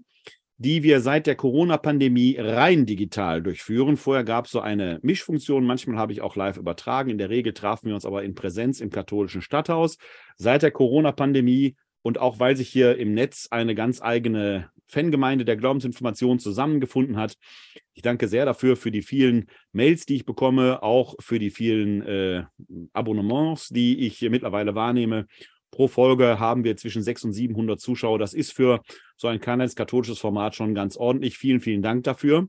[0.58, 3.96] die wir seit der Corona-Pandemie rein digital durchführen.
[3.96, 5.66] Vorher gab es so eine Mischfunktion.
[5.66, 7.12] Manchmal habe ich auch live übertragen.
[7.12, 9.98] In der Regel trafen wir uns aber in Präsenz im katholischen Stadthaus.
[10.36, 15.58] Seit der Corona-Pandemie und auch weil sich hier im Netz eine ganz eigene Fangemeinde der
[15.58, 17.36] Glaubensinformation zusammengefunden hat.
[17.94, 22.02] Ich danke sehr dafür, für die vielen Mails, die ich bekomme, auch für die vielen
[22.04, 22.44] äh,
[22.94, 25.28] Abonnements, die ich mittlerweile wahrnehme.
[25.72, 28.20] Pro Folge haben wir zwischen 600 und 700 Zuschauer.
[28.20, 28.82] Das ist für
[29.18, 31.38] so ein kleines katholisches Format schon ganz ordentlich.
[31.38, 32.48] Vielen, vielen Dank dafür.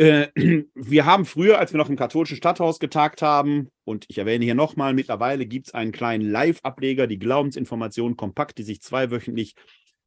[0.00, 0.28] Äh,
[0.74, 4.54] wir haben früher, als wir noch im katholischen Stadthaus getagt haben, und ich erwähne hier
[4.54, 9.54] nochmal, mittlerweile gibt es einen kleinen Live-Ableger, die Glaubensinformation kompakt, die sich zweiwöchentlich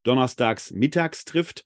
[0.03, 1.65] donnerstags mittags trifft.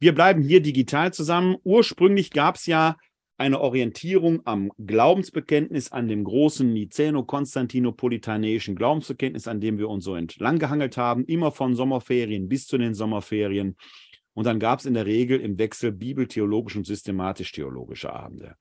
[0.00, 1.56] Wir bleiben hier digital zusammen.
[1.64, 2.96] Ursprünglich gab es ja
[3.36, 10.58] eine Orientierung am Glaubensbekenntnis, an dem großen Niceno-Konstantinopolitanischen Glaubensbekenntnis, an dem wir uns so entlang
[10.58, 13.76] gehangelt haben, immer von Sommerferien bis zu den Sommerferien.
[14.34, 18.56] Und dann gab es in der Regel im Wechsel bibeltheologisch und systematisch-theologische Abende.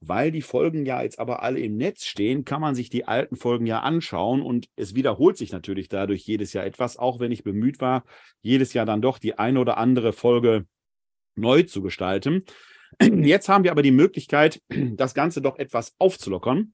[0.00, 3.36] Weil die Folgen ja jetzt aber alle im Netz stehen, kann man sich die alten
[3.36, 7.42] Folgen ja anschauen und es wiederholt sich natürlich dadurch jedes Jahr etwas, auch wenn ich
[7.42, 8.04] bemüht war,
[8.40, 10.66] jedes Jahr dann doch die eine oder andere Folge
[11.34, 12.44] neu zu gestalten.
[13.00, 16.72] Jetzt haben wir aber die Möglichkeit, das Ganze doch etwas aufzulockern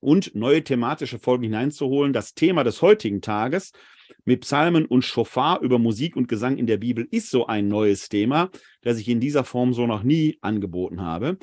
[0.00, 2.12] und neue thematische Folgen hineinzuholen.
[2.12, 3.72] Das Thema des heutigen Tages
[4.24, 8.08] mit Psalmen und Schofar über Musik und Gesang in der Bibel ist so ein neues
[8.08, 8.50] Thema,
[8.82, 11.38] das ich in dieser Form so noch nie angeboten habe.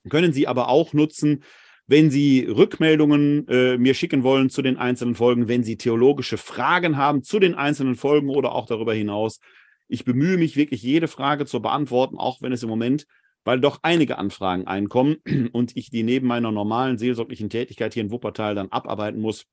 [0.08, 1.42] können Sie aber auch nutzen,
[1.90, 6.96] wenn Sie Rückmeldungen äh, mir schicken wollen zu den einzelnen Folgen, wenn Sie theologische Fragen
[6.96, 9.40] haben zu den einzelnen Folgen oder auch darüber hinaus.
[9.88, 13.08] Ich bemühe mich wirklich, jede Frage zu beantworten, auch wenn es im Moment,
[13.42, 15.16] weil doch einige Anfragen einkommen
[15.52, 19.46] und ich die neben meiner normalen seelsorglichen Tätigkeit hier in Wuppertal dann abarbeiten muss.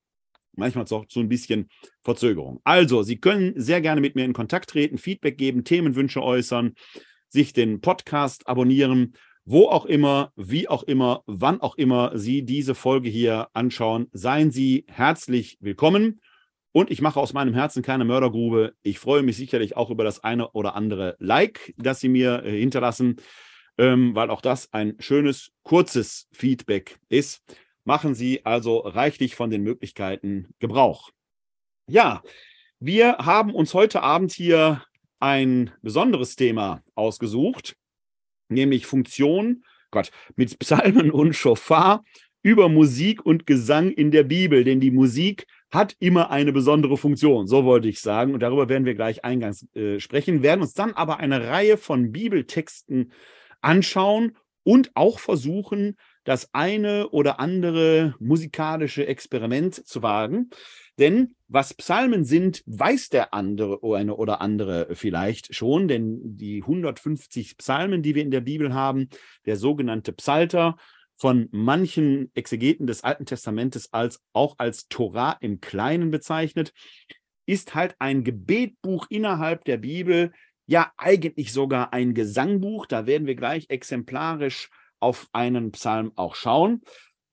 [0.56, 1.70] Manchmal auch so ein bisschen
[2.04, 2.62] Verzögerung.
[2.64, 6.76] Also, Sie können sehr gerne mit mir in Kontakt treten, Feedback geben, Themenwünsche äußern,
[7.30, 9.14] sich den Podcast abonnieren
[9.50, 14.52] wo auch immer, wie auch immer, wann auch immer Sie diese Folge hier anschauen, seien
[14.52, 16.20] Sie herzlich willkommen.
[16.74, 18.74] Und ich mache aus meinem Herzen keine Mördergrube.
[18.84, 22.60] Ich freue mich sicherlich auch über das eine oder andere Like, das Sie mir äh,
[22.60, 23.22] hinterlassen,
[23.78, 27.42] ähm, weil auch das ein schönes, kurzes Feedback ist.
[27.86, 31.12] Machen Sie also reichlich von den Möglichkeiten Gebrauch.
[31.90, 32.22] Ja,
[32.80, 34.84] Wir haben uns heute Abend hier
[35.22, 37.78] ein besonderes Thema ausgesucht,
[38.50, 42.04] nämlich Funktion, Gott, mit Psalmen und Schofar
[42.42, 47.48] über Musik und Gesang in der Bibel, denn die Musik hat immer eine besondere Funktion,
[47.48, 48.34] so wollte ich sagen.
[48.34, 52.12] Und darüber werden wir gleich eingangs äh, sprechen, werden uns dann aber eine Reihe von
[52.12, 53.12] Bibeltexten
[53.62, 60.50] anschauen und auch versuchen, das eine oder andere musikalische Experiment zu wagen.
[61.00, 67.58] Denn was Psalmen sind, weiß der andere eine oder andere vielleicht schon, denn die 150
[67.58, 69.10] Psalmen, die wir in der Bibel haben,
[69.46, 70.76] der sogenannte Psalter,
[71.20, 76.74] von manchen Exegeten des Alten Testamentes als auch als Torah im Kleinen bezeichnet,
[77.48, 80.32] ist halt ein Gebetbuch innerhalb der Bibel,
[80.68, 82.86] ja eigentlich sogar ein Gesangbuch.
[82.86, 84.70] Da werden wir gleich exemplarisch
[85.00, 86.82] auf einen Psalm auch schauen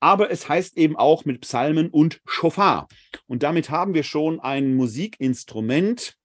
[0.05, 2.87] aber es heißt eben auch mit Psalmen und Schofar.
[3.25, 6.15] Und damit haben wir schon ein Musikinstrument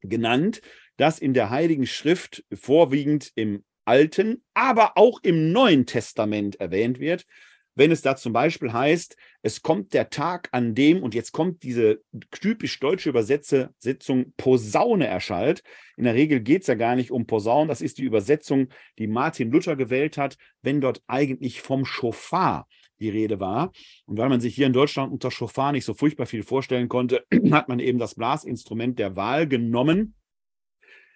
[0.00, 0.60] genannt,
[0.96, 7.26] das in der Heiligen Schrift vorwiegend im Alten, aber auch im Neuen Testament erwähnt wird.
[7.74, 11.64] Wenn es da zum Beispiel heißt, es kommt der Tag, an dem, und jetzt kommt
[11.64, 15.64] diese typisch deutsche Übersetzung, Posaune erschallt.
[15.96, 18.68] In der Regel geht es ja gar nicht um Posaune, das ist die Übersetzung,
[19.00, 23.72] die Martin Luther gewählt hat, wenn dort eigentlich vom Schofar die Rede war.
[24.06, 27.24] Und weil man sich hier in Deutschland unter Schofar nicht so furchtbar viel vorstellen konnte,
[27.50, 30.14] hat man eben das Blasinstrument der Wahl genommen.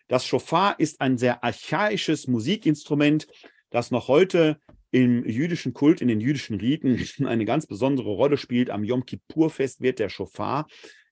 [0.09, 3.29] Das Schofar ist ein sehr archaisches Musikinstrument,
[3.71, 4.59] das noch heute
[4.91, 8.71] im jüdischen Kult, in den jüdischen Riten eine ganz besondere Rolle spielt.
[8.71, 10.67] Am Yom Kippur-Fest wird der Schofar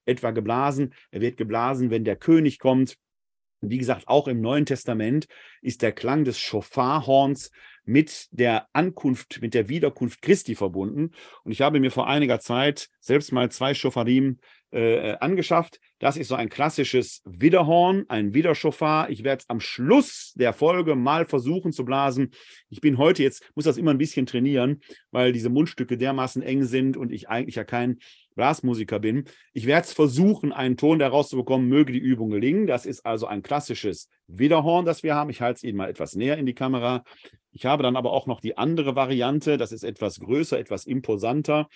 [0.05, 0.93] etwa geblasen.
[1.11, 2.97] Er wird geblasen, wenn der König kommt.
[3.61, 5.27] Wie gesagt, auch im Neuen Testament
[5.61, 7.51] ist der Klang des Schofarhorns
[7.89, 11.11] mit der Ankunft, mit der Wiederkunft Christi verbunden.
[11.43, 14.39] Und ich habe mir vor einiger Zeit selbst mal zwei Schofarim
[14.71, 15.79] äh, angeschafft.
[15.97, 19.09] Das ist so ein klassisches Widerhorn, ein Widerschofar.
[19.09, 22.29] Ich werde es am Schluss der Folge mal versuchen zu blasen.
[22.69, 26.63] Ich bin heute jetzt, muss das immer ein bisschen trainieren, weil diese Mundstücke dermaßen eng
[26.65, 27.97] sind und ich eigentlich ja kein
[28.39, 29.25] Blasmusiker bin.
[29.51, 32.67] Ich werde es versuchen, einen Ton daraus zu bekommen, möge die Übung gelingen.
[32.67, 35.29] Das ist also ein klassisches Widerhorn, das wir haben.
[35.29, 37.03] Ich halte es Ihnen mal etwas näher in die Kamera.
[37.51, 41.67] Ich habe dann aber auch noch die andere Variante, das ist etwas größer, etwas imposanter,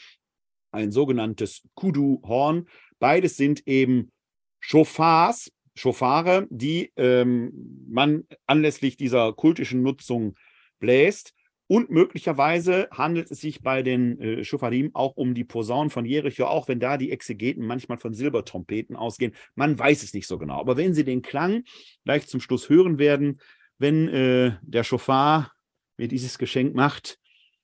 [0.71, 2.69] ein sogenanntes Kudu-Horn.
[2.97, 4.13] Beides sind eben
[4.61, 7.51] Schofars, Schofare, die ähm,
[7.89, 10.35] man anlässlich dieser kultischen Nutzung
[10.79, 11.33] bläst.
[11.73, 16.45] Und möglicherweise handelt es sich bei den äh, Schufarim auch um die Posaunen von Jericho,
[16.45, 19.33] auch wenn da die Exegeten manchmal von Silbertrompeten ausgehen.
[19.55, 20.59] Man weiß es nicht so genau.
[20.59, 21.63] Aber wenn Sie den Klang
[22.05, 23.39] gleich zum Schluss hören werden,
[23.79, 25.51] wenn äh, der Schofar
[25.97, 27.17] mir dieses Geschenk macht,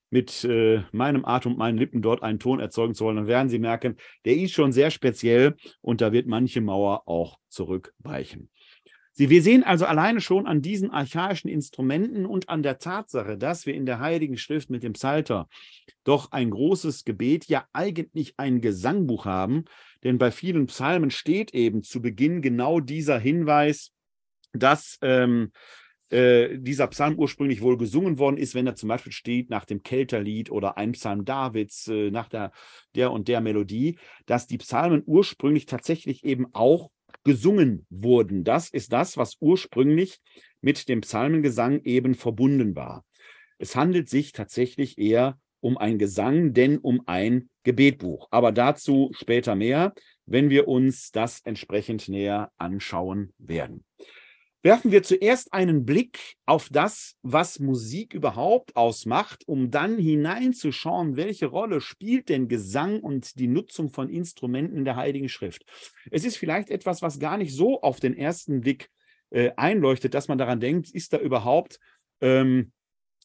[0.10, 3.50] mit äh, meinem Atem und meinen Lippen dort einen Ton erzeugen zu wollen, dann werden
[3.50, 3.96] Sie merken,
[4.26, 8.50] der ist schon sehr speziell und da wird manche Mauer auch zurückweichen.
[9.27, 13.74] Wir sehen also alleine schon an diesen archaischen Instrumenten und an der Tatsache, dass wir
[13.74, 15.50] in der Heiligen Schrift mit dem Psalter
[16.06, 19.66] doch ein großes Gebet, ja eigentlich ein Gesangbuch haben,
[20.04, 23.92] denn bei vielen Psalmen steht eben zu Beginn genau dieser Hinweis,
[24.54, 25.51] dass ähm,
[26.10, 29.83] äh, dieser Psalm ursprünglich wohl gesungen worden ist, wenn er zum Beispiel steht nach dem
[29.83, 32.51] Kelterlied oder ein Psalm Davids äh, nach der,
[32.95, 36.89] der und der Melodie, dass die Psalmen ursprünglich tatsächlich eben auch
[37.24, 38.44] gesungen wurden.
[38.44, 40.20] Das ist das, was ursprünglich
[40.62, 43.06] mit dem Psalmengesang eben verbunden war.
[43.58, 48.28] Es handelt sich tatsächlich eher um ein Gesang, denn um ein Gebetbuch.
[48.32, 49.94] Aber dazu später mehr,
[50.25, 53.84] wenn wir uns das entsprechend näher anschauen werden
[54.62, 61.46] werfen wir zuerst einen Blick auf das, was Musik überhaupt ausmacht, um dann hineinzuschauen, welche
[61.46, 65.63] Rolle spielt denn Gesang und die Nutzung von Instrumenten in der Heiligen Schrift.
[66.12, 68.89] Es ist vielleicht etwas, was gar nicht so auf den ersten Blick
[69.30, 71.80] äh, einleuchtet, dass man daran denkt, ist da überhaupt
[72.20, 72.72] ähm,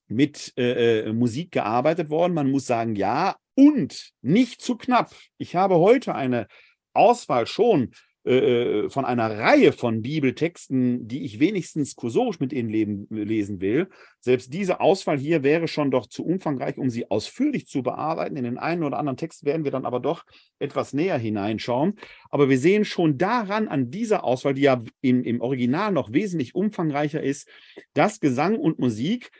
[0.07, 2.35] mit äh, äh Musik gearbeitet worden?
[2.35, 5.14] Man muss sagen, ja, und nicht zu knapp.
[5.38, 6.47] Ich habe heute eine
[6.93, 7.93] Auswahl schon
[8.26, 13.61] äh, äh, von einer Reihe von Bibeltexten, die ich wenigstens kursorisch mit Ihnen leben, lesen
[13.61, 13.90] will.
[14.19, 18.37] Selbst diese Auswahl hier wäre schon doch zu umfangreich, um sie ausführlich zu bearbeiten.
[18.37, 20.25] In den einen oder anderen Text werden wir dann aber doch
[20.59, 21.99] etwas näher hineinschauen.
[22.31, 26.54] Aber wir sehen schon daran, an dieser Auswahl, die ja im, im Original noch wesentlich
[26.54, 27.47] umfangreicher ist,
[27.93, 29.33] dass Gesang und Musik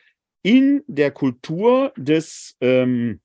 [0.43, 3.23] in der Kultur des ähm,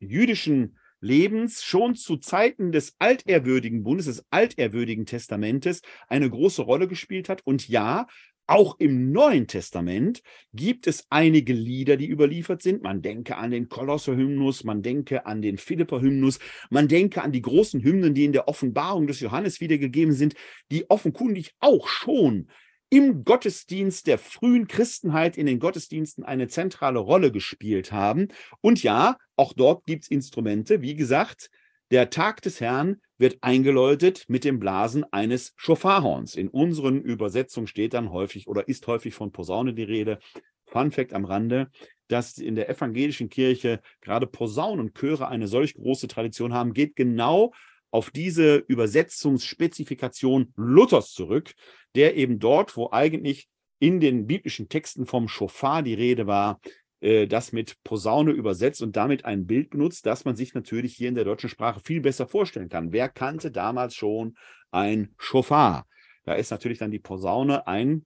[0.00, 7.28] jüdischen Lebens schon zu Zeiten des altehrwürdigen Bundes, des altehrwürdigen Testamentes eine große Rolle gespielt
[7.28, 7.42] hat.
[7.44, 8.06] Und ja,
[8.50, 10.22] Auch im Neuen Testament
[10.54, 12.82] gibt es einige Lieder, die überliefert sind.
[12.82, 16.38] Man denke an den Kolosser-Hymnus, man denke an den Philipper-Hymnus,
[16.70, 20.34] man denke an die großen Hymnen, die in der Offenbarung des Johannes wiedergegeben sind,
[20.72, 22.48] die offenkundig auch schon
[22.90, 28.28] im Gottesdienst der frühen Christenheit in den Gottesdiensten eine zentrale Rolle gespielt haben.
[28.60, 31.50] Und ja, auch dort gibt es Instrumente, wie gesagt,
[31.90, 36.34] der Tag des Herrn wird eingeläutet mit dem Blasen eines Schofarhorns.
[36.34, 40.18] In unseren Übersetzungen steht dann häufig oder ist häufig von Posaune die Rede.
[40.66, 41.70] Fun Fact am Rande,
[42.08, 47.52] dass in der evangelischen Kirche gerade Posaunenchöre eine solch große Tradition haben, geht genau
[47.90, 51.54] auf diese Übersetzungsspezifikation Luthers zurück,
[51.94, 56.60] der eben dort, wo eigentlich in den biblischen Texten vom Schofar die Rede war,
[57.00, 61.08] äh, das mit Posaune übersetzt und damit ein Bild benutzt, das man sich natürlich hier
[61.08, 62.92] in der deutschen Sprache viel besser vorstellen kann.
[62.92, 64.36] Wer kannte damals schon
[64.70, 65.86] ein Schofar?
[66.24, 68.04] Da ist natürlich dann die Posaune ein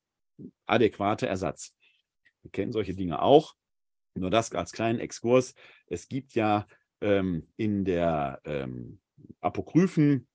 [0.66, 1.74] adäquater Ersatz.
[2.42, 3.54] Wir kennen solche Dinge auch.
[4.14, 5.54] Nur das als kleinen Exkurs.
[5.86, 6.66] Es gibt ja
[7.00, 9.00] ähm, in der ähm,
[9.40, 10.28] apokryphen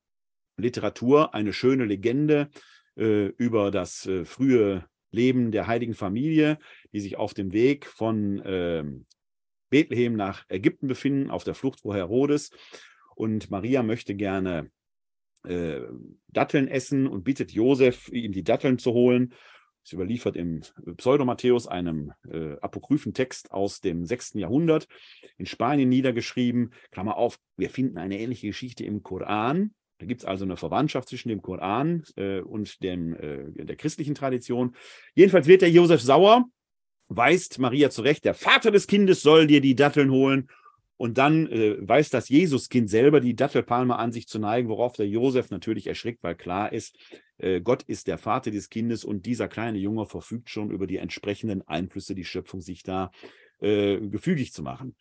[0.57, 2.49] Literatur eine schöne Legende
[2.97, 6.59] äh, über das äh, frühe Leben der heiligen Familie,
[6.91, 8.83] die sich auf dem Weg von äh,
[9.69, 12.51] Bethlehem nach Ägypten befinden, auf der Flucht vor Herodes.
[13.15, 14.69] Und Maria möchte gerne
[15.43, 15.81] äh,
[16.27, 19.33] Datteln essen und bittet Josef, ihm die Datteln zu holen.
[19.83, 20.61] Es überliefert im
[20.97, 24.33] Pseudo-Matthäus, einem äh, apokryphen Text aus dem 6.
[24.33, 24.87] Jahrhundert,
[25.37, 26.73] in Spanien niedergeschrieben.
[26.91, 29.73] Klammer auf, wir finden eine ähnliche Geschichte im Koran.
[29.99, 34.15] Da gibt es also eine Verwandtschaft zwischen dem Koran äh, und dem, äh, der christlichen
[34.15, 34.75] Tradition.
[35.15, 36.45] Jedenfalls wird der Josef sauer,
[37.07, 40.49] weist Maria zurecht, der Vater des Kindes soll dir die Datteln holen.
[40.99, 45.07] Und dann äh, weiß das Jesuskind selber, die Dattelpalme an sich zu neigen, worauf der
[45.07, 46.97] Josef natürlich erschrickt, weil klar ist,
[47.37, 50.97] äh, Gott ist der Vater des Kindes und dieser kleine Junge verfügt schon über die
[50.97, 53.11] entsprechenden Einflüsse, die Schöpfung sich da
[53.59, 54.95] äh, gefügig zu machen.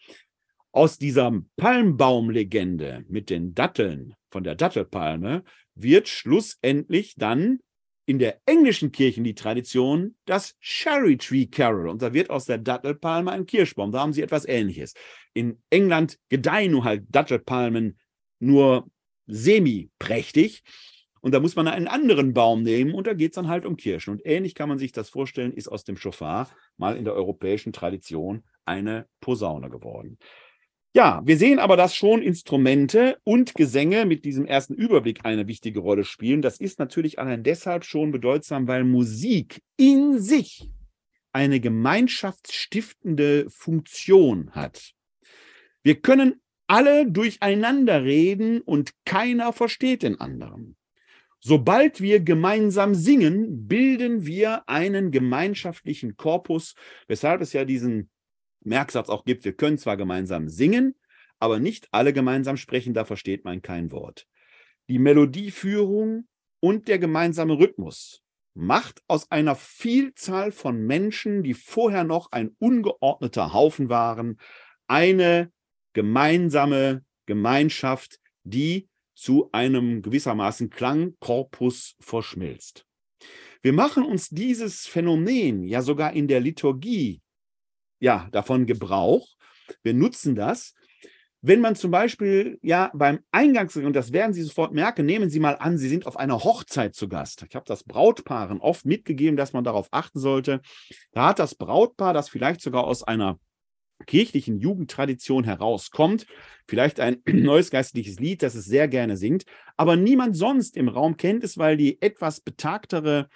[0.77, 5.43] Aus dieser Palmbaumlegende mit den Datteln von der Dattelpalme
[5.75, 7.61] wird schlussendlich dann
[8.05, 11.89] in der englischen Kirche die Tradition das Cherry Tree Carol.
[11.89, 13.91] Und da wird aus der Dattelpalme ein Kirschbaum.
[13.91, 14.93] Da haben sie etwas Ähnliches.
[15.33, 17.99] In England gedeihen nur halt Dattelpalmen
[18.39, 18.87] nur
[19.29, 20.63] semi-prächtig.
[21.23, 23.79] Und da muss man einen anderen Baum nehmen und da geht es dann halt um
[23.79, 24.11] Kirschen.
[24.11, 27.73] Und ähnlich kann man sich das vorstellen, ist aus dem Schofar mal in der europäischen
[27.73, 30.19] Tradition eine Posaune geworden.
[30.97, 35.81] Ja, wir sehen aber, dass schon Instrumente und Gesänge mit diesem ersten Überblick eine wichtige
[35.81, 36.41] Rolle spielen.
[36.41, 40.71] Das ist natürlich allein deshalb schon bedeutsam, weil Musik in sich
[41.35, 44.93] eine gemeinschaftsstiftende Funktion hat.
[45.83, 50.79] Wir können alle durcheinander reden und keiner versteht den anderen.
[51.41, 56.75] Sobald wir gemeinsam singen, bilden wir einen gemeinschaftlichen Korpus,
[57.07, 58.09] weshalb es ja diesen
[58.67, 60.95] Merksatz auch gibt, wir können zwar gemeinsam singen,
[61.39, 64.27] aber nicht alle gemeinsam sprechen, da versteht man kein Wort.
[64.89, 66.29] Die Melodieführung
[66.61, 68.23] und der gemeinsame Rhythmus
[68.55, 74.41] macht aus einer Vielzahl von Menschen, die vorher noch ein ungeordneter Haufen waren,
[74.87, 75.53] eine
[75.93, 82.87] gemeinsame Gemeinschaft, die zu einem gewissermaßen Klangkorpus verschmilzt.
[83.63, 87.21] Wir machen uns dieses Phänomen ja sogar in der Liturgie
[87.99, 89.29] ja, davon Gebrauch.
[89.83, 90.75] Wir nutzen das.
[91.43, 95.39] Wenn man zum Beispiel ja beim Eingangs, und das werden Sie sofort merken, nehmen Sie
[95.39, 97.45] mal an, Sie sind auf einer Hochzeit zu Gast.
[97.49, 100.61] Ich habe das Brautpaaren oft mitgegeben, dass man darauf achten sollte.
[101.13, 103.39] Da hat das Brautpaar, das vielleicht sogar aus einer
[104.07, 106.27] kirchlichen Jugendtradition herauskommt,
[106.67, 109.45] vielleicht ein neues geistliches Lied, das es sehr gerne singt,
[109.77, 113.29] aber niemand sonst im Raum kennt es, weil die etwas betagtere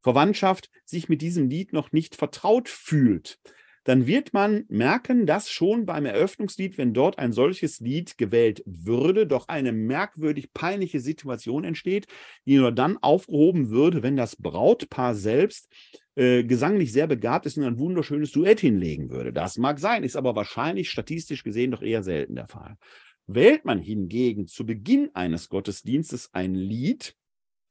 [0.00, 3.38] Verwandtschaft sich mit diesem Lied noch nicht vertraut fühlt
[3.84, 9.26] dann wird man merken, dass schon beim Eröffnungslied, wenn dort ein solches Lied gewählt würde,
[9.26, 12.06] doch eine merkwürdig peinliche Situation entsteht,
[12.46, 15.68] die nur dann aufgehoben würde, wenn das Brautpaar selbst
[16.14, 19.32] äh, gesanglich sehr begabt ist und ein wunderschönes Duett hinlegen würde.
[19.32, 22.76] Das mag sein, ist aber wahrscheinlich statistisch gesehen doch eher selten der Fall.
[23.26, 27.16] Wählt man hingegen zu Beginn eines Gottesdienstes ein Lied,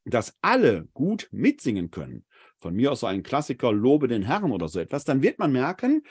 [0.05, 2.25] das alle gut mitsingen können,
[2.61, 5.51] von mir aus so ein Klassiker, Lobe den Herrn oder so etwas, dann wird man
[5.51, 6.03] merken,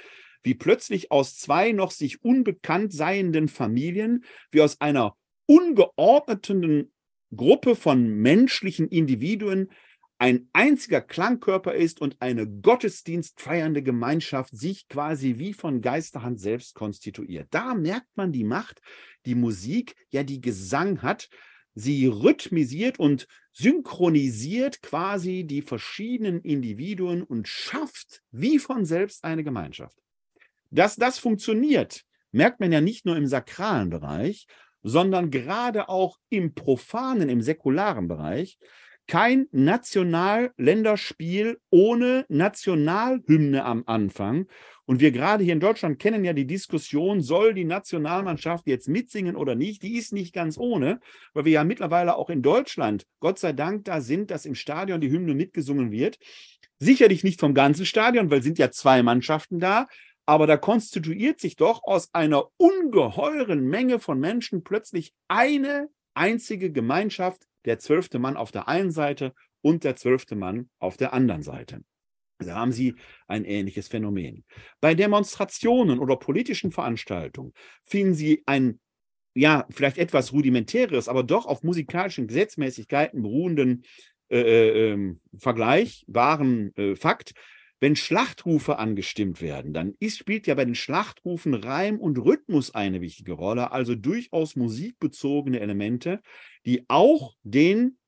[0.42, 5.14] wie plötzlich aus zwei noch sich unbekannt seienden Familien, wie aus einer
[5.46, 6.92] ungeordneten
[7.34, 9.70] Gruppe von menschlichen Individuen
[10.18, 17.48] ein einziger Klangkörper ist und eine gottesdienstfeiernde Gemeinschaft sich quasi wie von Geisterhand selbst konstituiert.
[17.50, 18.82] Da merkt man die Macht,
[19.24, 21.30] die Musik, ja die Gesang hat,
[21.74, 29.96] Sie rhythmisiert und synchronisiert quasi die verschiedenen Individuen und schafft wie von selbst eine Gemeinschaft.
[30.70, 34.46] Dass das funktioniert, merkt man ja nicht nur im sakralen Bereich,
[34.82, 38.58] sondern gerade auch im profanen, im säkularen Bereich.
[39.06, 44.46] Kein Nationalländerspiel ohne Nationalhymne am Anfang.
[44.90, 49.36] Und wir gerade hier in Deutschland kennen ja die Diskussion, soll die Nationalmannschaft jetzt mitsingen
[49.36, 49.84] oder nicht?
[49.84, 50.98] Die ist nicht ganz ohne,
[51.32, 55.00] weil wir ja mittlerweile auch in Deutschland, Gott sei Dank, da sind, dass im Stadion
[55.00, 56.18] die Hymne mitgesungen wird.
[56.80, 59.86] Sicherlich nicht vom ganzen Stadion, weil sind ja zwei Mannschaften da,
[60.26, 67.44] aber da konstituiert sich doch aus einer ungeheuren Menge von Menschen plötzlich eine einzige Gemeinschaft,
[67.64, 71.82] der zwölfte Mann auf der einen Seite und der zwölfte Mann auf der anderen Seite.
[72.40, 72.94] Da haben Sie
[73.28, 74.44] ein ähnliches Phänomen.
[74.80, 77.52] Bei Demonstrationen oder politischen Veranstaltungen
[77.84, 78.80] finden Sie ein,
[79.34, 83.84] ja, vielleicht etwas rudimentäres, aber doch auf musikalischen Gesetzmäßigkeiten beruhenden
[84.30, 87.34] äh, äh, ähm, Vergleich, wahren äh, Fakt,
[87.80, 93.00] wenn Schlachtrufe angestimmt werden, dann ist, spielt ja bei den Schlachtrufen Reim und Rhythmus eine
[93.00, 96.20] wichtige Rolle, also durchaus musikbezogene Elemente,
[96.66, 97.98] die auch den,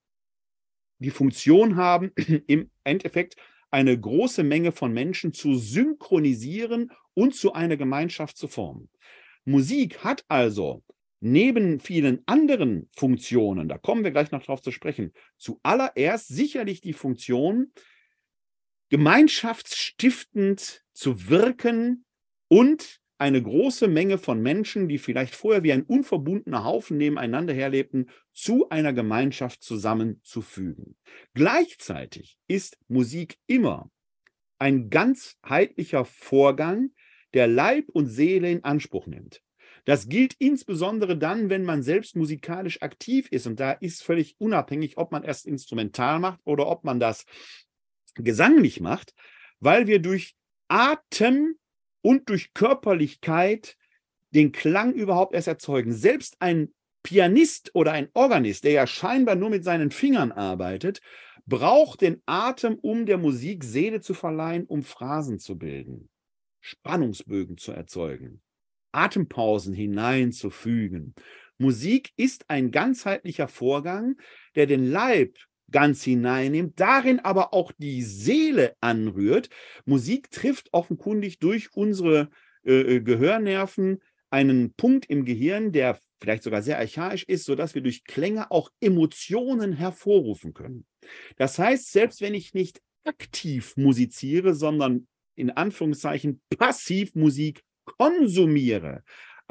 [0.99, 2.13] die Funktion haben,
[2.47, 3.37] im Endeffekt
[3.73, 8.91] eine große Menge von Menschen zu synchronisieren und zu einer Gemeinschaft zu formen.
[9.45, 10.85] Musik hat also
[11.21, 16.93] neben vielen anderen Funktionen, da kommen wir gleich noch drauf zu sprechen, zuallererst sicherlich die
[16.93, 17.73] Funktion,
[18.91, 22.05] gemeinschaftsstiftend zu wirken
[22.49, 28.11] und eine große Menge von Menschen, die vielleicht vorher wie ein unverbundener Haufen nebeneinander herlebten,
[28.33, 30.97] zu einer Gemeinschaft zusammenzufügen.
[31.33, 33.89] Gleichzeitig ist Musik immer
[34.59, 36.91] ein ganzheitlicher Vorgang,
[37.33, 39.41] der Leib und Seele in Anspruch nimmt.
[39.85, 43.47] Das gilt insbesondere dann, wenn man selbst musikalisch aktiv ist.
[43.47, 47.25] Und da ist völlig unabhängig, ob man erst instrumental macht oder ob man das
[48.15, 49.15] gesanglich macht,
[49.61, 50.35] weil wir durch
[50.67, 51.57] Atem
[52.03, 53.77] und durch Körperlichkeit
[54.31, 55.93] den Klang überhaupt erst erzeugen.
[55.93, 61.01] Selbst ein Pianist oder ein Organist, der ja scheinbar nur mit seinen Fingern arbeitet,
[61.47, 66.09] braucht den Atem, um der Musik Seele zu verleihen, um Phrasen zu bilden,
[66.61, 68.43] Spannungsbögen zu erzeugen,
[68.93, 71.15] Atempausen hineinzufügen.
[71.59, 74.17] Musik ist ein ganzheitlicher Vorgang,
[74.55, 75.37] der den Leib
[75.73, 79.49] ganz hineinnimmt, darin aber auch die Seele anrührt.
[79.85, 82.29] Musik trifft offenkundig durch unsere
[82.65, 87.83] äh, äh, Gehörnerven einen Punkt im Gehirn, der vielleicht sogar sehr archaisch ist, sodass wir
[87.83, 90.87] durch Klänge auch Emotionen hervorrufen können.
[91.37, 99.03] Das heißt, selbst wenn ich nicht aktiv musiziere, sondern in Anführungszeichen passiv Musik konsumiere,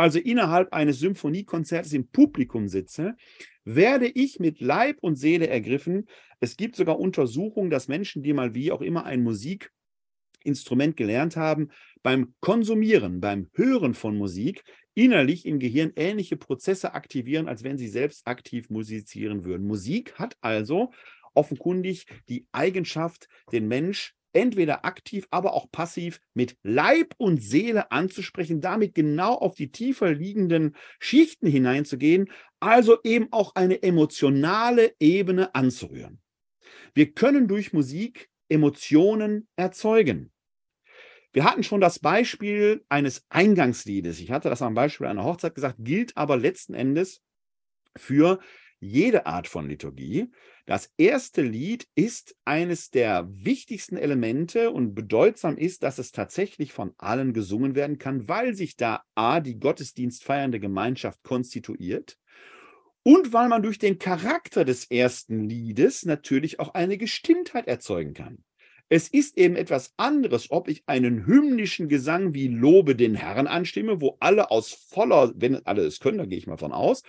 [0.02, 3.16] also innerhalb eines Symphoniekonzerts im Publikum sitze,
[3.64, 6.08] werde ich mit Leib und Seele ergriffen.
[6.40, 11.70] Es gibt sogar Untersuchungen, dass Menschen, die mal wie auch immer ein Musikinstrument gelernt haben,
[12.02, 14.64] beim Konsumieren, beim Hören von Musik
[14.96, 19.68] innerlich im Gehirn ähnliche Prozesse aktivieren, als wenn sie selbst aktiv musizieren würden.
[19.68, 20.92] Musik hat also
[21.34, 28.62] offenkundig die Eigenschaft, den Mensch entweder aktiv, aber auch passiv mit Leib und Seele anzusprechen,
[28.62, 36.22] damit genau auf die tiefer liegenden Schichten hineinzugehen, also eben auch eine emotionale Ebene anzurühren.
[36.94, 40.32] Wir können durch Musik Emotionen erzeugen.
[41.34, 44.20] Wir hatten schon das Beispiel eines Eingangsliedes.
[44.20, 47.22] Ich hatte das am Beispiel einer Hochzeit gesagt, gilt aber letzten Endes
[47.96, 48.40] für
[48.82, 50.30] jede Art von Liturgie.
[50.72, 56.94] Das erste Lied ist eines der wichtigsten Elemente und bedeutsam ist, dass es tatsächlich von
[56.98, 62.18] allen gesungen werden kann, weil sich da A, die Gottesdienst feiernde Gemeinschaft konstituiert
[63.04, 68.42] und weil man durch den Charakter des ersten Liedes natürlich auch eine Gestimmtheit erzeugen kann.
[68.94, 74.02] Es ist eben etwas anderes, ob ich einen hymnischen Gesang wie Lobe den Herrn anstimme,
[74.02, 77.02] wo alle aus voller, wenn alle es können, da gehe ich mal von aus,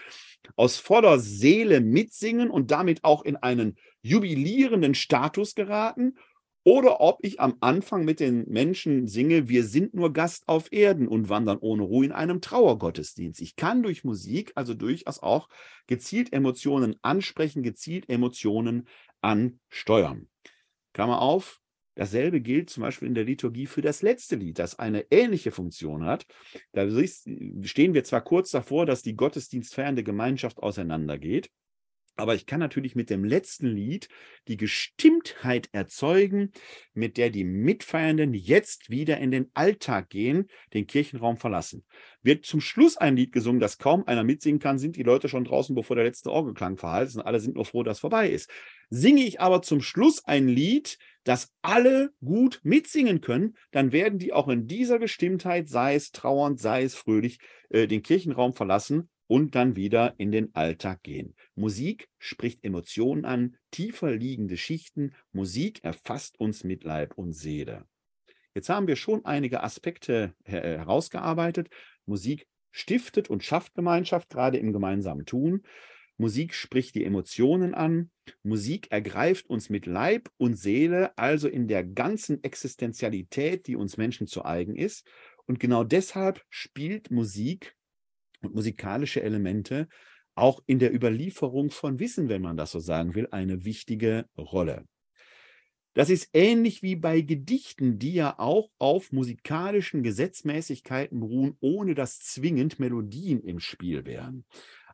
[0.54, 6.14] aus voller Seele mitsingen und damit auch in einen jubilierenden Status geraten,
[6.62, 11.08] oder ob ich am Anfang mit den Menschen singe, wir sind nur Gast auf Erden
[11.08, 13.40] und wandern ohne Ruhe in einem Trauergottesdienst.
[13.40, 15.48] Ich kann durch Musik also durchaus auch
[15.88, 18.86] gezielt Emotionen ansprechen, gezielt Emotionen
[19.20, 20.28] ansteuern.
[20.92, 21.61] Klammer auf,
[21.94, 26.04] Dasselbe gilt zum Beispiel in der Liturgie für das letzte Lied, das eine ähnliche Funktion
[26.04, 26.26] hat.
[26.72, 31.50] Da stehen wir zwar kurz davor, dass die gottesdienstfeiernde Gemeinschaft auseinandergeht,
[32.16, 34.08] Aber ich kann natürlich mit dem letzten Lied
[34.46, 36.52] die Gestimmtheit erzeugen,
[36.92, 41.84] mit der die Mitfeiernden jetzt wieder in den Alltag gehen, den Kirchenraum verlassen.
[42.22, 45.44] Wird zum Schluss ein Lied gesungen, das kaum einer mitsingen kann, sind die Leute schon
[45.44, 47.24] draußen, bevor der letzte Orgelklang verhalten ist.
[47.24, 48.50] Alle sind nur froh, dass vorbei ist.
[48.90, 54.32] Singe ich aber zum Schluss ein Lied, das alle gut mitsingen können, dann werden die
[54.32, 57.38] auch in dieser Gestimmtheit, sei es trauernd, sei es fröhlich,
[57.70, 61.34] äh, den Kirchenraum verlassen und dann wieder in den Alltag gehen.
[61.54, 65.14] Musik spricht Emotionen an, tiefer liegende Schichten.
[65.32, 67.86] Musik erfasst uns mit Leib und Seele.
[68.54, 71.70] Jetzt haben wir schon einige Aspekte herausgearbeitet.
[72.04, 75.62] Musik stiftet und schafft Gemeinschaft, gerade im gemeinsamen Tun.
[76.18, 78.10] Musik spricht die Emotionen an.
[78.42, 84.26] Musik ergreift uns mit Leib und Seele, also in der ganzen Existenzialität, die uns Menschen
[84.26, 85.06] zu eigen ist.
[85.46, 87.74] Und genau deshalb spielt Musik
[88.42, 89.88] und musikalische Elemente
[90.34, 94.86] auch in der Überlieferung von Wissen, wenn man das so sagen will, eine wichtige Rolle.
[95.94, 102.18] Das ist ähnlich wie bei Gedichten, die ja auch auf musikalischen Gesetzmäßigkeiten beruhen, ohne dass
[102.18, 104.46] zwingend Melodien im Spiel wären.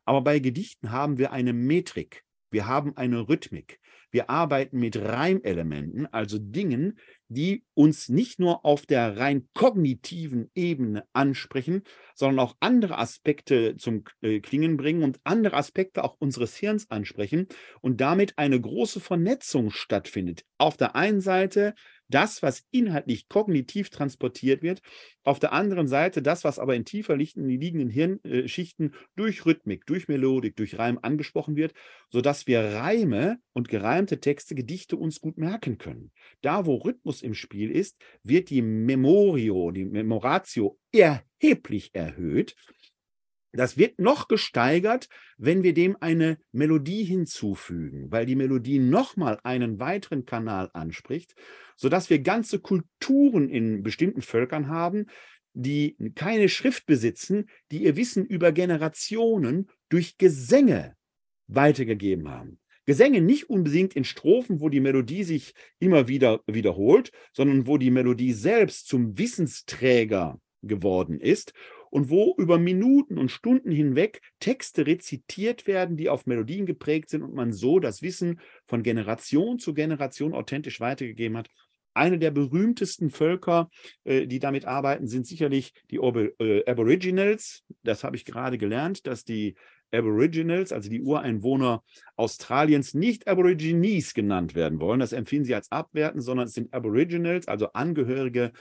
[0.05, 3.79] Aber bei Gedichten haben wir eine Metrik, wir haben eine Rhythmik,
[4.11, 11.05] wir arbeiten mit Reimelementen, also Dingen, die uns nicht nur auf der rein kognitiven Ebene
[11.13, 11.83] ansprechen,
[12.15, 17.47] sondern auch andere Aspekte zum äh, Klingen bringen und andere Aspekte auch unseres Hirns ansprechen
[17.81, 20.43] und damit eine große Vernetzung stattfindet.
[20.57, 21.75] Auf der einen Seite
[22.09, 24.81] das, was inhaltlich kognitiv transportiert wird,
[25.23, 30.55] auf der anderen Seite das, was aber in tiefer liegenden Hirnschichten durch Rhythmik, durch Melodik,
[30.55, 31.73] durch Reim angesprochen wird,
[32.09, 36.11] sodass wir Reime und gereimte Texte, Gedichte uns gut merken können.
[36.41, 42.55] Da, wo Rhythmus im Spiel ist, wird die Memorio, die Memoratio erheblich erhöht
[43.51, 49.79] das wird noch gesteigert, wenn wir dem eine Melodie hinzufügen, weil die Melodie nochmal einen
[49.79, 51.35] weiteren Kanal anspricht,
[51.75, 55.07] sodass wir ganze Kulturen in bestimmten Völkern haben,
[55.53, 60.95] die keine Schrift besitzen, die ihr Wissen über Generationen durch Gesänge
[61.47, 62.59] weitergegeben haben.
[62.85, 67.91] Gesänge nicht unbedingt in Strophen, wo die Melodie sich immer wieder wiederholt, sondern wo die
[67.91, 71.53] Melodie selbst zum Wissensträger geworden ist
[71.89, 77.23] und wo über Minuten und Stunden hinweg Texte rezitiert werden, die auf Melodien geprägt sind
[77.23, 81.49] und man so das Wissen von Generation zu Generation authentisch weitergegeben hat.
[81.93, 83.69] Eine der berühmtesten Völker,
[84.03, 87.63] äh, die damit arbeiten, sind sicherlich die äh, Aboriginals.
[87.83, 89.55] Das habe ich gerade gelernt, dass die
[89.91, 91.83] Aboriginals, also die Ureinwohner
[92.15, 94.99] Australiens, nicht Aborigines genannt werden wollen.
[94.99, 98.51] Das empfiehlen sie als abwerten, sondern es sind Aboriginals, also Angehörige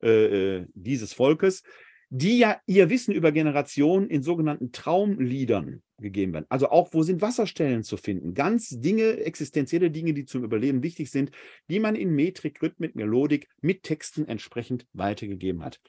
[0.00, 1.62] äh, dieses Volkes,
[2.10, 6.46] die ja ihr Wissen über Generationen in sogenannten Traumliedern gegeben werden.
[6.48, 8.34] Also auch, wo sind Wasserstellen zu finden?
[8.34, 11.32] Ganz Dinge, existenzielle Dinge, die zum Überleben wichtig sind,
[11.68, 15.80] die man in Metrik, Rhythmik, Melodik mit Texten entsprechend weitergegeben hat.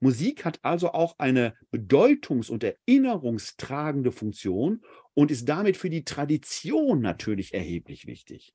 [0.00, 4.80] Musik hat also auch eine bedeutungs- und erinnerungstragende Funktion
[5.14, 8.54] und ist damit für die Tradition natürlich erheblich wichtig.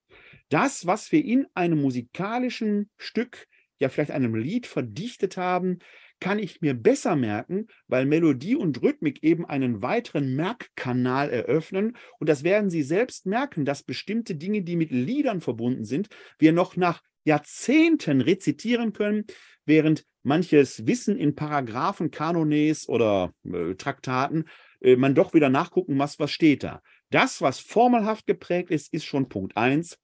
[0.49, 3.47] Das, was wir in einem musikalischen Stück,
[3.79, 5.79] ja vielleicht einem Lied verdichtet haben,
[6.19, 11.97] kann ich mir besser merken, weil Melodie und Rhythmik eben einen weiteren Merkkanal eröffnen.
[12.19, 16.07] Und das werden Sie selbst merken, dass bestimmte Dinge, die mit Liedern verbunden sind,
[16.39, 19.25] wir noch nach Jahrzehnten rezitieren können,
[19.65, 24.45] während manches Wissen in Paragraphen, Kanones oder äh, Traktaten
[24.81, 26.81] äh, man doch wieder nachgucken muss, was steht da.
[27.09, 29.97] Das, was formelhaft geprägt ist, ist schon Punkt 1.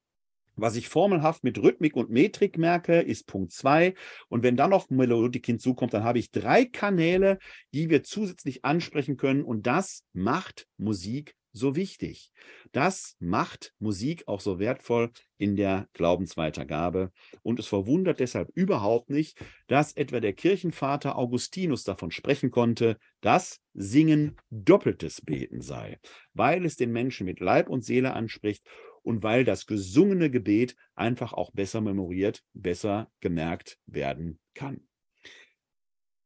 [0.55, 3.93] Was ich formelhaft mit Rhythmik und Metrik merke, ist Punkt 2.
[4.27, 7.39] Und wenn dann noch Melodik hinzukommt, dann habe ich drei Kanäle,
[7.73, 9.43] die wir zusätzlich ansprechen können.
[9.43, 12.31] Und das macht Musik so wichtig.
[12.71, 17.11] Das macht Musik auch so wertvoll in der Glaubensweitergabe.
[17.43, 19.37] Und es verwundert deshalb überhaupt nicht,
[19.67, 25.99] dass etwa der Kirchenvater Augustinus davon sprechen konnte, dass Singen doppeltes Beten sei,
[26.33, 28.65] weil es den Menschen mit Leib und Seele anspricht
[29.03, 34.81] und weil das gesungene Gebet einfach auch besser memoriert, besser gemerkt werden kann.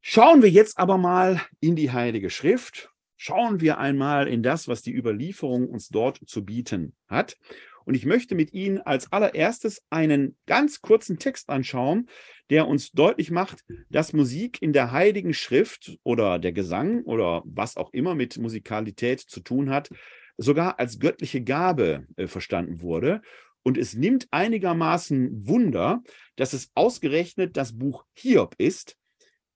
[0.01, 2.91] Schauen wir jetzt aber mal in die Heilige Schrift.
[3.17, 7.37] Schauen wir einmal in das, was die Überlieferung uns dort zu bieten hat.
[7.85, 12.09] Und ich möchte mit Ihnen als allererstes einen ganz kurzen Text anschauen,
[12.49, 17.77] der uns deutlich macht, dass Musik in der Heiligen Schrift oder der Gesang oder was
[17.77, 19.89] auch immer mit Musikalität zu tun hat,
[20.37, 23.21] sogar als göttliche Gabe äh, verstanden wurde.
[23.63, 26.03] Und es nimmt einigermaßen Wunder,
[26.35, 28.95] dass es ausgerechnet das Buch Hiob ist,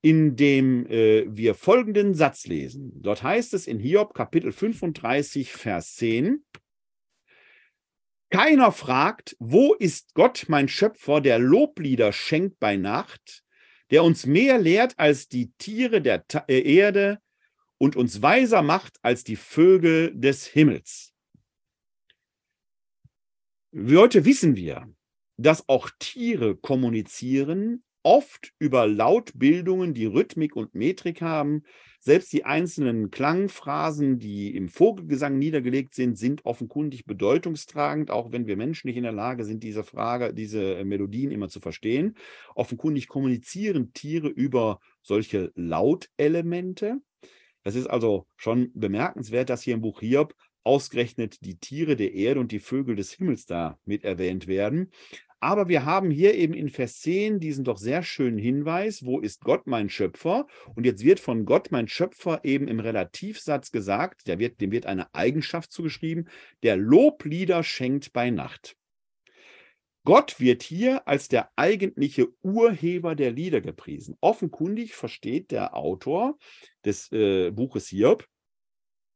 [0.02, 2.90] in dem äh, wir folgenden Satz lesen.
[2.96, 6.44] Dort heißt es in Hiob Kapitel 35, Vers 10,
[8.30, 13.44] Keiner fragt, wo ist Gott, mein Schöpfer, der Loblieder schenkt bei Nacht,
[13.90, 17.20] der uns mehr lehrt als die Tiere der äh, Erde
[17.80, 21.14] und uns weiser macht als die Vögel des Himmels.
[23.74, 24.92] Heute wissen wir,
[25.38, 31.62] dass auch Tiere kommunizieren, oft über Lautbildungen, die Rhythmik und Metrik haben.
[32.00, 38.56] Selbst die einzelnen Klangphrasen, die im Vogelgesang niedergelegt sind, sind offenkundig bedeutungstragend, auch wenn wir
[38.56, 42.16] Menschen nicht in der Lage sind, diese Frage, diese Melodien immer zu verstehen.
[42.54, 47.00] Offenkundig kommunizieren Tiere über solche Lautelemente.
[47.62, 52.40] Das ist also schon bemerkenswert, dass hier im Buch Hiob ausgerechnet die Tiere der Erde
[52.40, 54.90] und die Vögel des Himmels da mit erwähnt werden.
[55.42, 59.42] Aber wir haben hier eben in Vers 10 diesen doch sehr schönen Hinweis, wo ist
[59.42, 60.46] Gott mein Schöpfer?
[60.74, 65.14] Und jetzt wird von Gott mein Schöpfer eben im Relativsatz gesagt, wird, dem wird eine
[65.14, 66.28] Eigenschaft zugeschrieben,
[66.62, 68.76] der Loblieder schenkt bei Nacht.
[70.04, 74.16] Gott wird hier als der eigentliche Urheber der Lieder gepriesen.
[74.20, 76.38] Offenkundig versteht der Autor
[76.84, 78.26] des äh, Buches Hiob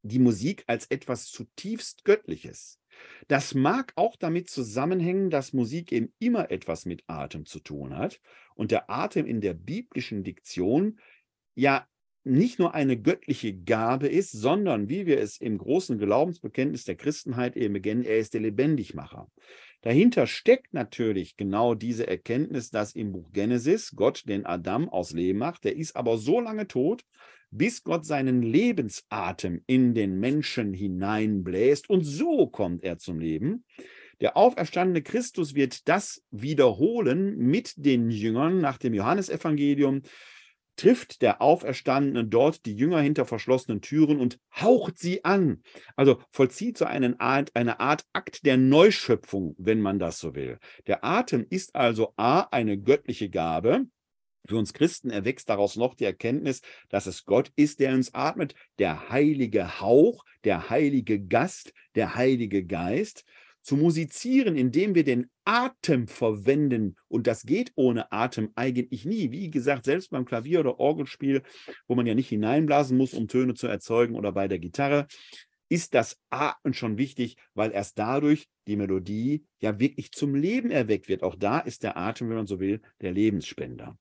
[0.02, 2.78] die Musik als etwas zutiefst Göttliches.
[3.26, 8.20] Das mag auch damit zusammenhängen, dass Musik eben immer etwas mit Atem zu tun hat
[8.54, 11.00] und der Atem in der biblischen Diktion
[11.54, 11.88] ja
[12.24, 17.56] nicht nur eine göttliche Gabe ist, sondern wie wir es im großen Glaubensbekenntnis der Christenheit
[17.56, 19.30] eben beginnen, er ist der Lebendigmacher.
[19.84, 25.40] Dahinter steckt natürlich genau diese Erkenntnis, dass im Buch Genesis Gott den Adam aus Leben
[25.40, 25.64] macht.
[25.64, 27.04] Der ist aber so lange tot,
[27.50, 33.66] bis Gott seinen Lebensatem in den Menschen hineinbläst und so kommt er zum Leben.
[34.22, 40.00] Der auferstandene Christus wird das wiederholen mit den Jüngern nach dem Johannesevangelium
[40.76, 45.62] trifft der Auferstandene dort die Jünger hinter verschlossenen Türen und haucht sie an.
[45.96, 50.58] Also vollzieht so eine Art, eine Art Akt der Neuschöpfung, wenn man das so will.
[50.86, 53.86] Der Atem ist also A, eine göttliche Gabe.
[54.46, 56.60] Für uns Christen erwächst daraus noch die Erkenntnis,
[56.90, 62.64] dass es Gott ist, der uns atmet, der heilige Hauch, der heilige Gast, der heilige
[62.64, 63.24] Geist
[63.64, 66.96] zu musizieren, indem wir den Atem verwenden.
[67.08, 69.32] Und das geht ohne Atem eigentlich nie.
[69.32, 71.42] Wie gesagt, selbst beim Klavier- oder Orgelspiel,
[71.88, 75.06] wo man ja nicht hineinblasen muss, um Töne zu erzeugen, oder bei der Gitarre,
[75.70, 81.08] ist das Atmen schon wichtig, weil erst dadurch die Melodie ja wirklich zum Leben erweckt
[81.08, 81.22] wird.
[81.22, 83.98] Auch da ist der Atem, wenn man so will, der Lebensspender.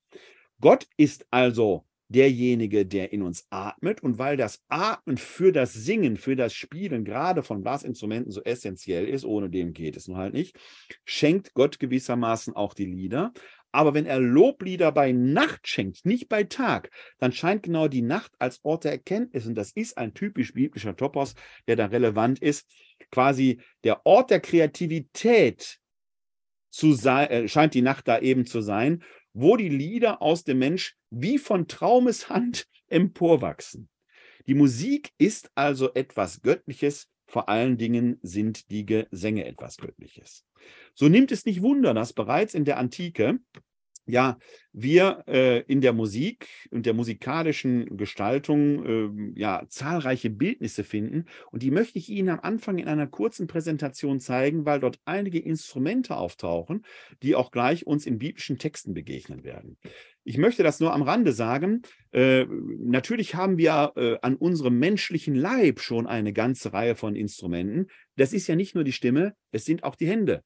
[0.60, 4.02] Gott ist also derjenige, der in uns atmet.
[4.02, 9.08] Und weil das Atmen für das Singen, für das Spielen gerade von Blasinstrumenten so essentiell
[9.08, 10.58] ist, ohne dem geht es nun halt nicht,
[11.06, 13.34] schenkt Gott gewissermaßen auch die Lieder.
[13.72, 18.32] Aber wenn er Loblieder bei Nacht schenkt, nicht bei Tag, dann scheint genau die Nacht
[18.38, 21.34] als Ort der Erkenntnis, und das ist ein typisch biblischer Topos,
[21.68, 22.70] der da relevant ist,
[23.10, 25.80] quasi der Ort der Kreativität
[26.70, 30.60] zu sein, äh, scheint die Nacht da eben zu sein, wo die Lieder aus dem
[30.60, 33.90] Mensch wie von Traumeshand emporwachsen.
[34.48, 40.46] Die Musik ist also etwas Göttliches, vor allen Dingen sind die Gesänge etwas Göttliches.
[40.94, 43.40] So nimmt es nicht Wunder, dass bereits in der Antike
[44.06, 44.38] ja,
[44.74, 48.86] wir äh, in der Musik und der musikalischen Gestaltung
[49.36, 53.48] äh, ja zahlreiche Bildnisse finden und die möchte ich Ihnen am Anfang in einer kurzen
[53.48, 56.86] Präsentation zeigen, weil dort einige Instrumente auftauchen,
[57.22, 59.78] die auch gleich uns in biblischen Texten begegnen werden.
[60.26, 61.82] Ich möchte das nur am Rande sagen.
[62.12, 67.88] Äh, natürlich haben wir äh, an unserem menschlichen Leib schon eine ganze Reihe von Instrumenten.
[68.16, 70.44] Das ist ja nicht nur die Stimme, es sind auch die Hände.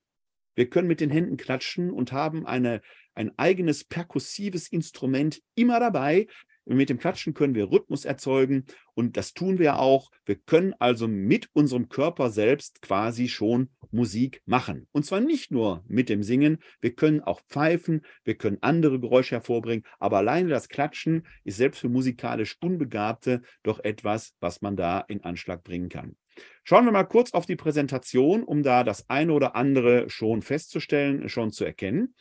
[0.57, 2.81] Wir können mit den Händen klatschen und haben eine,
[3.13, 6.25] ein eigenes perkussives Instrument immer dabei.
[6.65, 8.65] Mit dem Klatschen können wir Rhythmus erzeugen
[8.95, 10.09] und das tun wir auch.
[10.25, 14.87] Wir können also mit unserem Körper selbst quasi schon Musik machen.
[14.91, 19.35] Und zwar nicht nur mit dem Singen, wir können auch pfeifen, wir können andere Geräusche
[19.35, 25.01] hervorbringen, aber alleine das Klatschen ist selbst für musikalisch Unbegabte doch etwas, was man da
[25.01, 26.17] in Anschlag bringen kann.
[26.63, 31.29] Schauen wir mal kurz auf die Präsentation, um da das eine oder andere schon festzustellen,
[31.29, 32.15] schon zu erkennen.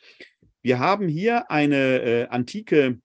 [0.61, 2.99] Wir haben hier eine äh, antike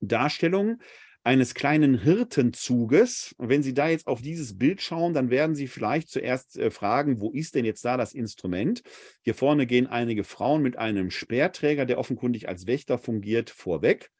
[0.00, 0.80] Darstellung
[1.22, 3.34] eines kleinen Hirtenzuges.
[3.36, 6.70] Und wenn Sie da jetzt auf dieses Bild schauen, dann werden Sie vielleicht zuerst äh,
[6.70, 8.82] fragen, wo ist denn jetzt da das Instrument?
[9.22, 14.10] Hier vorne gehen einige Frauen mit einem Speerträger, der offenkundig als Wächter fungiert, vorweg.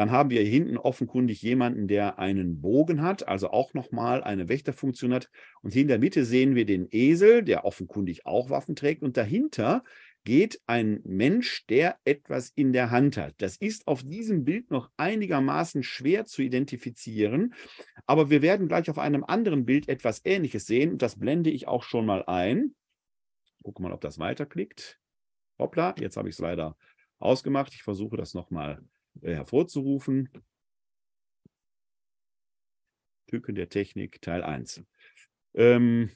[0.00, 5.12] Dann haben wir hinten offenkundig jemanden, der einen Bogen hat, also auch nochmal eine Wächterfunktion
[5.12, 5.28] hat.
[5.60, 9.02] Und hier in der Mitte sehen wir den Esel, der offenkundig auch Waffen trägt.
[9.02, 9.84] Und dahinter
[10.24, 13.34] geht ein Mensch, der etwas in der Hand hat.
[13.42, 17.52] Das ist auf diesem Bild noch einigermaßen schwer zu identifizieren,
[18.06, 21.68] aber wir werden gleich auf einem anderen Bild etwas Ähnliches sehen und das blende ich
[21.68, 22.74] auch schon mal ein.
[23.62, 24.98] Gucken mal, ob das weiterklickt.
[25.58, 26.74] Hoppla, jetzt habe ich es leider
[27.18, 27.74] ausgemacht.
[27.74, 30.30] Ich versuche das nochmal äh, hervorzurufen.
[33.26, 34.82] Tücken der Technik, Teil 1.
[35.54, 36.10] Ähm,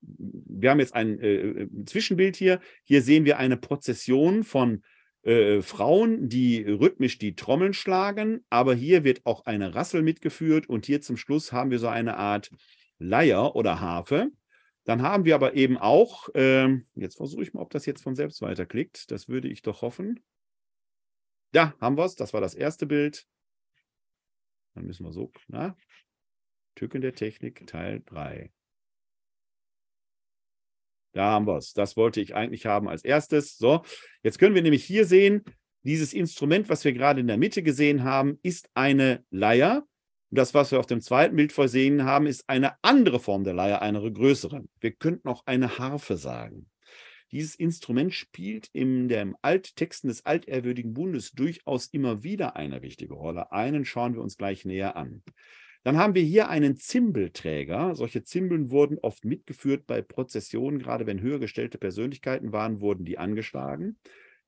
[0.00, 2.60] wir haben jetzt ein äh, äh, Zwischenbild hier.
[2.84, 4.82] Hier sehen wir eine Prozession von
[5.22, 10.86] äh, Frauen, die rhythmisch die Trommeln schlagen, aber hier wird auch eine Rassel mitgeführt und
[10.86, 12.50] hier zum Schluss haben wir so eine Art
[12.98, 14.30] Leier oder Harfe.
[14.84, 18.14] Dann haben wir aber eben auch, äh, jetzt versuche ich mal, ob das jetzt von
[18.14, 19.10] selbst weiterklickt.
[19.10, 20.20] Das würde ich doch hoffen.
[21.56, 22.16] Ja, haben wir es.
[22.16, 23.26] Das war das erste Bild.
[24.74, 25.74] Dann müssen wir so, na,
[26.74, 28.52] Tücken der Technik, Teil 3.
[31.14, 31.72] Da haben wir es.
[31.72, 33.56] Das wollte ich eigentlich haben als erstes.
[33.56, 33.82] So,
[34.22, 35.44] jetzt können wir nämlich hier sehen,
[35.82, 39.86] dieses Instrument, was wir gerade in der Mitte gesehen haben, ist eine Leier.
[40.28, 43.54] Und das, was wir auf dem zweiten Bild versehen haben, ist eine andere Form der
[43.54, 44.62] Leier, eine größere.
[44.80, 46.68] Wir könnten auch eine Harfe sagen.
[47.36, 53.52] Dieses Instrument spielt in den Alttexten des altehrwürdigen Bundes durchaus immer wieder eine wichtige Rolle.
[53.52, 55.22] Einen schauen wir uns gleich näher an.
[55.84, 57.94] Dann haben wir hier einen Zimbelträger.
[57.94, 60.78] Solche Zimbeln wurden oft mitgeführt bei Prozessionen.
[60.78, 63.98] Gerade wenn höher gestellte Persönlichkeiten waren, wurden die angeschlagen.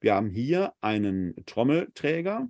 [0.01, 2.49] Wir haben hier einen Trommelträger.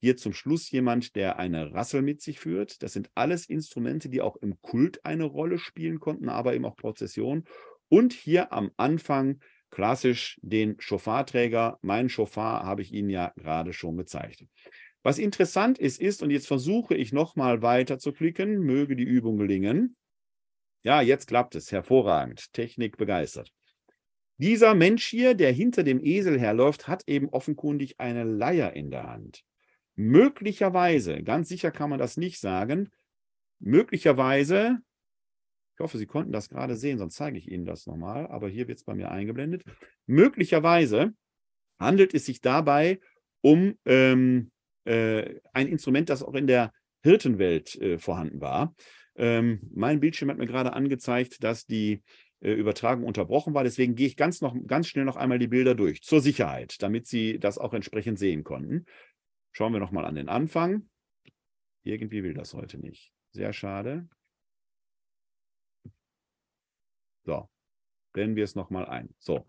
[0.00, 2.82] Hier zum Schluss jemand, der eine Rassel mit sich führt.
[2.82, 6.74] Das sind alles Instrumente, die auch im Kult eine Rolle spielen konnten, aber eben auch
[6.74, 7.44] Prozessionen.
[7.88, 11.78] Und hier am Anfang klassisch den Schofarträger.
[11.82, 14.44] Meinen Schofar habe ich Ihnen ja gerade schon gezeigt.
[15.02, 19.38] Was interessant ist, ist, und jetzt versuche ich nochmal weiter zu klicken, möge die Übung
[19.38, 19.96] gelingen.
[20.82, 23.50] Ja, jetzt klappt es, hervorragend, Technik begeistert.
[24.36, 29.04] Dieser Mensch hier, der hinter dem Esel herläuft, hat eben offenkundig eine Leier in der
[29.04, 29.42] Hand.
[29.96, 32.90] Möglicherweise, ganz sicher kann man das nicht sagen,
[33.58, 34.78] möglicherweise,
[35.80, 38.68] ich hoffe, Sie konnten das gerade sehen, sonst zeige ich Ihnen das nochmal, aber hier
[38.68, 39.64] wird es bei mir eingeblendet.
[40.04, 41.14] Möglicherweise
[41.78, 43.00] handelt es sich dabei
[43.40, 44.50] um ähm,
[44.84, 46.70] äh, ein Instrument, das auch in der
[47.02, 48.74] Hirtenwelt äh, vorhanden war.
[49.16, 52.02] Ähm, mein Bildschirm hat mir gerade angezeigt, dass die
[52.40, 53.64] äh, Übertragung unterbrochen war.
[53.64, 57.06] Deswegen gehe ich ganz, noch, ganz schnell noch einmal die Bilder durch, zur Sicherheit, damit
[57.06, 58.84] Sie das auch entsprechend sehen konnten.
[59.52, 60.90] Schauen wir nochmal an den Anfang.
[61.84, 63.14] Irgendwie will das heute nicht.
[63.30, 64.10] Sehr schade.
[67.24, 67.48] So,
[68.12, 69.14] blenden wir es nochmal ein.
[69.18, 69.46] So,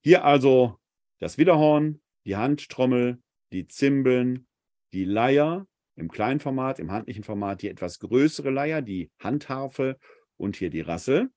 [0.00, 0.78] hier also
[1.18, 3.20] das Widerhorn, die Handtrommel,
[3.52, 4.46] die Zimbeln,
[4.92, 9.98] die Leier im kleinen Format, im handlichen Format die etwas größere Leier, die Handharfe
[10.36, 11.30] und hier die Rasse.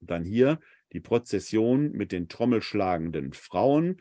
[0.00, 0.60] Dann hier
[0.92, 4.00] die Prozession mit den trommelschlagenden Frauen,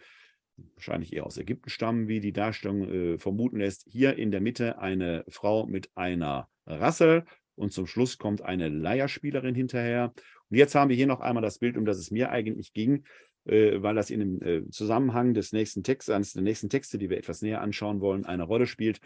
[0.75, 3.85] wahrscheinlich eher aus Ägypten stammen, wie die Darstellung äh, vermuten lässt.
[3.87, 9.55] Hier in der Mitte eine Frau mit einer Rassel und zum Schluss kommt eine Leierspielerin
[9.55, 10.13] hinterher.
[10.49, 13.03] Und jetzt haben wir hier noch einmal das Bild, um das es mir eigentlich ging
[13.45, 17.09] äh, weil das in dem äh, Zusammenhang des nächsten Textes, eines der nächsten Texte, die
[17.09, 18.99] wir etwas näher anschauen wollen, eine Rolle spielt.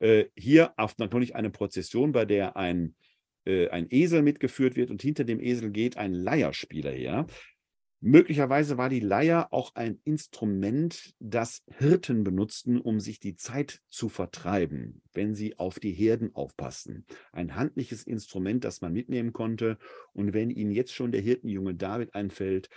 [0.00, 2.94] Äh, hier auf natürlich eine Prozession, bei der ein,
[3.44, 7.26] äh, ein Esel mitgeführt wird und hinter dem Esel geht ein Leierspieler her.
[8.04, 14.08] Möglicherweise war die Leier auch ein Instrument, das Hirten benutzten, um sich die Zeit zu
[14.08, 17.06] vertreiben, wenn sie auf die Herden aufpassten.
[17.30, 19.78] Ein handliches Instrument, das man mitnehmen konnte.
[20.14, 22.70] Und wenn Ihnen jetzt schon der Hirtenjunge David einfällt,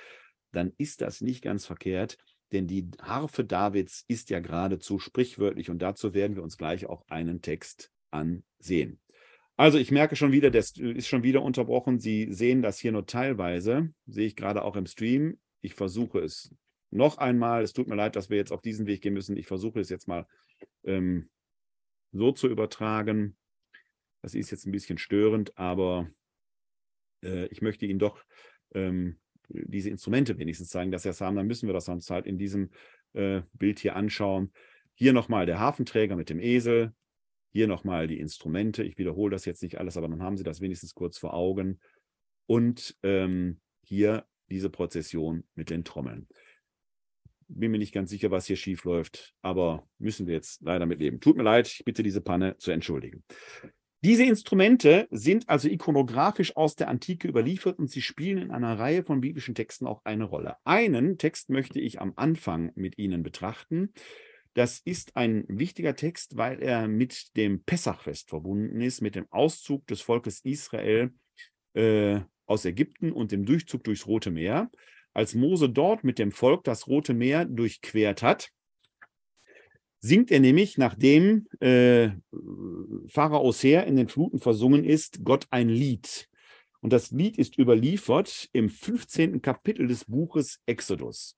[0.52, 2.20] dann ist das nicht ganz verkehrt,
[2.52, 7.04] denn die Harfe Davids ist ja geradezu sprichwörtlich und dazu werden wir uns gleich auch
[7.08, 9.00] einen Text ansehen.
[9.58, 12.00] Also ich merke schon wieder, das ist schon wieder unterbrochen.
[12.00, 15.40] Sie sehen das hier nur teilweise, sehe ich gerade auch im Stream.
[15.62, 16.54] Ich versuche es
[16.92, 17.64] noch einmal.
[17.64, 19.38] Es tut mir leid, dass wir jetzt auf diesen Weg gehen müssen.
[19.38, 20.28] Ich versuche es jetzt mal
[20.84, 21.30] ähm,
[22.12, 23.38] so zu übertragen.
[24.22, 26.10] Das ist jetzt ein bisschen störend, aber
[27.24, 28.24] äh, ich möchte Ihnen doch
[28.74, 29.18] ähm,
[29.50, 32.38] diese Instrumente wenigstens zeigen, dass sie es haben, dann müssen wir das uns halt in
[32.38, 32.72] diesem
[33.14, 34.52] äh, Bild hier anschauen.
[34.96, 36.94] Hier nochmal der Hafenträger mit dem Esel.
[37.56, 38.84] Hier nochmal die Instrumente.
[38.84, 41.80] Ich wiederhole das jetzt nicht alles, aber dann haben Sie das wenigstens kurz vor Augen.
[42.48, 46.28] Und ähm, hier diese Prozession mit den Trommeln.
[47.48, 51.00] Bin mir nicht ganz sicher, was hier schief läuft, aber müssen wir jetzt leider mit
[51.00, 51.22] leben.
[51.22, 53.24] Tut mir leid, ich bitte diese Panne zu entschuldigen.
[54.04, 59.06] Diese Instrumente sind also ikonografisch aus der Antike überliefert und sie spielen in einer Reihe
[59.06, 60.58] von biblischen Texten auch eine Rolle.
[60.66, 63.94] Einen Text möchte ich am Anfang mit Ihnen betrachten.
[64.56, 69.86] Das ist ein wichtiger Text, weil er mit dem Pessachfest verbunden ist, mit dem Auszug
[69.88, 71.14] des Volkes Israel
[71.74, 74.72] äh, aus Ägypten und dem Durchzug durchs Rote Meer.
[75.14, 78.50] Als Mose dort mit dem Volk das Rote Meer durchquert hat,
[80.00, 82.12] singt er nämlich, nachdem äh,
[83.08, 86.30] Pharaos Heer in den Fluten versungen ist, Gott ein Lied.
[86.80, 89.42] Und das Lied ist überliefert im 15.
[89.42, 91.38] Kapitel des Buches Exodus.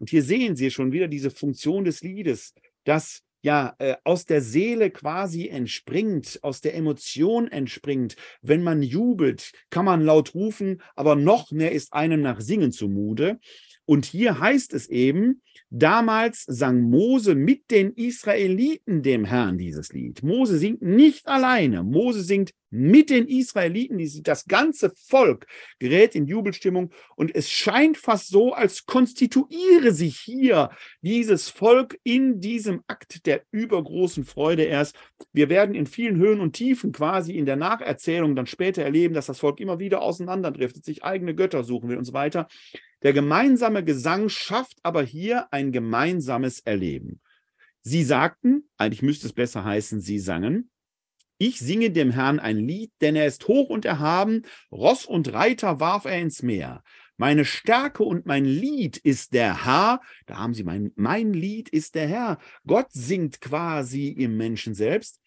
[0.00, 4.40] Und hier sehen Sie schon wieder diese Funktion des Liedes, das ja äh, aus der
[4.40, 8.16] Seele quasi entspringt, aus der Emotion entspringt.
[8.40, 13.38] Wenn man jubelt, kann man laut rufen, aber noch mehr ist einem nach Singen zumute.
[13.84, 20.22] Und hier heißt es eben, damals sang Mose mit den Israeliten dem Herrn dieses Lied.
[20.22, 25.46] Mose singt nicht alleine, Mose singt mit den Israeliten, das ganze Volk
[25.78, 30.70] gerät in Jubelstimmung und es scheint fast so, als konstituiere sich hier
[31.02, 34.96] dieses Volk in diesem Akt der übergroßen Freude erst.
[35.32, 39.26] Wir werden in vielen Höhen und Tiefen quasi in der Nacherzählung dann später erleben, dass
[39.26, 42.46] das Volk immer wieder auseinanderdriftet, sich eigene Götter suchen will und so weiter.
[43.02, 47.20] Der gemeinsame Gesang schafft aber hier ein gemeinsames Erleben.
[47.82, 50.70] Sie sagten, eigentlich müsste es besser heißen, sie sangen,
[51.42, 55.80] ich singe dem Herrn ein Lied, denn er ist hoch und erhaben, Ross und Reiter
[55.80, 56.84] warf er ins Meer.
[57.16, 60.02] Meine Stärke und mein Lied ist der Herr.
[60.26, 62.38] Da haben Sie mein, mein Lied ist der Herr.
[62.66, 65.19] Gott singt quasi im Menschen selbst.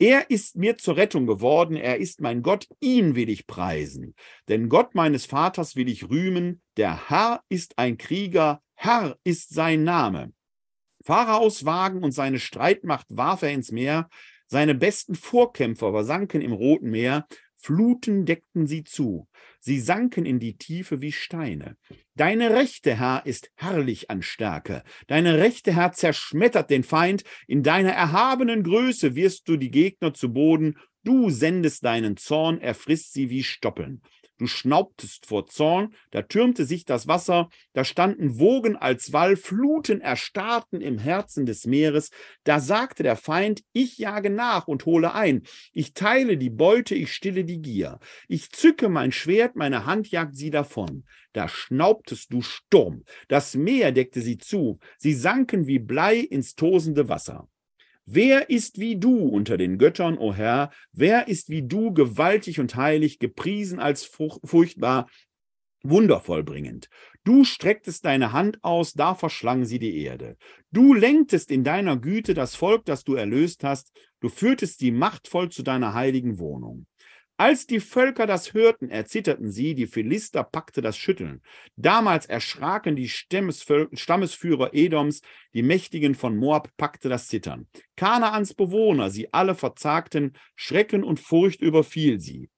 [0.00, 4.14] Er ist mir zur Rettung geworden, er ist mein Gott, ihn will ich preisen.
[4.46, 9.82] Denn Gott meines Vaters will ich rühmen, der Herr ist ein Krieger, Herr ist sein
[9.82, 10.32] Name.
[11.04, 14.08] Pharaos Wagen und seine Streitmacht warf er ins Meer,
[14.46, 17.26] seine besten Vorkämpfer versanken im Roten Meer,
[17.60, 19.28] Fluten deckten sie zu,
[19.58, 21.76] sie sanken in die Tiefe wie Steine.
[22.14, 27.92] Deine rechte Herr ist herrlich an Stärke, deine rechte Herr zerschmettert den Feind, in deiner
[27.92, 33.28] erhabenen Größe wirst du die Gegner zu Boden, du sendest deinen Zorn, er frisst sie
[33.28, 34.02] wie Stoppeln.
[34.38, 40.00] Du schnaubtest vor Zorn, da türmte sich das Wasser, da standen Wogen als Wall, Fluten
[40.00, 42.10] erstarrten im Herzen des Meeres.
[42.44, 45.42] Da sagte der Feind, ich jage nach und hole ein.
[45.72, 47.98] Ich teile die Beute, ich stille die Gier.
[48.28, 51.04] Ich zücke mein Schwert, meine Hand jagt sie davon.
[51.32, 53.04] Da schnaubtest du Sturm.
[53.26, 54.78] Das Meer deckte sie zu.
[54.98, 57.48] Sie sanken wie Blei ins tosende Wasser.
[58.10, 60.70] Wer ist wie du unter den Göttern, o Herr?
[60.92, 65.10] Wer ist wie du gewaltig und heilig, gepriesen als furchtbar,
[65.82, 66.88] wundervoll bringend?
[67.24, 70.38] Du strecktest deine Hand aus, da verschlang sie die Erde.
[70.70, 73.92] Du lenktest in deiner Güte das Volk, das du erlöst hast.
[74.20, 76.86] Du führtest sie machtvoll zu deiner heiligen Wohnung.
[77.40, 81.40] Als die Völker das hörten, erzitterten sie, die Philister packte das Schütteln.
[81.76, 85.22] Damals erschraken die Stammesführer Edoms,
[85.54, 87.68] die Mächtigen von Moab packte das Zittern.
[87.94, 92.50] Kanaans Bewohner, sie alle verzagten, Schrecken und Furcht überfiel sie.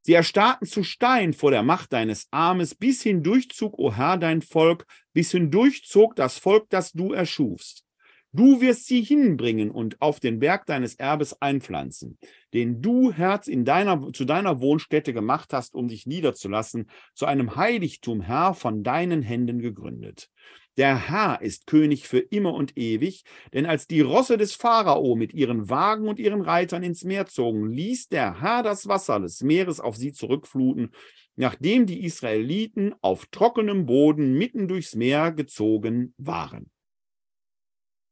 [0.00, 4.86] Sie erstarrten zu Stein vor der Macht deines Armes, bis hindurchzog, o Herr, dein Volk,
[5.12, 7.84] bis hindurchzog das Volk, das du erschufst.
[8.32, 12.16] Du wirst sie hinbringen und auf den Berg deines Erbes einpflanzen,
[12.54, 17.56] den du, Herz, in deiner, zu deiner Wohnstätte gemacht hast, um dich niederzulassen, zu einem
[17.56, 20.30] Heiligtum, Herr, von deinen Händen gegründet.
[20.76, 25.34] Der Herr ist König für immer und ewig, denn als die Rosse des Pharao mit
[25.34, 29.80] ihren Wagen und ihren Reitern ins Meer zogen, ließ der Herr das Wasser des Meeres
[29.80, 30.92] auf sie zurückfluten,
[31.34, 36.70] nachdem die Israeliten auf trockenem Boden mitten durchs Meer gezogen waren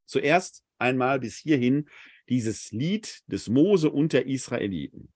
[0.09, 1.89] zuerst einmal bis hierhin
[2.29, 5.13] dieses Lied des Mose und der Israeliten.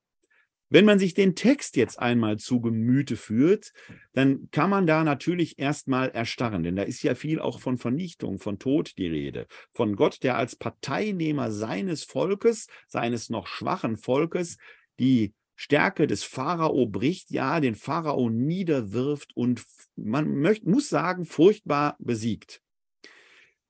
[0.72, 3.74] Wenn man sich den Text jetzt einmal zu Gemüte führt,
[4.14, 8.38] dann kann man da natürlich erstmal erstarren, denn da ist ja viel auch von Vernichtung,
[8.38, 14.56] von Tod die Rede, von Gott, der als Parteinehmer seines Volkes, seines noch schwachen Volkes,
[14.98, 19.62] die Stärke des Pharao bricht, ja, den Pharao niederwirft und
[19.94, 22.62] man möcht, muss sagen, furchtbar besiegt.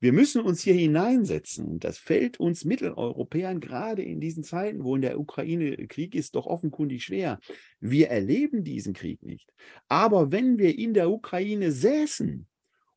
[0.02, 1.78] Wir müssen uns hier hineinsetzen.
[1.78, 6.46] Das fällt uns Mitteleuropäern gerade in diesen Zeiten, wo in der Ukraine Krieg ist, doch
[6.46, 7.38] offenkundig schwer.
[7.78, 9.48] Wir erleben diesen Krieg nicht.
[9.86, 12.48] Aber wenn wir in der Ukraine säßen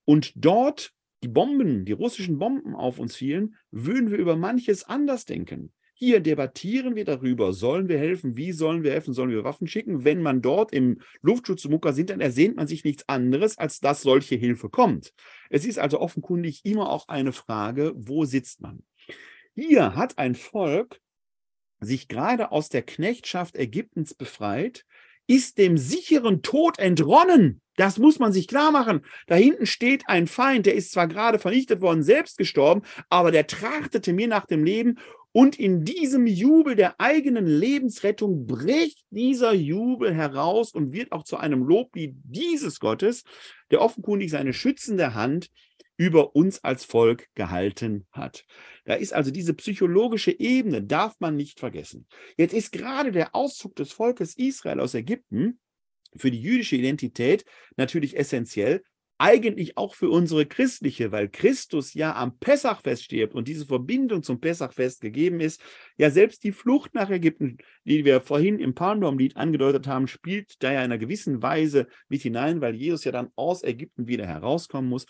[0.06, 5.26] und dort die Bomben, die russischen Bomben auf uns fielen, würden wir über manches anders
[5.26, 5.75] denken.
[5.98, 10.04] Hier debattieren wir darüber, sollen wir helfen, wie sollen wir helfen, sollen wir Waffen schicken.
[10.04, 14.36] Wenn man dort im Luftschutzmucker sind, dann ersehnt man sich nichts anderes, als dass solche
[14.36, 15.14] Hilfe kommt.
[15.50, 18.84] Es ist also offenkundig immer auch eine Frage, wo sitzt man?
[19.56, 21.00] Hier hat ein Volk
[21.80, 24.86] sich gerade aus der Knechtschaft Ägyptens befreit,
[25.28, 27.62] ist dem sicheren Tod entronnen.
[27.78, 29.06] Das muss man sich klar machen.
[29.28, 33.48] Da hinten steht ein Feind, der ist zwar gerade vernichtet worden, selbst gestorben, aber der
[33.48, 34.98] trachtete mir nach dem Leben
[35.36, 41.36] und in diesem Jubel der eigenen Lebensrettung bricht dieser Jubel heraus und wird auch zu
[41.36, 43.26] einem Loblied dieses Gottes,
[43.70, 45.52] der offenkundig seine schützende Hand
[45.98, 48.46] über uns als Volk gehalten hat.
[48.86, 52.08] Da ist also diese psychologische Ebene, darf man nicht vergessen.
[52.38, 55.60] Jetzt ist gerade der Auszug des Volkes Israel aus Ägypten
[56.16, 57.44] für die jüdische Identität
[57.76, 58.86] natürlich essentiell,
[59.18, 64.42] eigentlich auch für unsere christliche, weil Christus ja am Pessachfest stirbt und diese Verbindung zum
[64.42, 65.62] Pessachfest gegeben ist.
[65.98, 70.72] Ja, selbst die Flucht nach Ägypten, die wir vorhin im Palmbaumlied angedeutet haben, spielt da
[70.72, 74.90] ja in einer gewissen Weise mit hinein, weil Jesus ja dann aus Ägypten wieder herauskommen
[74.90, 75.06] muss.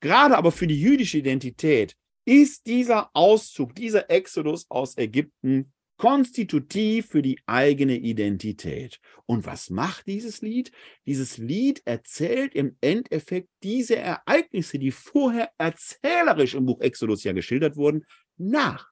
[0.00, 7.20] Gerade aber für die jüdische Identität ist dieser Auszug, dieser Exodus aus Ägypten konstitutiv für
[7.20, 9.00] die eigene Identität.
[9.26, 10.72] Und was macht dieses Lied?
[11.04, 17.76] Dieses Lied erzählt im Endeffekt diese Ereignisse, die vorher erzählerisch im Buch Exodus ja geschildert
[17.76, 18.06] wurden,
[18.38, 18.88] nach.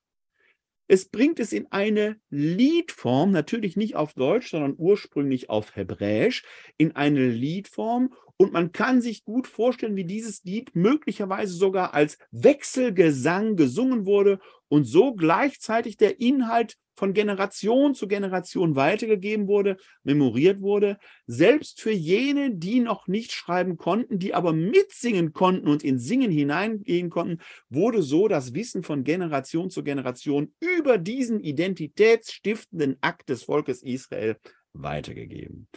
[0.87, 6.45] Es bringt es in eine Liedform, natürlich nicht auf Deutsch, sondern ursprünglich auf Hebräisch,
[6.77, 8.13] in eine Liedform.
[8.41, 14.39] Und man kann sich gut vorstellen, wie dieses Lied möglicherweise sogar als Wechselgesang gesungen wurde
[14.69, 21.93] und so gleichzeitig der Inhalt von Generation zu Generation weitergegeben wurde, memoriert wurde, selbst für
[21.93, 27.41] jene, die noch nicht schreiben konnten, die aber mitsingen konnten und in Singen hineingehen konnten,
[27.71, 34.37] wurde so das Wissen von Generation zu Generation über diesen identitätsstiftenden Akt des Volkes Israel
[34.73, 35.69] weitergegeben.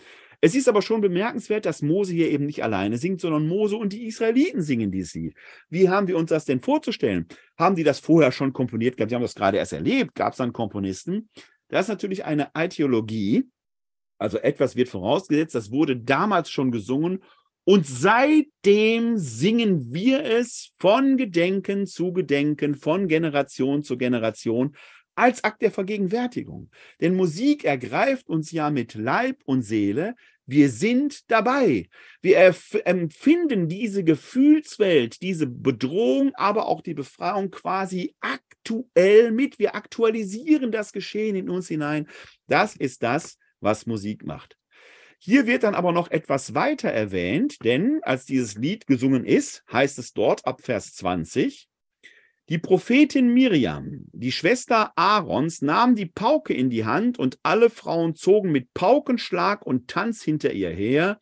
[0.41, 3.93] Es ist aber schon bemerkenswert, dass Mose hier eben nicht alleine singt, sondern Mose und
[3.93, 5.35] die Israeliten singen dieses Lied.
[5.69, 7.27] Wie haben wir uns das denn vorzustellen?
[7.57, 9.11] Haben die das vorher schon komponiert gehabt?
[9.11, 10.15] Sie haben das gerade erst erlebt.
[10.15, 11.29] Gab es dann Komponisten?
[11.67, 13.47] Das ist natürlich eine Ideologie.
[14.17, 17.23] Also etwas wird vorausgesetzt, das wurde damals schon gesungen
[17.63, 24.75] und seitdem singen wir es von Gedenken zu Gedenken, von Generation zu Generation
[25.15, 26.69] als Akt der Vergegenwärtigung.
[26.99, 30.15] Denn Musik ergreift uns ja mit Leib und Seele.
[30.45, 31.87] Wir sind dabei.
[32.21, 32.53] Wir
[32.85, 39.59] empfinden diese Gefühlswelt, diese Bedrohung, aber auch die Befreiung quasi aktuell mit.
[39.59, 42.07] Wir aktualisieren das Geschehen in uns hinein.
[42.47, 44.57] Das ist das, was Musik macht.
[45.23, 49.99] Hier wird dann aber noch etwas weiter erwähnt, denn als dieses Lied gesungen ist, heißt
[49.99, 51.69] es dort ab Vers 20,
[52.51, 58.13] die Prophetin Miriam, die Schwester Aarons, nahm die Pauke in die Hand und alle Frauen
[58.13, 61.21] zogen mit Paukenschlag und Tanz hinter ihr her.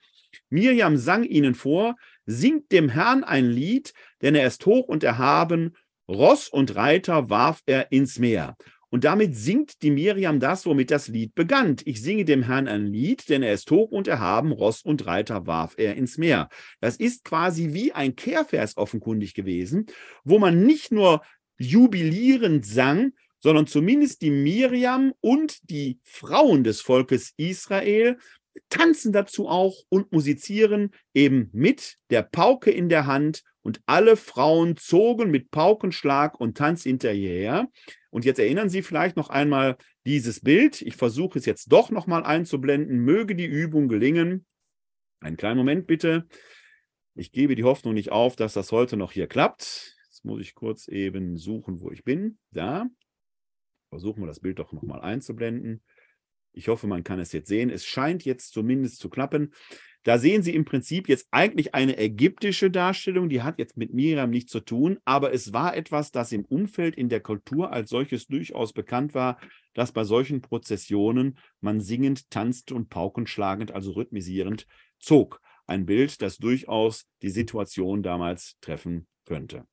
[0.50, 5.76] Miriam sang ihnen vor, singt dem Herrn ein Lied, denn er ist hoch und erhaben,
[6.08, 8.58] Ross und Reiter warf er ins Meer.
[8.90, 11.76] Und damit singt die Miriam das, womit das Lied begann.
[11.86, 15.46] Ich singe dem Herrn ein Lied, denn er ist hoch und erhaben, Ross und Reiter
[15.46, 16.50] warf er ins Meer.
[16.82, 19.86] Das ist quasi wie ein Kehrvers offenkundig gewesen,
[20.24, 21.22] wo man nicht nur
[21.58, 28.18] jubilierend sang, sondern zumindest die Miriam und die Frauen des Volkes Israel
[28.70, 34.78] tanzen dazu auch und musizieren eben mit der Pauke in der Hand und alle Frauen
[34.78, 37.68] zogen mit Paukenschlag und Tanz hinterher.
[38.10, 40.82] Und jetzt erinnern Sie vielleicht noch einmal dieses Bild.
[40.82, 43.00] Ich versuche es jetzt doch noch mal einzublenden.
[43.00, 44.46] Möge die Übung gelingen.
[45.20, 46.28] Einen kleinen Moment bitte.
[47.16, 49.96] Ich gebe die Hoffnung nicht auf, dass das heute noch hier klappt.
[50.08, 52.40] Jetzt muss ich kurz eben suchen, wo ich bin.
[52.52, 52.88] Da.
[53.90, 55.84] Versuchen wir das Bild doch noch mal einzublenden.
[56.60, 57.70] Ich hoffe, man kann es jetzt sehen.
[57.70, 59.54] Es scheint jetzt zumindest zu klappen.
[60.04, 64.30] Da sehen Sie im Prinzip jetzt eigentlich eine ägyptische Darstellung, die hat jetzt mit Miriam
[64.30, 68.28] nichts zu tun, aber es war etwas, das im Umfeld in der Kultur als solches
[68.28, 69.40] durchaus bekannt war,
[69.74, 74.68] dass bei solchen Prozessionen man singend, tanzt und paukenschlagend, also rhythmisierend,
[75.00, 75.42] zog.
[75.66, 79.66] Ein Bild, das durchaus die Situation damals treffen könnte.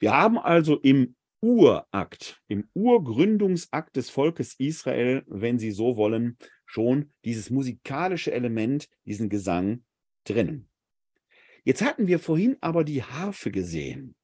[0.00, 7.12] Wir haben also im Urakt, im Urgründungsakt des Volkes Israel, wenn Sie so wollen, schon
[7.24, 9.84] dieses musikalische Element, diesen Gesang
[10.24, 10.68] drinnen.
[11.64, 14.14] Jetzt hatten wir vorhin aber die Harfe gesehen.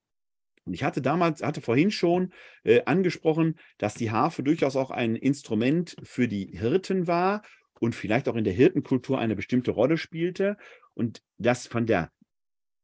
[0.65, 2.33] Und ich hatte damals, hatte vorhin schon
[2.63, 7.43] äh, angesprochen, dass die Harfe durchaus auch ein Instrument für die Hirten war
[7.81, 10.57] und vielleicht auch in der Hirtenkultur eine bestimmte Rolle spielte.
[10.95, 12.13] Und dass von der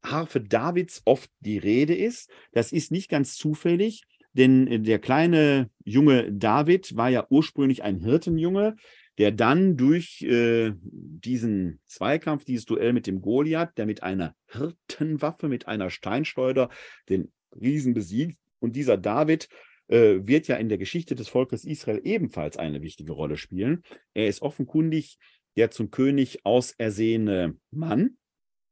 [0.03, 4.03] Harfe Davids oft die Rede ist, das ist nicht ganz zufällig,
[4.39, 8.77] denn äh, der kleine junge David war ja ursprünglich ein Hirtenjunge,
[9.19, 15.49] der dann durch äh, diesen Zweikampf, dieses Duell mit dem Goliath, der mit einer Hirtenwaffe,
[15.49, 16.71] mit einer Steinschleuder
[17.09, 18.39] den Riesen besiegt.
[18.61, 19.49] Und dieser David
[19.89, 23.83] äh, wird ja in der Geschichte des Volkes Israel ebenfalls eine wichtige Rolle spielen.
[24.15, 25.19] Er ist offenkundig
[25.57, 28.17] der zum König ausersehene Mann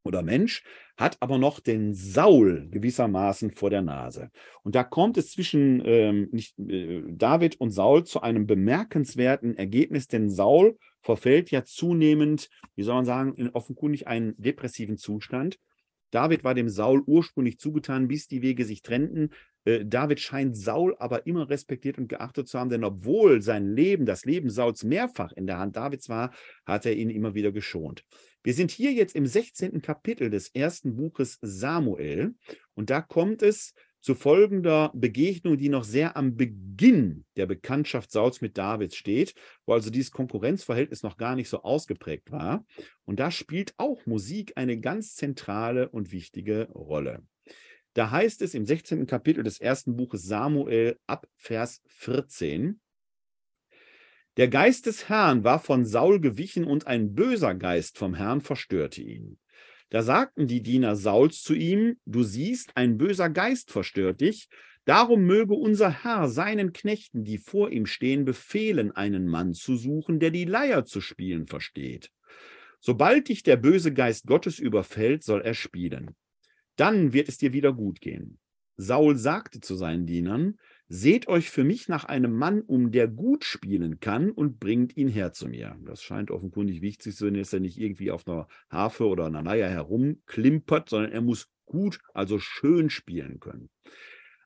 [0.06, 0.62] oder Mensch,
[0.96, 4.30] hat aber noch den Saul gewissermaßen vor der Nase.
[4.62, 10.08] Und da kommt es zwischen ähm, nicht, äh, David und Saul zu einem bemerkenswerten Ergebnis,
[10.08, 15.58] denn Saul verfällt ja zunehmend, wie soll man sagen, in offenkundig einen depressiven Zustand.
[16.10, 19.30] David war dem Saul ursprünglich zugetan, bis die Wege sich trennten.
[19.64, 24.06] Äh, David scheint Saul aber immer respektiert und geachtet zu haben, denn obwohl sein Leben,
[24.06, 26.32] das Leben Sauls mehrfach in der Hand Davids war,
[26.64, 28.04] hat er ihn immer wieder geschont.
[28.46, 29.82] Wir sind hier jetzt im 16.
[29.82, 32.36] Kapitel des ersten Buches Samuel
[32.74, 38.40] und da kommt es zu folgender Begegnung, die noch sehr am Beginn der Bekanntschaft Sauls
[38.42, 39.34] mit Davids steht,
[39.64, 42.64] wo also dieses Konkurrenzverhältnis noch gar nicht so ausgeprägt war.
[43.04, 47.24] Und da spielt auch Musik eine ganz zentrale und wichtige Rolle.
[47.94, 49.08] Da heißt es im 16.
[49.08, 52.78] Kapitel des ersten Buches Samuel ab Vers 14,
[54.36, 59.02] der Geist des Herrn war von Saul gewichen und ein böser Geist vom Herrn verstörte
[59.02, 59.38] ihn.
[59.90, 64.48] Da sagten die Diener Sauls zu ihm, du siehst, ein böser Geist verstört dich,
[64.84, 70.18] darum möge unser Herr seinen Knechten, die vor ihm stehen, befehlen, einen Mann zu suchen,
[70.18, 72.10] der die Leier zu spielen versteht.
[72.80, 76.14] Sobald dich der böse Geist Gottes überfällt, soll er spielen.
[76.76, 78.38] Dann wird es dir wieder gut gehen.
[78.76, 80.58] Saul sagte zu seinen Dienern,
[80.88, 85.08] Seht euch für mich nach einem Mann um, der gut spielen kann und bringt ihn
[85.08, 85.76] her zu mir.
[85.84, 89.42] Das scheint offenkundig wichtig zu sein, dass er nicht irgendwie auf einer Harfe oder einer
[89.42, 93.68] Leier herumklimpert, sondern er muss gut, also schön spielen können.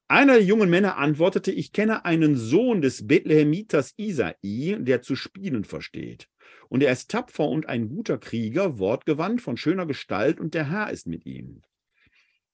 [0.09, 4.35] Einer der jungen Männer antwortete, ich kenne einen Sohn des Bethlehemiters Isai,
[4.81, 6.27] der zu spielen versteht.
[6.69, 10.91] Und er ist tapfer und ein guter Krieger, wortgewandt, von schöner Gestalt, und der Herr
[10.91, 11.63] ist mit ihm.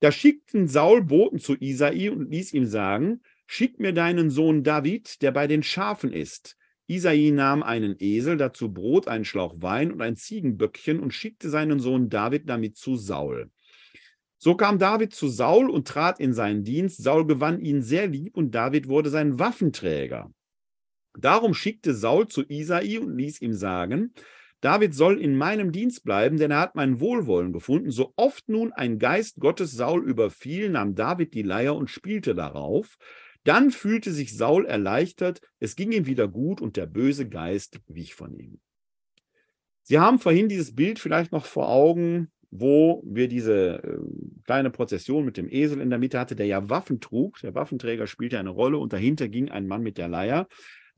[0.00, 5.22] Da schickten Saul Boten zu Isai und ließ ihm sagen, Schick mir deinen Sohn David,
[5.22, 6.56] der bei den Schafen ist.
[6.88, 11.80] Isai nahm einen Esel, dazu Brot, einen Schlauch Wein und ein Ziegenböckchen und schickte seinen
[11.80, 13.50] Sohn David damit zu Saul.
[14.38, 17.02] So kam David zu Saul und trat in seinen Dienst.
[17.02, 20.30] Saul gewann ihn sehr lieb und David wurde sein Waffenträger.
[21.18, 24.12] Darum schickte Saul zu Isai und ließ ihm sagen,
[24.60, 27.90] David soll in meinem Dienst bleiben, denn er hat mein Wohlwollen gefunden.
[27.90, 32.96] So oft nun ein Geist Gottes Saul überfiel, nahm David die Leier und spielte darauf.
[33.46, 38.16] Dann fühlte sich Saul erleichtert, es ging ihm wieder gut und der böse Geist wich
[38.16, 38.58] von ihm.
[39.84, 43.98] Sie haben vorhin dieses Bild vielleicht noch vor Augen, wo wir diese äh,
[44.44, 47.38] kleine Prozession mit dem Esel in der Mitte hatte, der ja Waffen trug.
[47.40, 50.48] Der Waffenträger spielte eine Rolle und dahinter ging ein Mann mit der Leier.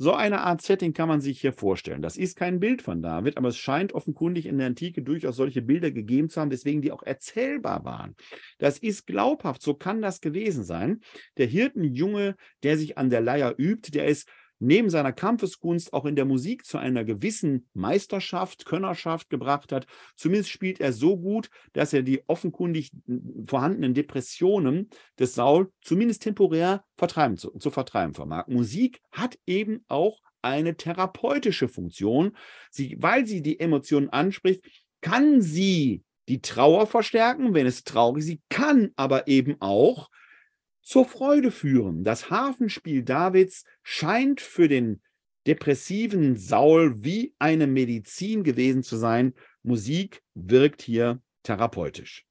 [0.01, 2.03] So eine Art Setting kann man sich hier vorstellen.
[2.03, 5.61] Das ist kein Bild von David, aber es scheint offenkundig in der Antike durchaus solche
[5.61, 8.14] Bilder gegeben zu haben, weswegen die auch erzählbar waren.
[8.59, 11.01] Das ist glaubhaft, so kann das gewesen sein.
[11.36, 14.28] Der Hirtenjunge, der sich an der Leier übt, der ist
[14.59, 19.86] neben seiner Kampfeskunst auch in der Musik zu einer gewissen Meisterschaft, Könnerschaft gebracht hat.
[20.16, 22.90] Zumindest spielt er so gut, dass er die offenkundig
[23.46, 28.48] vorhandenen Depressionen des Saul zumindest temporär vertreiben, zu, zu vertreiben vermag.
[28.48, 32.36] Musik hat eben auch eine therapeutische Funktion.
[32.70, 34.64] Sie, weil sie die Emotionen anspricht,
[35.00, 38.26] kann sie die Trauer verstärken, wenn es traurig ist.
[38.26, 40.11] Sie kann aber eben auch
[40.89, 42.03] zur Freude führen.
[42.03, 45.03] Das Hafenspiel Davids scheint für den
[45.47, 49.34] depressiven Saul wie eine Medizin gewesen zu sein.
[49.62, 52.24] Musik wirkt hier therapeutisch.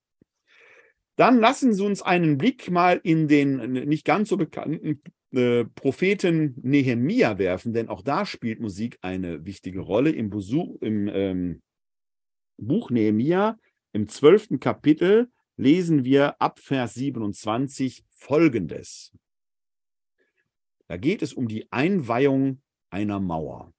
[1.17, 5.03] Dann lassen Sie uns einen Blick mal in den nicht ganz so bekannten
[5.33, 10.09] äh, Propheten Nehemia werfen, denn auch da spielt Musik eine wichtige Rolle.
[10.09, 11.61] Im, Besuch, im ähm,
[12.57, 13.59] Buch Nehemia,
[13.93, 19.13] im zwölften Kapitel, lesen wir ab Vers 27 Folgendes.
[20.87, 23.73] Da geht es um die Einweihung einer Mauer.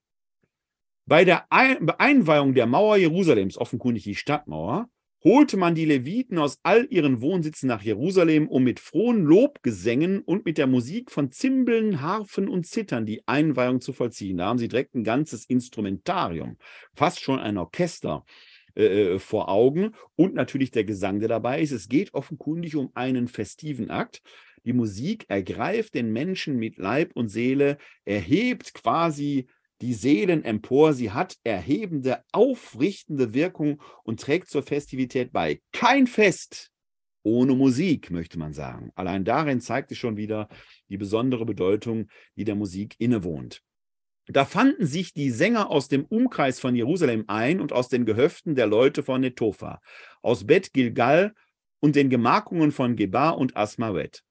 [1.07, 4.89] Bei der Einweihung der Mauer Jerusalems, offenkundig die Stadtmauer,
[5.25, 10.45] holte man die Leviten aus all ihren Wohnsitzen nach Jerusalem, um mit frohen Lobgesängen und
[10.45, 14.37] mit der Musik von Zimbeln, Harfen und Zittern die Einweihung zu vollziehen.
[14.37, 16.59] Da haben sie direkt ein ganzes Instrumentarium,
[16.95, 18.25] fast schon ein Orchester
[18.75, 21.73] äh, äh, vor Augen und natürlich der Gesang, der dabei ist.
[21.73, 24.23] Es geht offenkundig um einen festiven Akt.
[24.65, 29.47] Die Musik ergreift den Menschen mit Leib und Seele, erhebt quasi
[29.81, 30.93] die Seelen empor.
[30.93, 35.61] Sie hat erhebende, aufrichtende Wirkung und trägt zur Festivität bei.
[35.73, 36.71] Kein Fest
[37.23, 38.91] ohne Musik, möchte man sagen.
[38.95, 40.49] Allein darin zeigt sich schon wieder
[40.89, 43.63] die besondere Bedeutung, die der Musik innewohnt.
[44.31, 48.55] Da fanden sich die Sänger aus dem Umkreis von Jerusalem ein und aus den Gehöften
[48.55, 49.81] der Leute von Netofa,
[50.23, 51.35] aus Bet Gilgal
[51.81, 54.23] und den Gemarkungen von Gebar und Asmaret.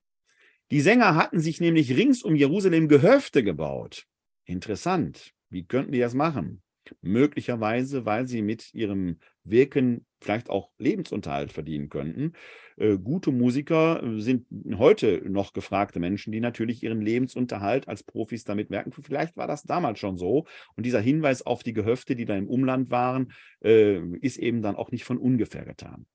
[0.71, 4.05] Die Sänger hatten sich nämlich rings um Jerusalem Gehöfte gebaut.
[4.45, 5.31] Interessant.
[5.49, 6.61] Wie könnten die das machen?
[7.01, 12.33] Möglicherweise, weil sie mit ihrem Wirken vielleicht auch Lebensunterhalt verdienen könnten.
[12.77, 14.45] Äh, gute Musiker äh, sind
[14.77, 18.91] heute noch gefragte Menschen, die natürlich ihren Lebensunterhalt als Profis damit merken.
[18.91, 20.45] Vielleicht war das damals schon so.
[20.75, 23.31] Und dieser Hinweis auf die Gehöfte, die da im Umland waren,
[23.63, 26.05] äh, ist eben dann auch nicht von ungefähr getan.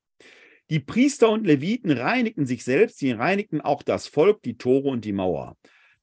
[0.70, 5.04] Die Priester und Leviten reinigten sich selbst, sie reinigten auch das Volk, die Tore und
[5.04, 5.56] die Mauer.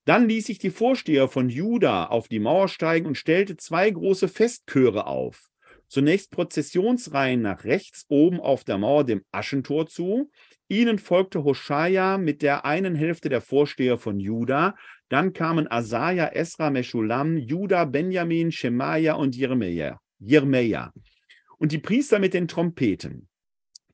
[0.05, 4.27] Dann ließ sich die Vorsteher von Juda auf die Mauer steigen und stellte zwei große
[4.27, 5.49] Festchöre auf.
[5.89, 10.29] Zunächst Prozessionsreihen nach rechts oben auf der Mauer dem Aschentor zu.
[10.67, 14.75] Ihnen folgte Hoshaja mit der einen Hälfte der Vorsteher von Juda.
[15.09, 19.99] Dann kamen Asaja, Esra, Meschulam, Juda, Benjamin, Shemaja und Jeremia.
[21.57, 23.27] Und die Priester mit den Trompeten.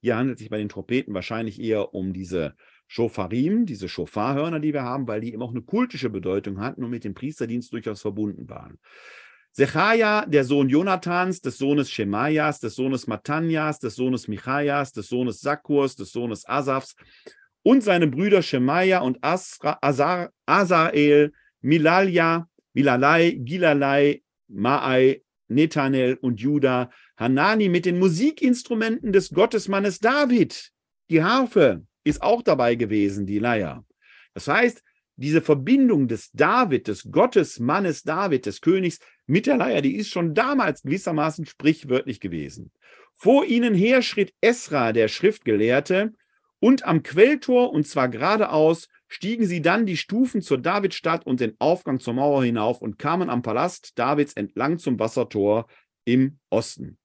[0.01, 2.55] Hier handelt es sich bei den Trompeten wahrscheinlich eher um diese
[2.87, 6.91] Shofarim, diese Shofarhörner, die wir haben, weil die eben auch eine kultische Bedeutung hatten und
[6.91, 8.77] mit dem Priesterdienst durchaus verbunden waren.
[9.57, 15.39] Sechaja, der Sohn Jonathans, des Sohnes Shemajas, des Sohnes Matanjas, des Sohnes Michajas, des Sohnes
[15.39, 16.93] Sakkurs, des Sohnes Asafs
[17.63, 21.31] und seine Brüder Shemaja und Asra, Azar, Azael,
[21.61, 30.69] Milalja, Milalai, Gilalai, Maai, Netanel und Judah, Hanani mit den Musikinstrumenten des Gottesmannes David.
[31.09, 33.85] Die Harfe ist auch dabei gewesen, die Leier.
[34.33, 34.83] Das heißt,
[35.15, 40.34] diese Verbindung des David, des Gottesmannes David, des Königs mit der Leier, die ist schon
[40.34, 42.71] damals gewissermaßen sprichwörtlich gewesen.
[43.13, 46.13] Vor ihnen her schritt Esra, der Schriftgelehrte,
[46.59, 51.55] und am Quelltor, und zwar geradeaus, stiegen sie dann die Stufen zur Davidstadt und den
[51.59, 55.67] Aufgang zur Mauer hinauf und kamen am Palast Davids entlang zum Wassertor
[56.05, 56.97] im Osten.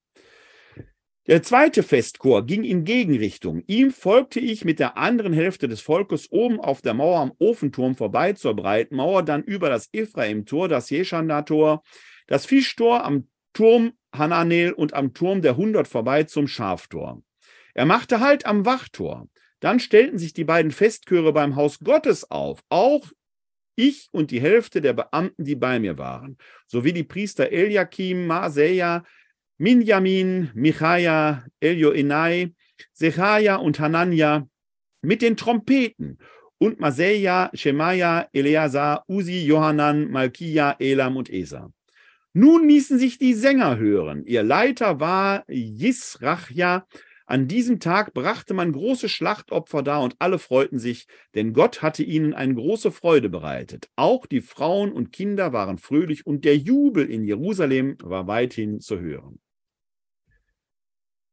[1.26, 3.62] Der zweite Festchor ging in Gegenrichtung.
[3.66, 7.94] Ihm folgte ich mit der anderen Hälfte des Volkes oben auf der Mauer am Ofenturm
[7.94, 11.82] vorbei zur breiten Mauer, dann über das Ephraim-Tor, das Jeschana-Tor,
[12.30, 17.22] das Fischtor am Turm Hananel und am Turm der Hundert vorbei zum Schaftor.
[17.74, 19.28] Er machte Halt am Wachtor.
[19.58, 23.06] Dann stellten sich die beiden Festchöre beim Haus Gottes auf, auch
[23.76, 29.04] ich und die Hälfte der Beamten, die bei mir waren, sowie die Priester Eliakim, Maaseja,
[29.58, 32.54] Minjamin, Michaja, Elioenai,
[32.92, 34.48] Sechaja und Hanania
[35.02, 36.18] mit den Trompeten
[36.58, 41.72] und Maseja, Shemaja, Eleazar, Uzi, Johanan, Malkia, Elam und Esa.
[42.32, 44.24] Nun ließen sich die Sänger hören.
[44.24, 46.86] Ihr Leiter war Yisrachja.
[47.26, 52.02] An diesem Tag brachte man große Schlachtopfer dar und alle freuten sich, denn Gott hatte
[52.04, 53.88] ihnen eine große Freude bereitet.
[53.96, 59.00] Auch die Frauen und Kinder waren fröhlich und der Jubel in Jerusalem war weithin zu
[59.00, 59.40] hören.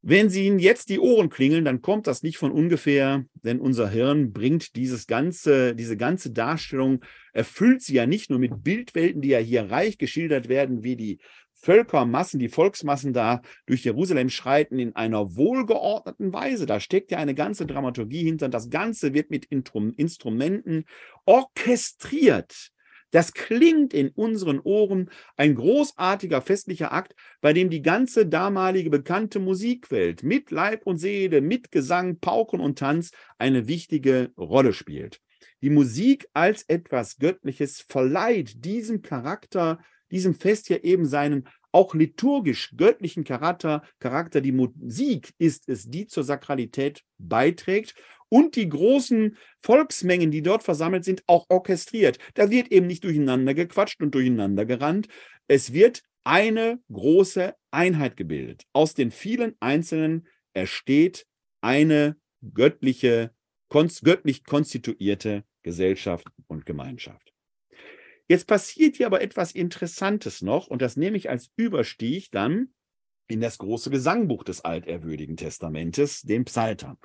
[0.10, 3.90] Wenn Sie Ihnen jetzt die Ohren klingeln, dann kommt das nicht von ungefähr, denn unser
[3.90, 7.04] Hirn bringt dieses ganze, diese ganze Darstellung,
[7.34, 11.20] erfüllt sie ja nicht nur mit Bildwelten, die ja hier reich geschildert werden, wie die
[11.56, 16.66] Völkermassen, die Volksmassen da durch Jerusalem schreiten in einer wohlgeordneten Weise.
[16.68, 18.48] Da steckt ja eine ganze Dramaturgie hinter.
[18.48, 20.86] Das Ganze wird mit Instrumenten
[21.26, 22.72] orchestriert.
[23.12, 29.40] Das klingt in unseren Ohren ein großartiger festlicher Akt, bei dem die ganze damalige bekannte
[29.40, 35.22] Musikwelt mit Leib und Seele, mit Gesang, Pauken und Tanz eine wichtige Rolle spielt.
[35.62, 39.80] Die Musik als etwas Göttliches verleiht diesem Charakter,
[40.12, 44.42] diesem Fest ja eben seinen auch liturgisch göttlichen Charakter, Charakter.
[44.42, 47.96] Die Musik ist es, die zur Sakralität beiträgt
[48.30, 52.18] und die großen Volksmengen, die dort versammelt sind, auch orchestriert.
[52.34, 55.08] Da wird eben nicht durcheinander gequatscht und durcheinander gerannt.
[55.48, 58.64] Es wird eine große Einheit gebildet.
[58.74, 61.26] Aus den vielen Einzelnen entsteht
[61.62, 62.18] eine
[62.54, 63.32] göttliche,
[63.70, 67.34] göttlich konstituierte Gesellschaft und Gemeinschaft.
[68.28, 72.74] Jetzt passiert hier aber etwas Interessantes noch und das nehme ich als Überstieg dann
[73.28, 76.98] in das große Gesangbuch des Alterwürdigen Testamentes, den Psalter.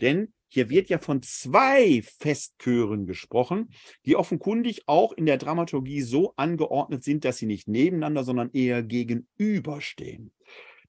[0.00, 3.70] Denn hier wird ja von zwei Festchören gesprochen,
[4.06, 8.82] die offenkundig auch in der Dramaturgie so angeordnet sind, dass sie nicht nebeneinander, sondern eher
[8.82, 10.32] gegenüberstehen.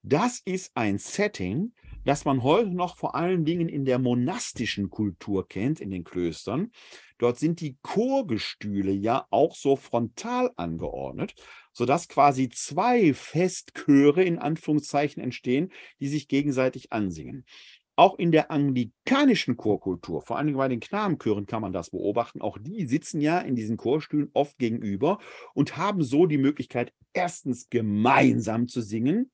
[0.02, 1.74] Das ist ein Setting,
[2.06, 6.72] das man heute noch vor allen Dingen in der monastischen Kultur kennt, in den Klöstern.
[7.18, 11.36] Dort sind die Chorgestühle ja auch so frontal angeordnet,
[11.74, 17.46] sodass quasi zwei Festchöre in Anführungszeichen entstehen, die sich gegenseitig ansingen.
[18.00, 22.40] Auch in der anglikanischen Chorkultur, vor allem bei den Knabenchören kann man das beobachten.
[22.40, 25.20] Auch die sitzen ja in diesen Chorstühlen oft gegenüber
[25.54, 29.34] und haben so die Möglichkeit, erstens gemeinsam zu singen,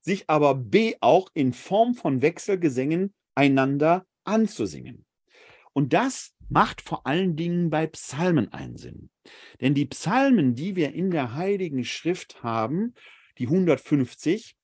[0.00, 5.06] sich aber B auch in Form von Wechselgesängen einander anzusingen.
[5.72, 9.10] Und das macht vor allen Dingen bei Psalmen einen Sinn.
[9.60, 12.94] Denn die Psalmen, die wir in der Heiligen Schrift haben,
[13.38, 14.56] die 150,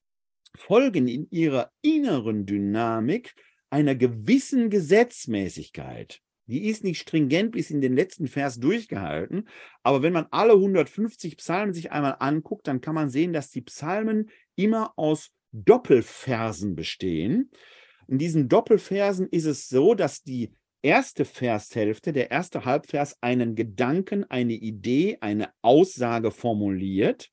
[0.57, 3.34] folgen in ihrer inneren Dynamik
[3.70, 6.20] einer gewissen Gesetzmäßigkeit.
[6.46, 9.49] Die ist nicht stringent bis in den letzten Vers durchgehalten,
[9.82, 13.61] aber wenn man alle 150 Psalmen sich einmal anguckt, dann kann man sehen, dass die
[13.61, 17.51] Psalmen immer aus Doppelversen bestehen.
[18.07, 24.24] In diesen Doppelversen ist es so, dass die erste Vershälfte, der erste Halbvers einen Gedanken,
[24.24, 27.30] eine Idee, eine Aussage formuliert,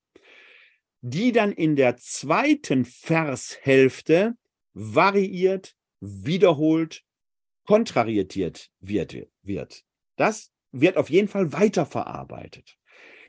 [1.07, 4.33] die dann in der zweiten Vershälfte
[4.73, 7.03] variiert, wiederholt,
[7.63, 9.83] kontrariert wird, wird.
[10.15, 12.79] Das wird auf jeden Fall weiterverarbeitet.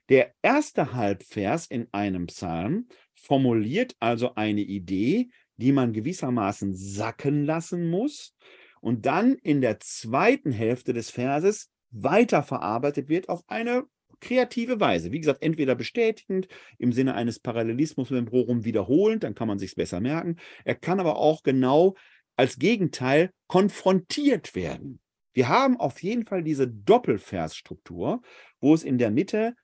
[0.08, 7.90] Der erste Halbvers in einem Psalm formuliert also eine Idee, die man gewissermaßen sacken lassen
[7.90, 8.34] muss
[8.80, 13.84] und dann in der zweiten Hälfte des Verses weiterverarbeitet wird auf eine
[14.20, 15.12] kreative Weise.
[15.12, 16.48] Wie gesagt, entweder bestätigend
[16.78, 20.36] im Sinne eines Parallelismus mit dem Prorum wiederholend, dann kann man sich besser merken.
[20.64, 21.94] Er kann aber auch genau
[22.36, 25.00] als Gegenteil konfrontiert werden.
[25.32, 28.22] Wir haben auf jeden Fall diese Doppelversstruktur,
[28.60, 29.54] wo es in der Mitte,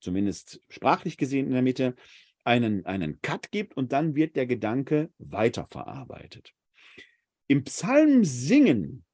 [0.00, 1.94] zumindest sprachlich gesehen in der Mitte,
[2.44, 6.54] einen, einen Cut gibt und dann wird der Gedanke weiterverarbeitet.
[7.46, 9.04] Im Psalmsingen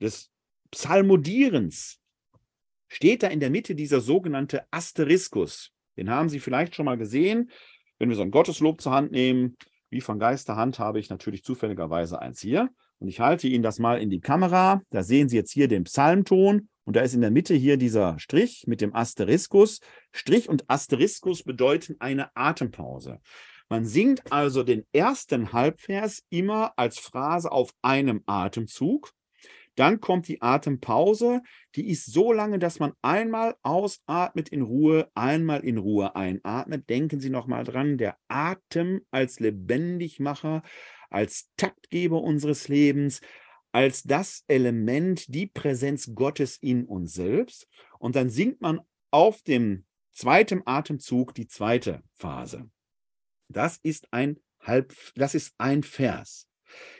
[0.00, 0.30] des
[0.70, 2.00] Psalmodierens
[2.90, 5.70] steht da in der Mitte dieser sogenannte Asteriskus.
[5.96, 7.50] Den haben Sie vielleicht schon mal gesehen,
[7.98, 9.56] wenn wir so ein Gotteslob zur Hand nehmen.
[9.88, 12.68] Wie von Geisterhand habe ich natürlich zufälligerweise eins hier.
[12.98, 14.82] Und ich halte Ihnen das mal in die Kamera.
[14.90, 16.68] Da sehen Sie jetzt hier den Psalmton.
[16.84, 19.80] Und da ist in der Mitte hier dieser Strich mit dem Asteriskus.
[20.12, 23.20] Strich und Asteriskus bedeuten eine Atempause.
[23.68, 29.12] Man singt also den ersten Halbvers immer als Phrase auf einem Atemzug.
[29.76, 31.42] Dann kommt die Atempause,
[31.74, 36.88] die ist so lange, dass man einmal ausatmet in Ruhe, einmal in Ruhe einatmet.
[36.90, 40.62] Denken Sie nochmal dran, der Atem als Lebendigmacher,
[41.08, 43.20] als Taktgeber unseres Lebens,
[43.72, 47.68] als das Element, die Präsenz Gottes in uns selbst.
[47.98, 52.68] Und dann singt man auf dem zweiten Atemzug die zweite Phase.
[53.48, 56.49] Das ist ein Halb, das ist ein Vers.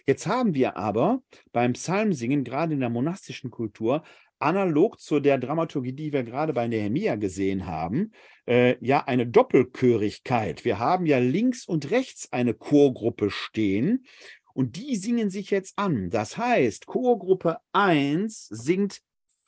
[0.07, 4.03] Jetzt haben wir aber beim Psalmsingen, gerade in der monastischen Kultur,
[4.39, 8.13] analog zu der Dramaturgie, die wir gerade bei Nehemia gesehen haben,
[8.47, 10.65] äh, ja eine Doppelchörigkeit.
[10.65, 14.07] Wir haben ja links und rechts eine Chorgruppe stehen
[14.55, 16.11] und die singen sich jetzt an.
[16.11, 19.03] Das heißt, Chorgruppe 1 singt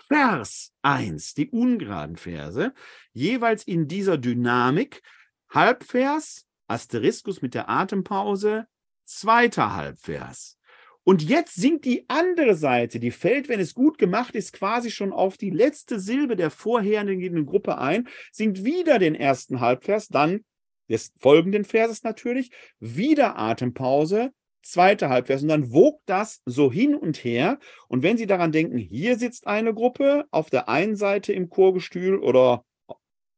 [0.09, 2.75] Vers 1, die ungeraden Verse,
[3.13, 5.03] jeweils in dieser Dynamik.
[5.49, 8.67] Halbvers, Asteriskus mit der Atempause,
[9.05, 10.59] zweiter Halbvers.
[11.05, 15.13] Und jetzt singt die andere Seite, die fällt, wenn es gut gemacht ist, quasi schon
[15.13, 20.45] auf die letzte Silbe der vorhergehenden Gruppe ein, singt wieder den ersten Halbvers, dann
[20.89, 24.31] des folgenden Verses natürlich, wieder Atempause,
[24.63, 27.59] zweite Halbvers und dann wogt das so hin und her.
[27.89, 32.19] Und wenn Sie daran denken, hier sitzt eine Gruppe auf der einen Seite im Chorgestühl
[32.19, 32.65] oder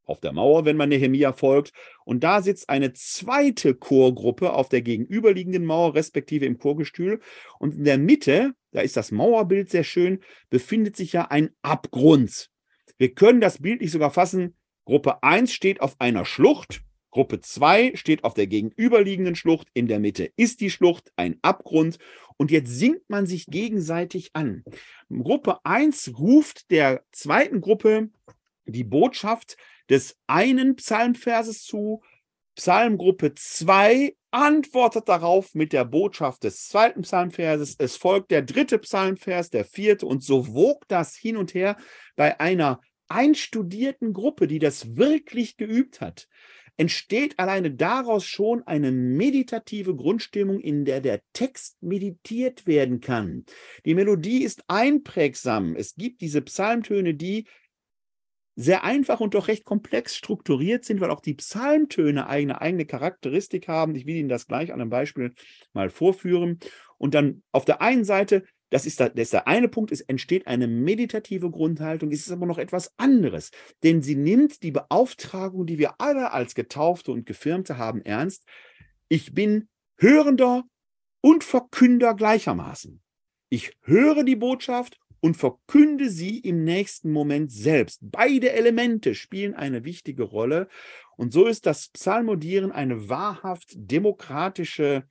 [0.07, 1.73] auf der Mauer, wenn man Nehemia folgt.
[2.05, 7.21] Und da sitzt eine zweite Chorgruppe auf der gegenüberliegenden Mauer, respektive im Chorgestühl.
[7.59, 12.51] Und in der Mitte, da ist das Mauerbild sehr schön, befindet sich ja ein Abgrund.
[12.99, 14.57] Wir können das Bild nicht sogar fassen.
[14.85, 16.83] Gruppe 1 steht auf einer Schlucht.
[17.11, 19.69] Gruppe 2 steht auf der gegenüberliegenden Schlucht.
[19.73, 21.99] In der Mitte ist die Schlucht, ein Abgrund.
[22.37, 24.65] Und jetzt singt man sich gegenseitig an.
[25.09, 28.11] Gruppe 1 ruft der zweiten Gruppe
[28.67, 29.57] die Botschaft,
[29.91, 32.03] des einen Psalmverses zu.
[32.57, 37.77] Psalmgruppe 2 antwortet darauf mit der Botschaft des zweiten Psalmverses.
[37.79, 41.77] Es folgt der dritte Psalmvers, der vierte und so wog das hin und her
[42.17, 46.29] bei einer einstudierten Gruppe, die das wirklich geübt hat
[46.77, 53.45] entsteht alleine daraus schon eine meditative Grundstimmung, in der der Text meditiert werden kann.
[53.85, 55.77] Die Melodie ist einprägsam.
[55.77, 57.47] Es gibt diese Psalmtöne, die
[58.57, 63.69] sehr einfach und doch recht komplex strukturiert sind, weil auch die Psalmtöne eine eigene Charakteristik
[63.69, 63.95] haben.
[63.95, 65.35] Ich will Ihnen das gleich an einem Beispiel
[65.73, 66.61] mal vorführen.
[66.99, 70.01] Und dann auf der einen Seite, das ist, der, das ist der eine Punkt, es
[70.01, 73.51] entsteht eine meditative Grundhaltung, es ist aber noch etwas anderes,
[73.83, 78.45] denn sie nimmt die Beauftragung, die wir alle als Getaufte und Gefirmte haben, ernst.
[79.09, 80.65] Ich bin Hörender
[81.21, 83.01] und Verkünder gleichermaßen.
[83.49, 88.01] Ich höre die Botschaft und verkünde sie im nächsten Moment selbst.
[88.03, 90.69] Beide Elemente spielen eine wichtige Rolle.
[91.17, 95.05] Und so ist das Psalmodieren eine wahrhaft demokratische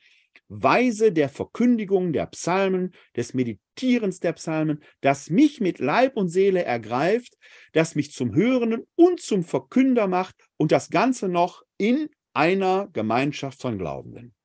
[0.50, 6.64] Weise der Verkündigung der Psalmen, des Meditierens der Psalmen, das mich mit Leib und Seele
[6.64, 7.36] ergreift,
[7.72, 13.60] das mich zum Hörenden und zum Verkünder macht und das Ganze noch in einer Gemeinschaft
[13.60, 14.36] von Glaubenden.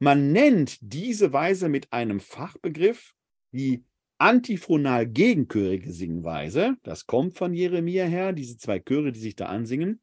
[0.00, 3.12] Man nennt diese Weise mit einem Fachbegriff
[3.52, 3.84] die
[4.18, 10.00] antiphonal gegenchörige Singweise, das kommt von Jeremia her, diese zwei Chöre, die sich da ansingen.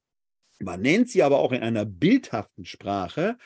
[0.59, 3.37] Man nennt sie aber auch in einer bildhaften Sprache,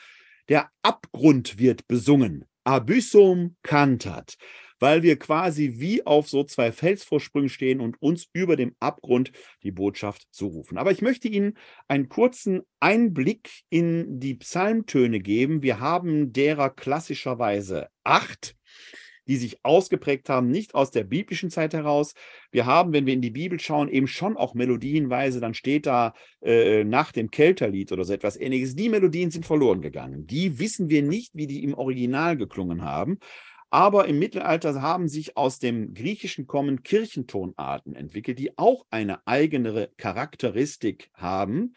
[0.48, 2.44] der Abgrund wird besungen.
[2.64, 4.36] Abyssum cantat
[4.80, 9.72] weil wir quasi wie auf so zwei Felsvorsprüngen stehen und uns über dem Abgrund die
[9.72, 10.78] Botschaft zurufen.
[10.78, 11.56] Aber ich möchte Ihnen
[11.88, 15.62] einen kurzen Einblick in die Psalmtöne geben.
[15.62, 18.54] Wir haben derer klassischerweise acht
[19.28, 22.14] die sich ausgeprägt haben, nicht aus der biblischen Zeit heraus.
[22.50, 26.14] Wir haben, wenn wir in die Bibel schauen, eben schon auch Melodienweise, dann steht da
[26.40, 28.74] äh, nach dem Kelterlied oder so etwas ähnliches.
[28.74, 30.26] Die Melodien sind verloren gegangen.
[30.26, 33.18] Die wissen wir nicht, wie die im Original geklungen haben.
[33.70, 39.90] Aber im Mittelalter haben sich aus dem Griechischen kommen Kirchentonarten entwickelt, die auch eine eigene
[39.98, 41.74] Charakteristik haben.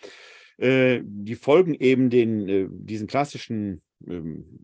[0.57, 4.63] Äh, die folgen eben den, äh, diesen klassischen, ähm,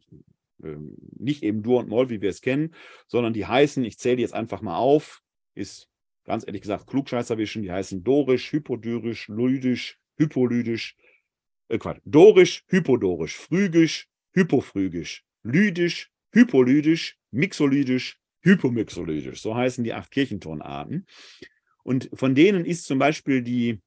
[0.59, 2.73] nicht eben Dur und Moll, wie wir es kennen,
[3.07, 5.21] sondern die heißen, ich zähle jetzt einfach mal auf,
[5.55, 5.89] ist
[6.23, 10.95] ganz ehrlich gesagt klugscheißerwischen, die heißen Dorisch, Hypodyrisch, Lydisch, Hypolydisch,
[11.69, 19.41] äh Quatsch, Dorisch, Hypodorisch, Phrygisch, Hypophrygisch, Lydisch, Hypolydisch, Mixolydisch, Hypomixolydisch.
[19.41, 21.05] So heißen die acht Kirchentonarten.
[21.83, 23.81] Und von denen ist zum Beispiel die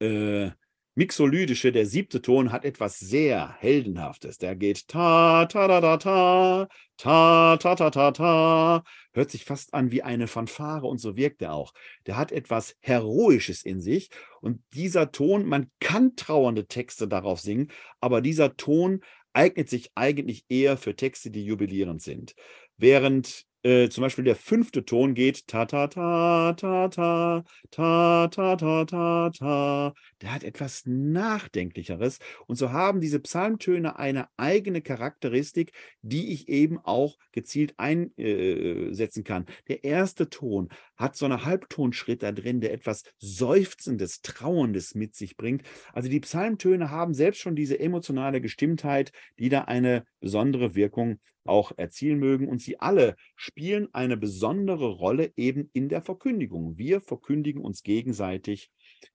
[0.00, 0.50] äh,
[0.94, 4.36] Mixolydische, der siebte Ton, hat etwas sehr Heldenhaftes.
[4.36, 6.68] Der geht ta, ta, da, da, ta,
[6.98, 8.84] ta, ta, ta, ta, ta.
[9.14, 11.72] Hört sich fast an wie eine Fanfare und so wirkt er auch.
[12.06, 14.10] Der hat etwas Heroisches in sich
[14.42, 17.70] und dieser Ton, man kann trauernde Texte darauf singen,
[18.00, 19.00] aber dieser Ton
[19.32, 22.34] eignet sich eigentlich eher für Texte, die jubilierend sind.
[22.76, 28.56] Während äh, zum Beispiel der fünfte Ton geht ta ta ta ta ta ta ta
[28.56, 29.94] ta ta ta.
[30.20, 32.18] Der hat etwas Nachdenklicheres.
[32.46, 39.46] Und so haben diese Psalmtöne eine eigene Charakteristik, die ich eben auch gezielt einsetzen kann.
[39.68, 45.36] Der erste Ton hat so einen Halbtonschritt da drin, der etwas Seufzendes, Trauerndes mit sich
[45.36, 45.62] bringt.
[45.92, 51.72] Also die Psalmtöne haben selbst schon diese emotionale Gestimmtheit, die da eine besondere Wirkung auch
[51.76, 52.48] erzielen mögen.
[52.48, 56.78] Und sie alle spielen eine besondere Rolle eben in der Verkündigung.
[56.78, 58.70] Wir verkündigen uns gegenseitig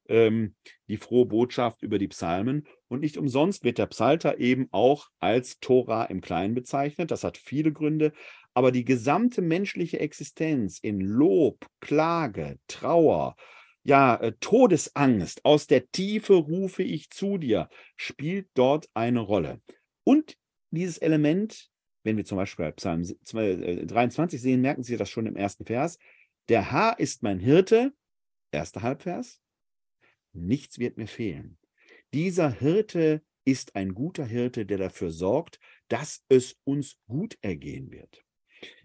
[0.07, 0.55] ähm,
[0.87, 2.67] die frohe Botschaft über die Psalmen.
[2.87, 7.11] Und nicht umsonst wird der Psalter eben auch als Tora im Kleinen bezeichnet.
[7.11, 8.13] Das hat viele Gründe.
[8.53, 13.35] Aber die gesamte menschliche Existenz in Lob, Klage, Trauer,
[13.87, 19.61] ja, äh, Todesangst, aus der Tiefe rufe ich zu dir, spielt dort eine Rolle.
[20.03, 20.37] Und
[20.71, 21.69] dieses Element
[22.07, 25.99] wenn wir zum Beispiel Psalm 23 äh, sehen, merken Sie das schon im ersten Vers.
[26.47, 27.93] Der Herr ist mein Hirte,
[28.49, 29.41] erster Halbvers,
[30.31, 31.57] nichts wird mir fehlen.
[32.13, 38.23] Dieser Hirte ist ein guter Hirte, der dafür sorgt, dass es uns gut ergehen wird.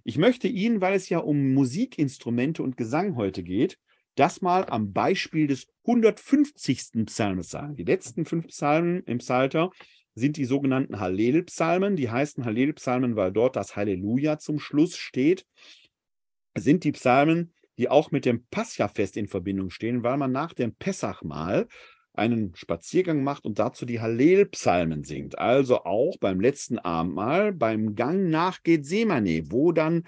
[0.02, 3.78] Ich möchte Ihnen, weil es ja um Musikinstrumente und Gesang heute geht,
[4.16, 7.06] das mal am Beispiel des 150.
[7.06, 7.76] Psalmes sagen.
[7.76, 9.70] Die letzten fünf Psalmen im Psalter
[10.14, 11.96] sind die sogenannten Hallel-Psalmen.
[11.96, 15.46] Die heißen Hallel-Psalmen, weil dort das Halleluja zum Schluss steht.
[16.56, 20.74] Sind die Psalmen, die auch mit dem Pascha-Fest in Verbindung stehen, weil man nach dem
[20.74, 21.66] Pessachmahl
[22.14, 25.38] einen Spaziergang macht und dazu die Hallel-Psalmen singt.
[25.38, 30.04] Also auch beim letzten Abendmahl, beim Gang nach Gethsemane, wo dann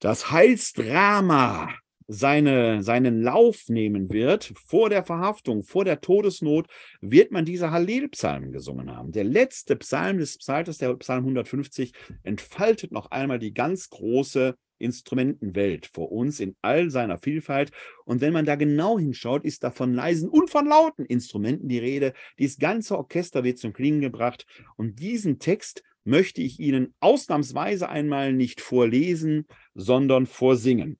[0.00, 1.72] das Heilsdrama
[2.06, 6.66] seine, seinen Lauf nehmen wird, vor der Verhaftung, vor der Todesnot,
[7.00, 9.12] wird man diese Hallel-Psalmen gesungen haben.
[9.12, 11.92] Der letzte Psalm des Psalters, der Psalm 150,
[12.22, 17.70] entfaltet noch einmal die ganz große Instrumentenwelt vor uns in all seiner Vielfalt.
[18.04, 21.78] Und wenn man da genau hinschaut, ist da von leisen und von lauten Instrumenten die
[21.78, 22.12] Rede.
[22.38, 24.46] Dieses ganze Orchester wird zum Klingen gebracht.
[24.76, 30.98] Und diesen Text möchte ich Ihnen ausnahmsweise einmal nicht vorlesen, sondern vorsingen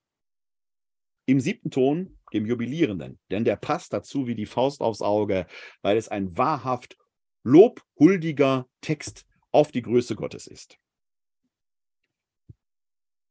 [1.25, 5.47] im siebten Ton, dem Jubilierenden, denn der passt dazu wie die Faust aufs Auge,
[5.81, 6.97] weil es ein wahrhaft
[7.43, 10.77] lobhuldiger Text auf die Größe Gottes ist.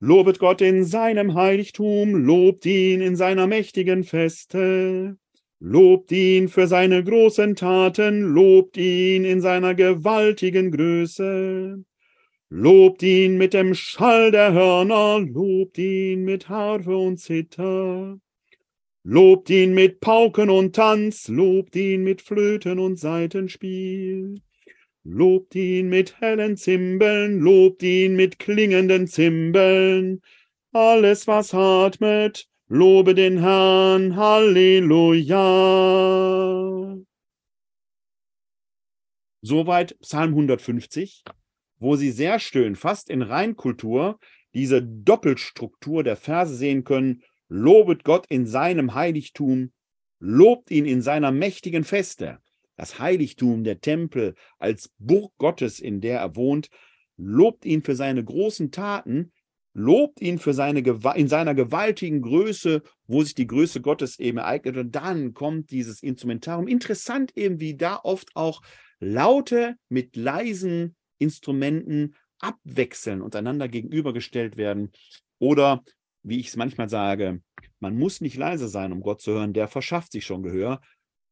[0.00, 5.16] Lobet Gott in seinem Heiligtum, lobt ihn in seiner mächtigen Feste.
[5.60, 11.82] Lobt ihn für seine großen Taten, lobt ihn in seiner gewaltigen Größe.
[12.50, 18.18] Lobt ihn mit dem Schall der Hörner, lobt ihn mit Harfe und Zither.
[19.02, 24.40] Lobt ihn mit Pauken und Tanz, lobt ihn mit Flöten und Saitenspiel.
[25.04, 30.22] Lobt ihn mit hellen Zimbeln, lobt ihn mit klingenden Zimbeln.
[30.72, 35.36] Alles, was atmet, lobe den Herrn, Halleluja.
[39.42, 41.22] Soweit Psalm 150
[41.84, 44.18] wo Sie sehr schön, fast in Reinkultur,
[44.54, 47.22] diese Doppelstruktur der Verse sehen können.
[47.48, 49.70] Lobet Gott in seinem Heiligtum,
[50.18, 52.38] lobt ihn in seiner mächtigen Feste.
[52.76, 56.70] Das Heiligtum, der Tempel als Burg Gottes, in der er wohnt,
[57.16, 59.32] lobt ihn für seine großen Taten,
[59.74, 60.80] lobt ihn für seine
[61.16, 64.78] in seiner gewaltigen Größe, wo sich die Größe Gottes eben ereignet.
[64.78, 66.66] Und dann kommt dieses Instrumentarium.
[66.66, 68.62] Interessant eben, wie da oft auch
[69.00, 74.92] Laute mit leisen Instrumenten abwechseln und einander gegenübergestellt werden.
[75.38, 75.82] Oder,
[76.22, 77.42] wie ich es manchmal sage,
[77.80, 80.80] man muss nicht leise sein, um Gott zu hören, der verschafft sich schon Gehör,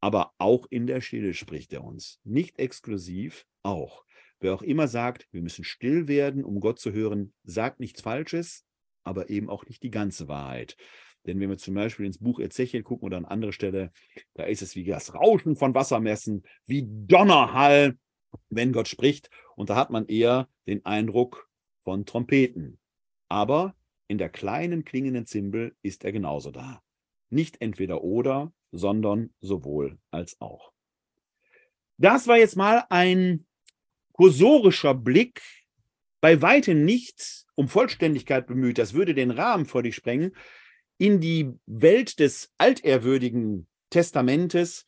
[0.01, 2.19] aber auch in der Stille spricht er uns.
[2.25, 4.05] Nicht exklusiv, auch.
[4.41, 8.65] Wer auch immer sagt, wir müssen still werden, um Gott zu hören, sagt nichts Falsches,
[9.05, 10.77] aber eben auch nicht die ganze Wahrheit.
[11.27, 13.93] Denn wenn wir zum Beispiel ins Buch Ezechiel gucken oder an andere Stelle,
[14.35, 17.97] da ist es wie das Rauschen von Wassermessen, wie Donnerhall,
[18.49, 19.31] wenn Gott spricht.
[19.57, 21.51] Und da hat man eher den Eindruck
[21.85, 22.79] von Trompeten.
[23.29, 23.75] Aber
[24.09, 26.83] in der kleinen klingenden Zimbel ist er genauso da.
[27.31, 30.73] Nicht entweder oder, sondern sowohl als auch.
[31.99, 33.47] Das war jetzt mal ein
[34.13, 35.43] kursorischer Blick,
[36.21, 40.37] bei weitem nicht um Vollständigkeit bemüht, das würde den Rahmen vor dich sprengen,
[40.99, 44.87] in die Welt des altehrwürdigen Testamentes,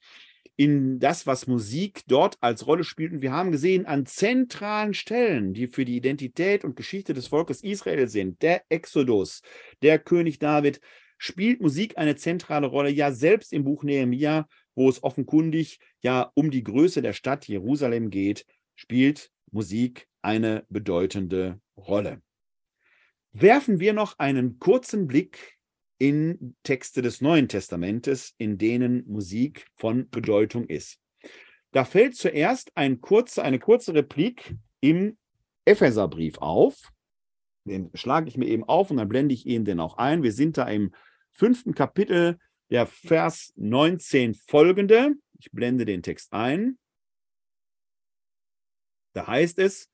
[0.57, 3.13] in das, was Musik dort als Rolle spielt.
[3.13, 7.63] Und wir haben gesehen, an zentralen Stellen, die für die Identität und Geschichte des Volkes
[7.63, 9.43] Israel sind, der Exodus,
[9.83, 10.81] der König David,
[11.19, 12.91] spielt Musik eine zentrale Rolle.
[12.91, 18.11] Ja, selbst im Buch Nehemiah, wo es offenkundig ja um die Größe der Stadt Jerusalem
[18.11, 22.23] geht, spielt Musik eine bedeutende Rolle.
[23.33, 25.54] Werfen wir noch einen kurzen Blick
[26.05, 30.99] in Texte des Neuen Testamentes, in denen Musik von Bedeutung ist.
[31.73, 35.17] Da fällt zuerst ein kurze, eine kurze Replik im
[35.65, 36.93] Epheserbrief auf.
[37.67, 40.23] Den schlage ich mir eben auf und dann blende ich Ihnen den auch ein.
[40.23, 40.95] Wir sind da im
[41.33, 42.39] fünften Kapitel,
[42.69, 45.15] der Vers 19 folgende.
[45.39, 46.79] Ich blende den Text ein.
[49.15, 49.91] Da heißt es,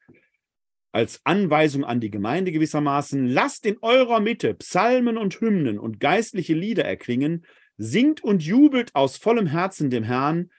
[0.92, 6.54] als Anweisung an die Gemeinde gewissermaßen, lasst in eurer Mitte Psalmen und Hymnen und geistliche
[6.54, 10.50] Lieder erklingen, singt und jubelt aus vollem Herzen dem Herrn,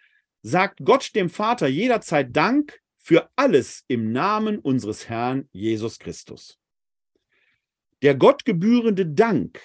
[0.42, 6.58] sagt Gott dem Vater jederzeit Dank für alles im Namen unseres Herrn Jesus Christus.
[8.02, 9.62] Der Gott gebührende Dank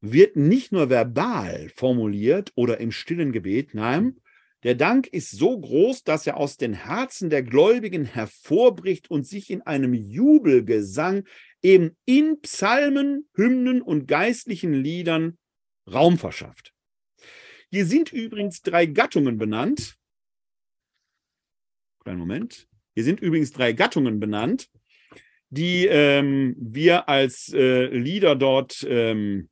[0.00, 4.20] wird nicht nur verbal formuliert oder im stillen Gebet, nein,
[4.64, 9.50] der Dank ist so groß, dass er aus den Herzen der Gläubigen hervorbricht und sich
[9.50, 11.24] in einem Jubelgesang
[11.62, 15.38] eben in Psalmen, Hymnen und geistlichen Liedern
[15.86, 16.72] Raum verschafft.
[17.70, 19.96] Hier sind übrigens drei Gattungen benannt.
[22.02, 22.66] Kleinen Moment.
[22.94, 24.70] Hier sind übrigens drei Gattungen benannt,
[25.50, 29.50] die ähm, wir als äh, Lieder dort ähm,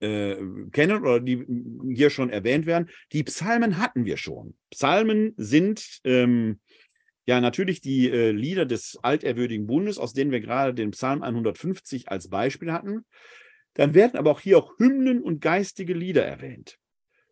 [0.00, 0.36] äh,
[0.72, 1.44] kennen oder die
[1.94, 2.88] hier schon erwähnt werden.
[3.12, 4.54] Die Psalmen hatten wir schon.
[4.70, 6.60] Psalmen sind ähm,
[7.26, 12.08] ja natürlich die äh, Lieder des alterwürdigen Bundes, aus denen wir gerade den Psalm 150
[12.08, 13.04] als Beispiel hatten.
[13.74, 16.78] Dann werden aber auch hier auch Hymnen und geistige Lieder erwähnt.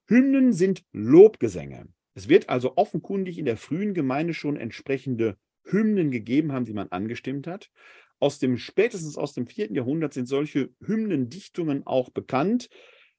[0.06, 1.88] Hymnen sind Lobgesänge.
[2.14, 6.88] Es wird also offenkundig in der frühen Gemeinde schon entsprechende Hymnen gegeben haben, die man
[6.88, 7.70] angestimmt hat.
[8.18, 12.68] Aus dem, spätestens aus dem vierten Jahrhundert sind solche Hymnendichtungen auch bekannt,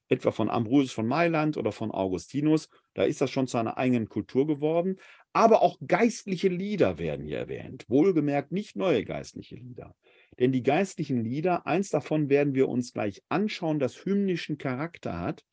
[0.08, 2.68] etwa von Ambrosius von Mailand oder von Augustinus.
[2.94, 4.96] Da ist das schon zu einer eigenen Kultur geworden.
[5.32, 7.84] Aber auch geistliche Lieder werden hier erwähnt.
[7.88, 9.94] Wohlgemerkt nicht neue geistliche Lieder.
[10.38, 15.44] Denn die geistlichen Lieder, eins davon werden wir uns gleich anschauen, das hymnischen Charakter hat,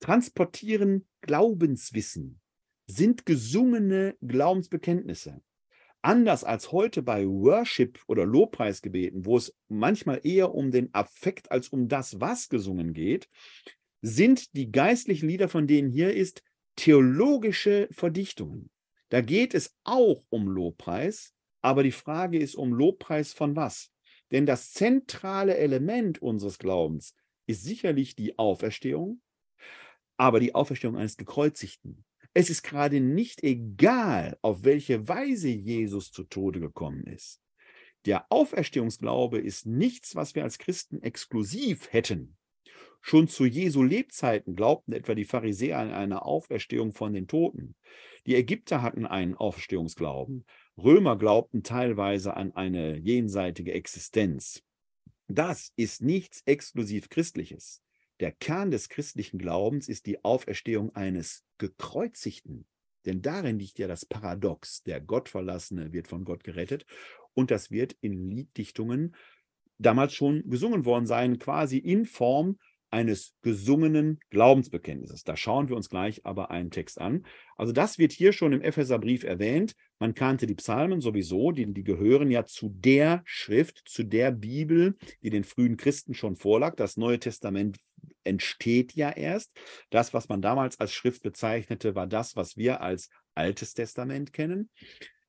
[0.00, 2.40] transportieren Glaubenswissen,
[2.86, 5.40] sind gesungene Glaubensbekenntnisse
[6.02, 11.68] anders als heute bei Worship oder Lobpreisgebeten, wo es manchmal eher um den Affekt als
[11.68, 13.28] um das, was gesungen geht,
[14.02, 16.42] sind die geistlichen Lieder, von denen hier ist,
[16.76, 18.70] theologische Verdichtungen.
[19.08, 23.92] Da geht es auch um Lobpreis, aber die Frage ist um Lobpreis von was?
[24.32, 27.14] Denn das zentrale Element unseres Glaubens
[27.46, 29.20] ist sicherlich die Auferstehung,
[30.16, 32.04] aber die Auferstehung eines Gekreuzigten.
[32.34, 37.40] Es ist gerade nicht egal, auf welche Weise Jesus zu Tode gekommen ist.
[38.06, 42.36] Der Auferstehungsglaube ist nichts, was wir als Christen exklusiv hätten.
[43.02, 47.74] Schon zu Jesu Lebzeiten glaubten etwa die Pharisäer an eine Auferstehung von den Toten.
[48.26, 50.46] Die Ägypter hatten einen Auferstehungsglauben.
[50.78, 54.62] Römer glaubten teilweise an eine jenseitige Existenz.
[55.28, 57.81] Das ist nichts exklusiv Christliches.
[58.22, 62.66] Der Kern des christlichen Glaubens ist die Auferstehung eines Gekreuzigten.
[63.04, 64.84] Denn darin liegt ja das Paradox.
[64.84, 66.86] Der Gottverlassene wird von Gott gerettet.
[67.34, 69.16] Und das wird in Lieddichtungen
[69.78, 72.60] damals schon gesungen worden sein, quasi in Form
[72.92, 75.24] eines gesungenen Glaubensbekenntnisses.
[75.24, 77.26] Da schauen wir uns gleich aber einen Text an.
[77.56, 79.74] Also das wird hier schon im Epheserbrief erwähnt.
[79.98, 84.96] Man kannte die Psalmen sowieso, die, die gehören ja zu der Schrift, zu der Bibel,
[85.22, 86.76] die den frühen Christen schon vorlag.
[86.76, 87.78] Das Neue Testament
[88.24, 89.52] entsteht ja erst.
[89.90, 94.70] Das, was man damals als Schrift bezeichnete, war das, was wir als Altes Testament kennen.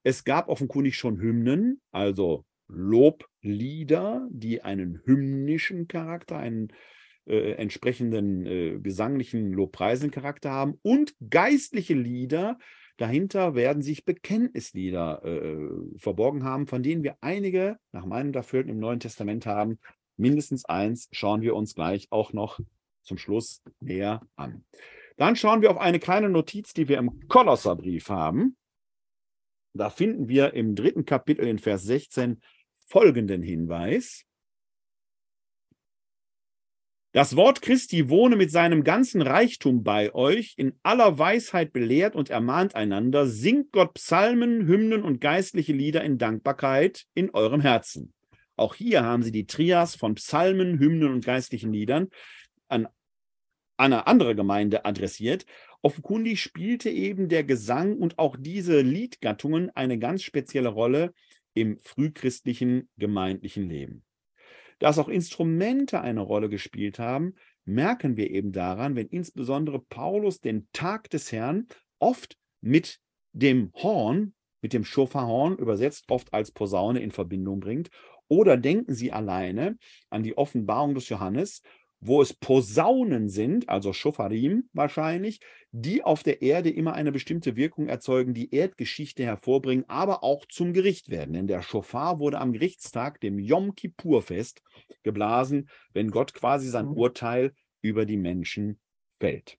[0.02, 6.68] Es gab offenkundig schon Hymnen, also Loblieder, die einen hymnischen Charakter, einen
[7.26, 12.58] äh, entsprechenden äh, gesanglichen Lobpreisen Charakter haben und geistliche Lieder.
[12.96, 18.78] Dahinter werden sich Bekenntnislieder äh, verborgen haben, von denen wir einige nach meinem Dafürhalten im
[18.78, 19.78] Neuen Testament haben.
[20.16, 22.60] Mindestens eins schauen wir uns gleich auch noch
[23.04, 24.64] zum Schluss näher an.
[25.16, 28.56] Dann schauen wir auf eine kleine Notiz, die wir im Kolosserbrief haben.
[29.72, 32.40] Da finden wir im dritten Kapitel in Vers 16
[32.86, 34.24] folgenden Hinweis.
[37.12, 42.28] Das Wort Christi wohne mit seinem ganzen Reichtum bei euch, in aller Weisheit belehrt und
[42.28, 48.12] ermahnt einander, singt Gott Psalmen, Hymnen und geistliche Lieder in Dankbarkeit in eurem Herzen.
[48.56, 52.08] Auch hier haben sie die Trias von Psalmen, Hymnen und geistlichen Liedern
[52.74, 52.88] an
[53.76, 55.46] eine andere Gemeinde adressiert.
[55.82, 61.14] Offenkundig spielte eben der Gesang und auch diese Liedgattungen eine ganz spezielle Rolle
[61.54, 64.04] im frühchristlichen gemeindlichen Leben.
[64.78, 67.34] Dass auch Instrumente eine Rolle gespielt haben,
[67.64, 71.66] merken wir eben daran, wenn insbesondere Paulus den Tag des Herrn
[71.98, 73.00] oft mit
[73.32, 77.90] dem Horn, mit dem Schofarhorn, übersetzt oft als Posaune in Verbindung bringt.
[78.28, 79.76] Oder denken Sie alleine
[80.10, 81.62] an die Offenbarung des Johannes,
[82.06, 85.40] wo es Posaunen sind, also Schofarim wahrscheinlich,
[85.72, 90.74] die auf der Erde immer eine bestimmte Wirkung erzeugen, die Erdgeschichte hervorbringen, aber auch zum
[90.74, 91.32] Gericht werden.
[91.32, 94.62] Denn der Schofar wurde am Gerichtstag, dem Yom Kippur-Fest,
[95.02, 96.92] geblasen, wenn Gott quasi sein mhm.
[96.92, 98.78] Urteil über die Menschen
[99.18, 99.56] fällt.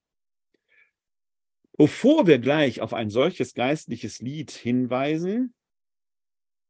[1.76, 5.56] Bevor wir gleich auf ein solches geistliches Lied hinweisen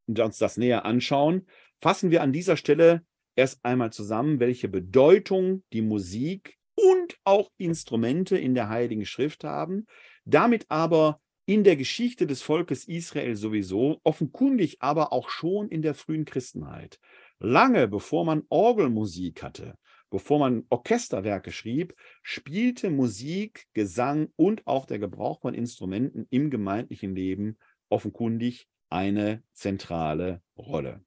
[0.06, 1.46] und uns das näher anschauen,
[1.82, 3.04] fassen wir an dieser Stelle
[3.36, 9.86] erst einmal zusammen, welche Bedeutung die Musik und auch Instrumente in der Heiligen Schrift haben,
[10.24, 15.94] damit aber in der Geschichte des Volkes Israel sowieso, offenkundig aber auch schon in der
[15.94, 16.98] frühen Christenheit.
[17.38, 19.78] Lange bevor man Orgelmusik hatte,
[20.10, 27.14] bevor man Orchesterwerke schrieb, spielte Musik, Gesang und auch der Gebrauch von Instrumenten im gemeindlichen
[27.14, 27.58] Leben
[27.88, 31.04] offenkundig eine zentrale Rolle.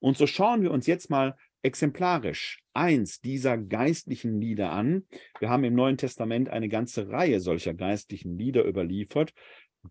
[0.00, 5.06] Und so schauen wir uns jetzt mal exemplarisch eins dieser geistlichen Lieder an.
[5.40, 9.34] Wir haben im Neuen Testament eine ganze Reihe solcher geistlichen Lieder überliefert.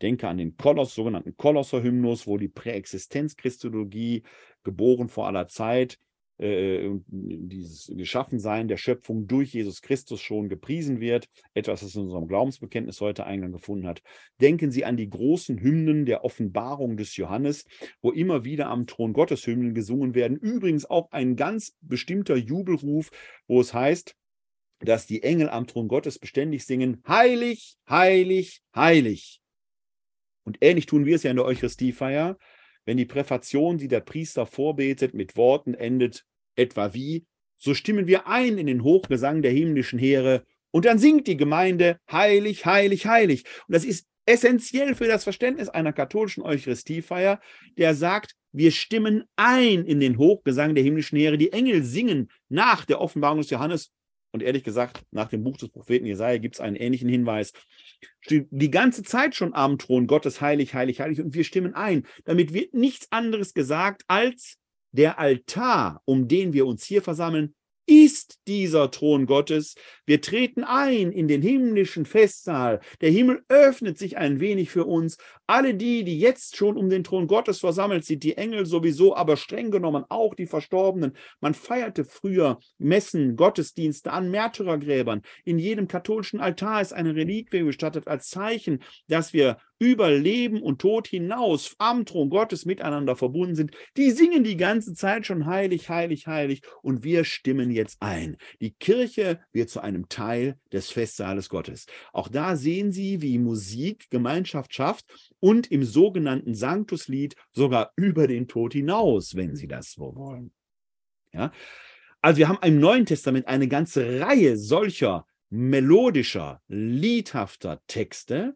[0.01, 4.23] Denke an den Koloss, sogenannten Kolosser-Hymnus, wo die Präexistenzchristologie,
[4.63, 5.97] geboren vor aller Zeit,
[6.39, 12.27] äh, dieses Geschaffensein der Schöpfung durch Jesus Christus schon gepriesen wird, etwas, das in unserem
[12.27, 14.03] Glaubensbekenntnis heute Eingang gefunden hat.
[14.39, 17.65] Denken Sie an die großen Hymnen der Offenbarung des Johannes,
[18.01, 20.37] wo immer wieder am Thron Gottes Hymnen gesungen werden.
[20.37, 23.09] Übrigens auch ein ganz bestimmter Jubelruf,
[23.47, 24.15] wo es heißt,
[24.79, 29.41] dass die Engel am Thron Gottes beständig singen, heilig, heilig, heilig.
[30.43, 32.37] Und ähnlich tun wir es ja in der Eucharistiefeier
[32.87, 37.25] wenn die Präfation, die der Priester vorbetet, mit Worten endet, etwa wie,
[37.57, 41.99] so stimmen wir ein in den Hochgesang der himmlischen Heere und dann singt die Gemeinde
[42.09, 43.43] heilig, heilig, heilig.
[43.67, 47.41] Und das ist essentiell für das Verständnis einer katholischen Eucharistiefeier,
[47.77, 51.37] der sagt, wir stimmen ein in den Hochgesang der himmlischen Heere.
[51.37, 53.91] Die Engel singen nach der Offenbarung des Johannes
[54.37, 57.53] und ehrlich gesagt, nach dem Buch des Propheten Jesaja gibt es einen ähnlichen Hinweis.
[58.19, 62.05] Steht die ganze Zeit schon am Thron Gottes heilig, heilig, heilig und wir stimmen ein.
[62.25, 64.57] Damit wird nichts anderes gesagt als
[64.91, 67.55] der Altar, um den wir uns hier versammeln,
[67.87, 69.75] ist dieser Thron Gottes.
[70.05, 72.81] Wir treten ein in den himmlischen Festsaal.
[73.01, 75.17] Der Himmel öffnet sich ein wenig für uns.
[75.47, 79.37] Alle die, die jetzt schon um den Thron Gottes versammelt sind, die Engel sowieso, aber
[79.37, 81.15] streng genommen auch die Verstorbenen.
[81.39, 85.21] Man feierte früher Messen, Gottesdienste an Märtyrergräbern.
[85.45, 90.79] In jedem katholischen Altar ist eine Reliquie gestattet als Zeichen, dass wir über Leben und
[90.79, 95.89] Tod hinaus am Thron Gottes miteinander verbunden sind, die singen die ganze Zeit schon heilig,
[95.89, 98.37] heilig, heilig und wir stimmen jetzt ein.
[98.59, 101.85] Die Kirche wird zu einem Teil des Festsaales Gottes.
[102.11, 105.05] Auch da sehen Sie, wie Musik Gemeinschaft schafft
[105.39, 110.51] und im sogenannten Sanctuslied sogar über den Tod hinaus, wenn Sie das so wollen.
[111.33, 111.51] Ja?
[112.21, 118.55] Also wir haben im Neuen Testament eine ganze Reihe solcher melodischer, liedhafter Texte,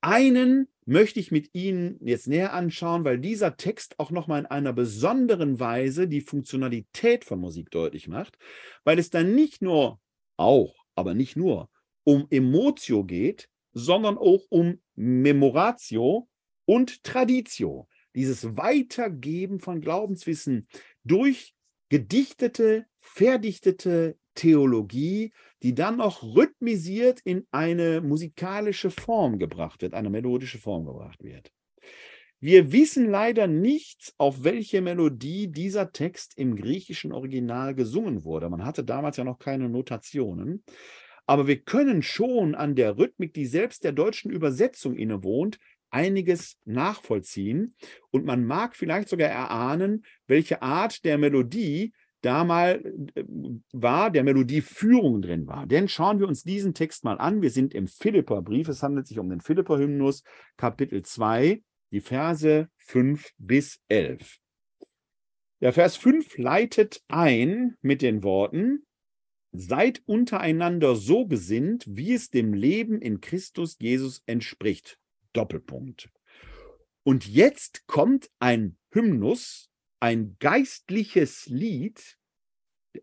[0.00, 4.72] einen möchte ich mit Ihnen jetzt näher anschauen, weil dieser Text auch nochmal in einer
[4.72, 8.38] besonderen Weise die Funktionalität von Musik deutlich macht,
[8.84, 10.00] weil es dann nicht nur
[10.36, 11.68] auch, aber nicht nur,
[12.04, 16.28] um Emotio geht, sondern auch um Memoratio
[16.64, 17.88] und Traditio.
[18.16, 20.66] Dieses Weitergeben von Glaubenswissen
[21.04, 21.54] durch
[21.88, 30.58] gedichtete, verdichtete Theologie, die dann noch rhythmisiert in eine musikalische Form gebracht wird, eine melodische
[30.58, 31.52] Form gebracht wird.
[32.40, 38.48] Wir wissen leider nicht, auf welche Melodie dieser Text im griechischen Original gesungen wurde.
[38.48, 40.62] Man hatte damals ja noch keine Notationen.
[41.28, 45.58] Aber wir können schon an der Rhythmik, die selbst der deutschen Übersetzung innewohnt,
[45.90, 47.74] einiges nachvollziehen.
[48.10, 51.92] Und man mag vielleicht sogar erahnen, welche Art der Melodie
[52.22, 52.82] da mal
[53.14, 53.24] äh,
[53.72, 55.66] war, der Melodieführung drin war.
[55.66, 57.42] Denn schauen wir uns diesen Text mal an.
[57.42, 58.68] Wir sind im Philipperbrief.
[58.68, 60.22] Es handelt sich um den Philipper-Hymnus,
[60.56, 64.38] Kapitel 2, die Verse 5 bis 11.
[65.60, 68.86] Der Vers 5 leitet ein mit den Worten,
[69.60, 75.00] Seid untereinander so gesinnt, wie es dem Leben in Christus Jesus entspricht.
[75.32, 76.10] Doppelpunkt.
[77.02, 79.68] Und jetzt kommt ein Hymnus,
[79.98, 82.18] ein geistliches Lied.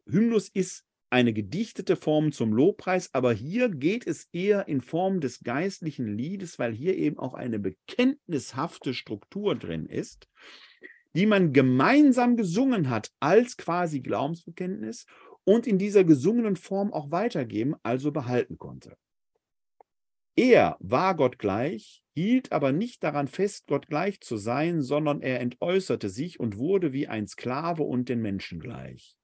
[0.06, 5.42] Hymnus ist eine gedichtete Form zum Lobpreis, aber hier geht es eher in Form des
[5.42, 10.30] geistlichen Liedes, weil hier eben auch eine bekenntnishafte Struktur drin ist,
[11.16, 15.06] die man gemeinsam gesungen hat als quasi Glaubensbekenntnis
[15.46, 18.98] und in dieser gesungenen Form auch weitergeben, also behalten konnte.
[20.36, 25.40] Er war Gott gleich, hielt aber nicht daran fest, Gott gleich zu sein, sondern er
[25.40, 29.16] entäußerte sich und wurde wie ein Sklave und den Menschen gleich.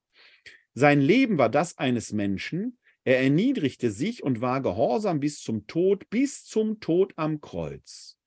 [0.74, 6.10] Sein Leben war das eines Menschen, er erniedrigte sich und war gehorsam bis zum Tod,
[6.10, 8.18] bis zum Tod am Kreuz.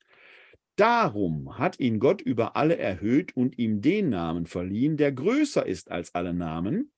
[0.76, 5.90] Darum hat ihn Gott über alle erhöht und ihm den Namen verliehen, der größer ist
[5.90, 6.92] als alle Namen,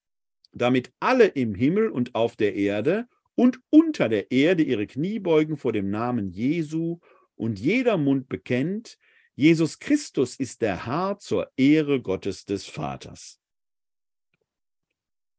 [0.52, 5.56] damit alle im Himmel und auf der Erde und unter der Erde ihre Knie beugen
[5.56, 6.98] vor dem Namen Jesu
[7.35, 8.98] und jeder Mund bekennt,
[9.35, 13.39] Jesus Christus ist der Herr zur Ehre Gottes des Vaters.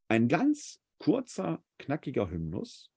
[0.07, 2.91] Ein ganz kurzer, knackiger Hymnus,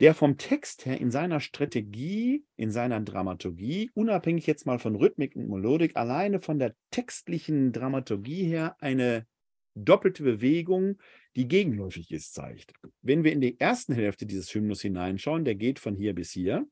[0.00, 5.36] der vom Text her in seiner Strategie, in seiner Dramaturgie, unabhängig jetzt mal von Rhythmik
[5.36, 9.26] und Melodik, alleine von der textlichen Dramaturgie her eine
[9.74, 10.98] doppelte Bewegung,
[11.36, 12.72] die gegenläufig ist, zeigt.
[13.02, 16.66] Wenn wir in die ersten Hälfte dieses Hymnus hineinschauen, der geht von hier bis hier,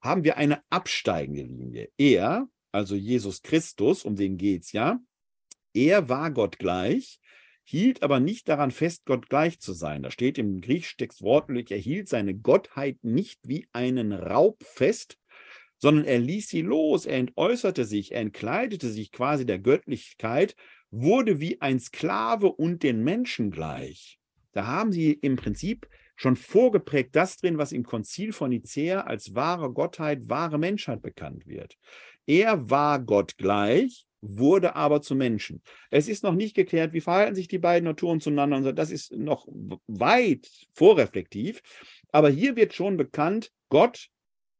[0.00, 1.90] haben wir eine absteigende Linie.
[1.98, 5.00] Er, also Jesus Christus, um den geht es ja,
[5.74, 7.20] er war Gott gleich,
[7.64, 10.02] hielt aber nicht daran fest, Gott gleich zu sein.
[10.02, 15.18] Da steht im griechischen Text wortwörtlich, er hielt seine Gottheit nicht wie einen Raub fest,
[15.78, 20.56] sondern er ließ sie los, er entäußerte sich, er entkleidete sich quasi der Göttlichkeit
[20.90, 24.18] wurde wie ein Sklave und den Menschen gleich.
[24.52, 29.34] Da haben sie im Prinzip schon vorgeprägt das drin, was im Konzil von Nicea als
[29.34, 31.76] wahre Gottheit, wahre Menschheit bekannt wird.
[32.26, 35.62] Er war Gott gleich, wurde aber zu Menschen.
[35.90, 38.72] Es ist noch nicht geklärt, wie verhalten sich die beiden Naturen zueinander.
[38.72, 39.46] Das ist noch
[39.86, 41.62] weit vorreflektiv.
[42.10, 44.08] Aber hier wird schon bekannt, Gott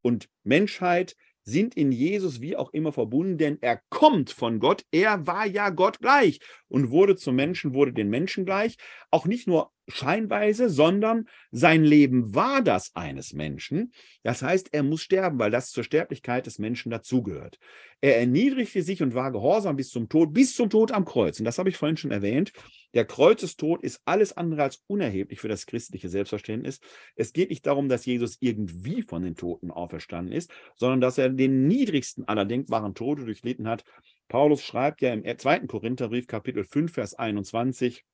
[0.02, 1.16] und Menschheit
[1.48, 4.84] sind in Jesus wie auch immer verbunden, denn er kommt von Gott.
[4.90, 8.76] Er war ja Gott gleich und wurde zum Menschen, wurde den Menschen gleich.
[9.10, 13.92] Auch nicht nur scheinweise, sondern sein Leben war das eines Menschen.
[14.22, 17.58] Das heißt, er muss sterben, weil das zur Sterblichkeit des Menschen dazugehört.
[18.00, 21.38] Er erniedrigte sich und war gehorsam bis zum Tod, bis zum Tod am Kreuz.
[21.38, 22.52] Und das habe ich vorhin schon erwähnt.
[22.94, 26.80] Der Kreuzestod ist alles andere als unerheblich für das christliche Selbstverständnis.
[27.16, 31.28] Es geht nicht darum, dass Jesus irgendwie von den Toten auferstanden ist, sondern dass er
[31.28, 33.84] den niedrigsten aller denkbaren Tode durchlitten hat.
[34.28, 38.04] Paulus schreibt ja im zweiten Korintherbrief, Kapitel 5, Vers 21,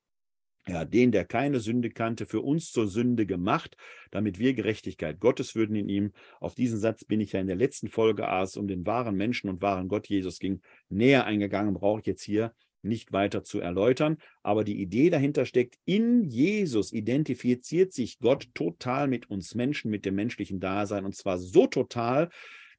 [0.67, 3.77] ja, den, der keine Sünde kannte, für uns zur Sünde gemacht,
[4.11, 6.13] damit wir Gerechtigkeit Gottes würden in ihm.
[6.41, 9.15] Auf diesen Satz bin ich ja in der letzten Folge, als es um den wahren
[9.15, 12.55] Menschen und wahren Gott Jesus ging, näher eingegangen, brauche ich jetzt hier
[12.85, 14.19] nicht weiter zu erläutern.
[14.43, 20.05] Aber die Idee dahinter steckt, in Jesus identifiziert sich Gott total mit uns Menschen, mit
[20.05, 22.31] dem menschlichen Dasein und zwar so total,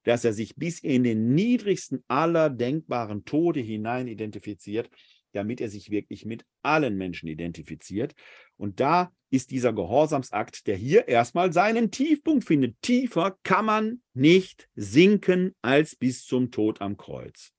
[0.04, 4.90] dass er sich bis in den niedrigsten aller denkbaren Tode hinein identifiziert
[5.36, 8.16] damit er sich wirklich mit allen Menschen identifiziert.
[8.58, 12.82] Und da ist dieser Gehorsamsakt, der hier erstmal seinen Tiefpunkt findet.
[12.82, 17.52] Tiefer kann man nicht sinken als bis zum Tod am Kreuz.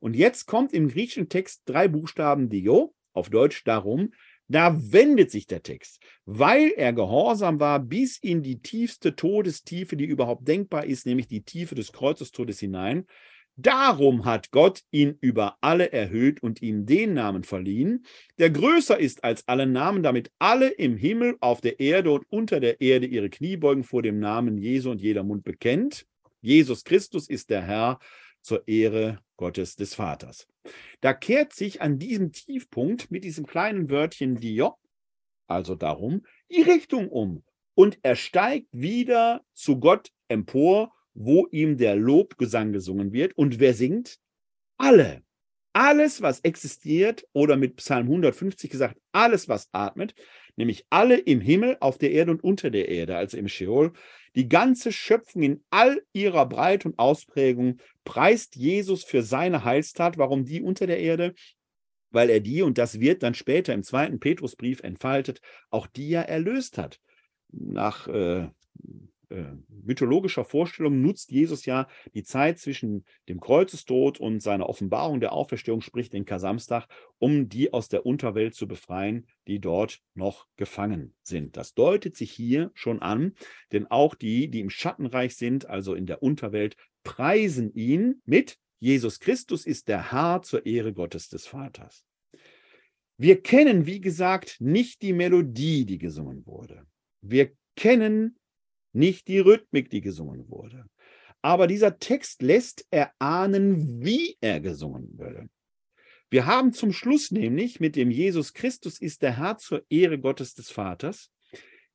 [0.00, 4.12] Und jetzt kommt im griechischen Text drei Buchstaben Dio, auf Deutsch darum,
[4.48, 10.06] da wendet sich der Text, weil er gehorsam war bis in die tiefste Todestiefe, die
[10.06, 13.04] überhaupt denkbar ist, nämlich die Tiefe des Kreuzestodes hinein.
[13.56, 18.06] Darum hat Gott ihn über alle erhöht und ihm den Namen verliehen,
[18.38, 22.60] der größer ist als alle Namen, damit alle im Himmel, auf der Erde und unter
[22.60, 26.06] der Erde ihre Knie beugen vor dem Namen Jesu und jeder Mund bekennt.
[26.40, 27.98] Jesus Christus ist der Herr
[28.48, 30.48] zur Ehre Gottes des Vaters.
[31.00, 34.76] Da kehrt sich an diesem Tiefpunkt mit diesem kleinen Wörtchen Dio,
[35.46, 37.44] also darum, die Richtung um
[37.74, 43.36] und er steigt wieder zu Gott empor wo ihm der Lobgesang gesungen wird.
[43.36, 44.18] Und wer singt?
[44.76, 45.22] Alle.
[45.72, 50.14] Alles, was existiert, oder mit Psalm 150 gesagt, alles, was atmet,
[50.56, 53.92] nämlich alle im Himmel, auf der Erde und unter der Erde, also im Sheol,
[54.38, 60.16] die ganze Schöpfung in all ihrer Breite und Ausprägung preist Jesus für seine Heilstat.
[60.16, 61.34] Warum die unter der Erde?
[62.10, 65.40] Weil er die, und das wird dann später im zweiten Petrusbrief entfaltet,
[65.70, 67.00] auch die ja erlöst hat.
[67.50, 68.48] Nach äh,
[69.30, 75.32] äh, mythologischer Vorstellung nutzt Jesus ja die Zeit zwischen dem Kreuzestod und seiner Offenbarung der
[75.32, 76.86] Auferstehung, sprich den Kasamstag,
[77.18, 81.56] um die aus der Unterwelt zu befreien, die dort noch gefangen sind.
[81.56, 83.34] Das deutet sich hier schon an,
[83.72, 89.18] denn auch die, die im Schattenreich sind, also in der Unterwelt, preisen ihn mit Jesus
[89.18, 92.04] Christus ist der Herr zur Ehre Gottes des Vaters.
[93.16, 96.86] Wir kennen, wie gesagt, nicht die Melodie, die gesungen wurde.
[97.20, 98.37] Wir kennen
[98.98, 100.84] nicht die Rhythmik, die gesungen wurde.
[101.40, 105.48] Aber dieser Text lässt erahnen, wie er gesungen würde.
[106.30, 110.52] Wir haben zum Schluss nämlich mit dem Jesus Christus ist der Herr zur Ehre Gottes
[110.54, 111.30] des Vaters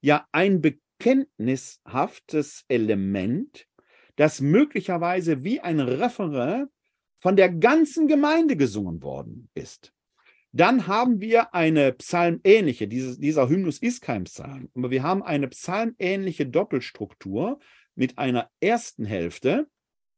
[0.02, 3.68] ja ein bekenntnishaftes Element,
[4.16, 6.66] das möglicherweise wie ein Referain
[7.20, 9.94] von der ganzen Gemeinde gesungen worden ist.
[10.56, 15.48] Dann haben wir eine psalmähnliche, dieses, dieser Hymnus ist kein Psalm, aber wir haben eine
[15.48, 17.60] psalmähnliche Doppelstruktur
[17.96, 19.68] mit einer ersten Hälfte,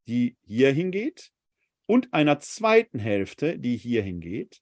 [0.10, 1.32] die hier hingeht,
[1.86, 4.62] und einer zweiten Hälfte, die hier hingeht.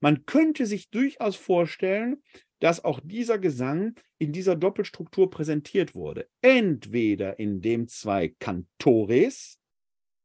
[0.00, 2.22] Man könnte sich durchaus vorstellen,
[2.58, 6.28] dass auch dieser Gesang in dieser Doppelstruktur präsentiert wurde.
[6.40, 9.60] Entweder indem zwei Kantores,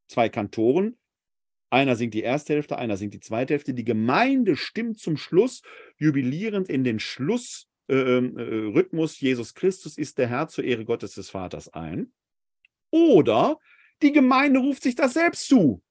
[0.07, 0.97] zwei Kantoren
[1.69, 3.73] einer singt die erste Hälfte, einer singt die zweite Hälfte.
[3.73, 5.61] Die Gemeinde stimmt zum Schluss
[5.97, 11.29] jubilierend in den Schlussrhythmus äh, äh, Jesus Christus ist der Herr zur Ehre Gottes des
[11.29, 12.13] Vaters ein.
[12.89, 13.57] Oder
[14.01, 15.81] die Gemeinde ruft sich das selbst zu.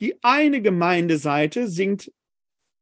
[0.00, 2.12] Die eine Gemeindeseite singt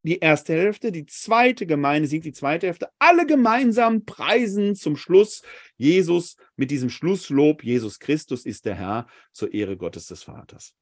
[0.05, 2.89] die erste Hälfte, die zweite Gemeinde singt die zweite Hälfte.
[2.99, 5.43] Alle gemeinsam preisen zum Schluss
[5.77, 10.75] Jesus mit diesem Schlusslob, Jesus Christus ist der Herr zur Ehre Gottes des Vaters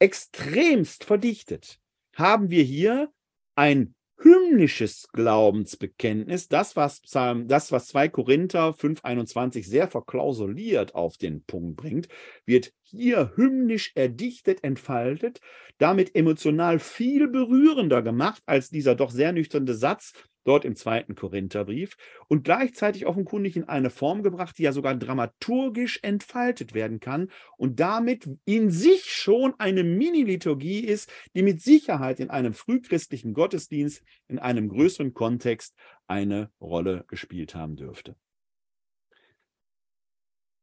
[0.00, 1.78] extremst verdichtet
[2.16, 3.12] haben wir hier
[3.54, 11.42] ein hymnisches Glaubensbekenntnis, das was Psalm, das was 2 Korinther 5:21 sehr verklausuliert auf den
[11.44, 12.08] Punkt bringt,
[12.44, 15.40] wird hier hymnisch erdichtet, entfaltet,
[15.78, 20.12] damit emotional viel berührender gemacht als dieser doch sehr nüchterne Satz,
[20.44, 21.96] dort im zweiten Korintherbrief
[22.28, 27.80] und gleichzeitig offenkundig in eine Form gebracht, die ja sogar dramaturgisch entfaltet werden kann und
[27.80, 34.38] damit in sich schon eine Mini-Liturgie ist, die mit Sicherheit in einem frühchristlichen Gottesdienst in
[34.38, 35.74] einem größeren Kontext
[36.06, 38.16] eine Rolle gespielt haben dürfte.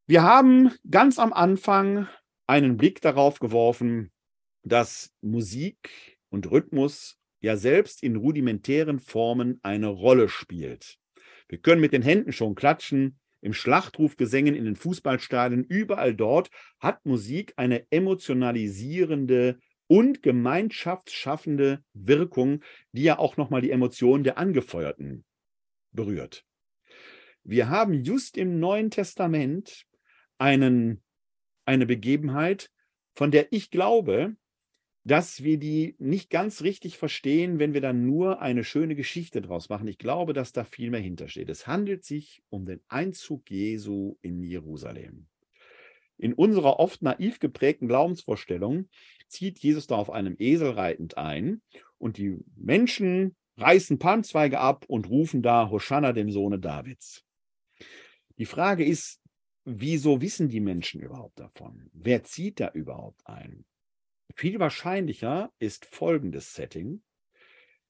[0.06, 2.08] Wir haben ganz am Anfang
[2.46, 4.10] einen Blick darauf geworfen,
[4.62, 10.98] dass Musik und Rhythmus ja selbst in rudimentären Formen eine Rolle spielt.
[11.48, 16.50] Wir können mit den Händen schon klatschen, im Schlachtrufgesängen in den Fußballstadien, überall dort
[16.80, 22.62] hat Musik eine emotionalisierende und gemeinschaftsschaffende Wirkung,
[22.92, 25.24] die ja auch nochmal die Emotionen der Angefeuerten
[25.92, 26.44] berührt.
[27.42, 29.86] Wir haben just im Neuen Testament
[30.36, 31.02] einen,
[31.64, 32.70] eine Begebenheit,
[33.14, 34.36] von der ich glaube,
[35.04, 39.68] dass wir die nicht ganz richtig verstehen, wenn wir dann nur eine schöne Geschichte draus
[39.68, 39.88] machen.
[39.88, 41.48] Ich glaube, dass da viel mehr hintersteht.
[41.48, 45.28] Es handelt sich um den Einzug Jesu in Jerusalem.
[46.18, 48.88] In unserer oft naiv geprägten Glaubensvorstellung
[49.28, 51.62] zieht Jesus da auf einem Esel reitend ein
[51.96, 57.24] und die Menschen reißen Palmzweige ab und rufen da Hosanna dem Sohne Davids.
[58.36, 59.20] Die Frage ist,
[59.64, 61.88] wieso wissen die Menschen überhaupt davon?
[61.92, 63.64] Wer zieht da überhaupt ein?
[64.34, 67.02] Viel wahrscheinlicher ist folgendes Setting.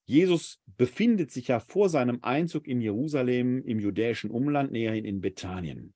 [0.04, 5.94] Jesus befindet sich ja vor seinem Einzug in Jerusalem im judäischen Umland, näherhin in Bethanien.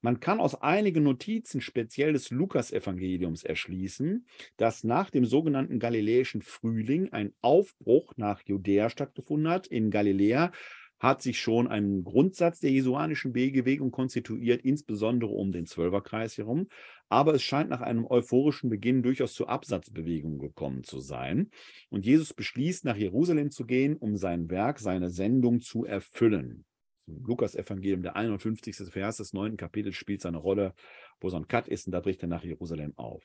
[0.00, 4.26] Man kann aus einigen Notizen speziell des Lukas-Evangeliums erschließen,
[4.56, 9.66] dass nach dem sogenannten galiläischen Frühling ein Aufbruch nach Judäa stattgefunden hat.
[9.66, 10.52] In Galiläa
[10.98, 16.68] hat sich schon ein Grundsatz der jesuanischen Bewegung konstituiert, insbesondere um den Zwölferkreis herum.
[17.08, 21.50] Aber es scheint nach einem euphorischen Beginn durchaus zu Absatzbewegungen gekommen zu sein.
[21.88, 26.64] Und Jesus beschließt, nach Jerusalem zu gehen, um sein Werk, seine Sendung zu erfüllen.
[27.06, 28.76] Lukas Evangelium, der 51.
[28.90, 29.56] Vers des 9.
[29.56, 30.74] Kapitels, spielt seine Rolle,
[31.20, 33.22] wo so ein Cut ist und da bricht er nach Jerusalem auf.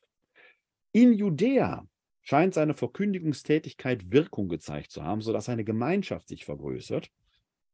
[0.91, 1.87] In Judäa
[2.21, 7.09] scheint seine Verkündigungstätigkeit Wirkung gezeigt zu haben, sodass seine Gemeinschaft sich vergrößert.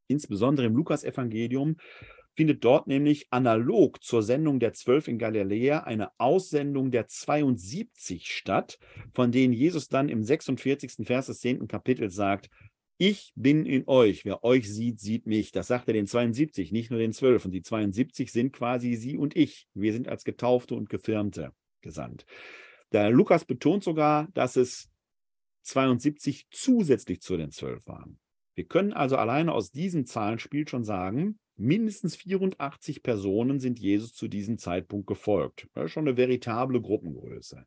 [0.08, 1.76] Insbesondere im Lukas-Evangelium
[2.38, 8.78] findet dort nämlich analog zur Sendung der Zwölf in Galiläa eine Aussendung der 72 statt,
[9.14, 11.06] von denen Jesus dann im 46.
[11.06, 11.68] Vers des 10.
[11.68, 12.50] Kapitels sagt,
[13.00, 14.24] ich bin in euch.
[14.24, 15.52] Wer euch sieht, sieht mich.
[15.52, 17.46] Das sagt er den 72, nicht nur den 12.
[17.46, 19.68] Und die 72 sind quasi sie und ich.
[19.74, 22.26] Wir sind als Getaufte und Gefirmte gesandt.
[22.92, 24.90] Der Lukas betont sogar, dass es
[25.64, 28.20] 72 zusätzlich zu den 12 waren.
[28.56, 34.28] Wir können also alleine aus diesem Zahlenspiel schon sagen, mindestens 84 Personen sind Jesus zu
[34.28, 35.68] diesem Zeitpunkt gefolgt.
[35.74, 37.66] Das ist schon eine veritable Gruppengröße.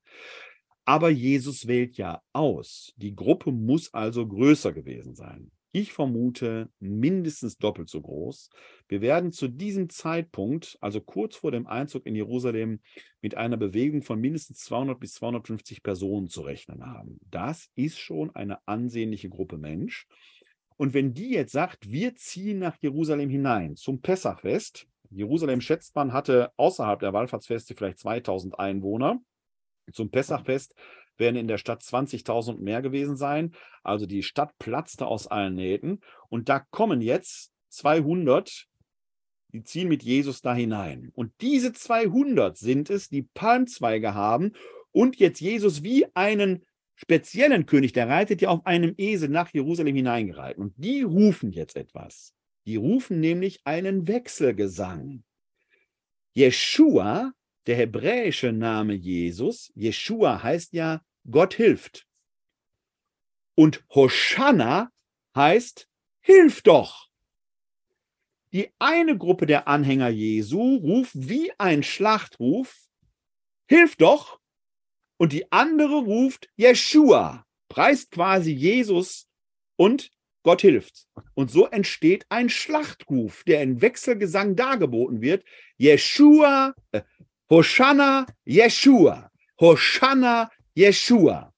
[0.84, 2.92] Aber Jesus wählt ja aus.
[2.96, 5.50] Die Gruppe muss also größer gewesen sein.
[5.72, 8.50] Ich vermute mindestens doppelt so groß.
[8.88, 12.80] Wir werden zu diesem Zeitpunkt, also kurz vor dem Einzug in Jerusalem,
[13.20, 17.20] mit einer Bewegung von mindestens 200 bis 250 Personen zu rechnen haben.
[17.30, 20.08] Das ist schon eine ansehnliche Gruppe Mensch.
[20.80, 26.14] Und wenn die jetzt sagt, wir ziehen nach Jerusalem hinein zum Pessachfest, Jerusalem schätzt man
[26.14, 29.20] hatte außerhalb der Wallfahrtsfeste vielleicht 2000 Einwohner.
[29.92, 30.74] Zum Pessachfest
[31.18, 33.52] werden in der Stadt 20.000 mehr gewesen sein.
[33.82, 36.00] Also die Stadt platzte aus allen Nähten.
[36.30, 38.66] Und da kommen jetzt 200,
[39.52, 41.10] die ziehen mit Jesus da hinein.
[41.12, 44.52] Und diese 200 sind es, die Palmzweige haben
[44.92, 46.64] und jetzt Jesus wie einen
[47.00, 50.62] speziellen König, der reitet ja auf einem Esel nach Jerusalem hineingereiten.
[50.62, 52.34] Und die rufen jetzt etwas.
[52.66, 55.24] Die rufen nämlich einen Wechselgesang.
[56.32, 57.32] Jeshua
[57.66, 62.06] der hebräische Name Jesus, Jeshua heißt ja Gott hilft.
[63.54, 64.90] Und Hosanna
[65.34, 65.88] heißt
[66.20, 67.08] Hilf doch.
[68.52, 72.88] Die eine Gruppe der Anhänger Jesu ruft wie ein Schlachtruf,
[73.66, 74.39] Hilf doch.
[75.20, 79.26] Und die andere ruft Jeshua, preist quasi Jesus
[79.76, 80.10] und
[80.42, 81.06] Gott hilft.
[81.34, 85.44] Und so entsteht ein Schlachtruf, der in Wechselgesang dargeboten wird.
[85.76, 87.02] Jeshua, äh,
[87.50, 89.28] Hosanna Yeshua.
[89.60, 91.49] Hosanna Yeshua.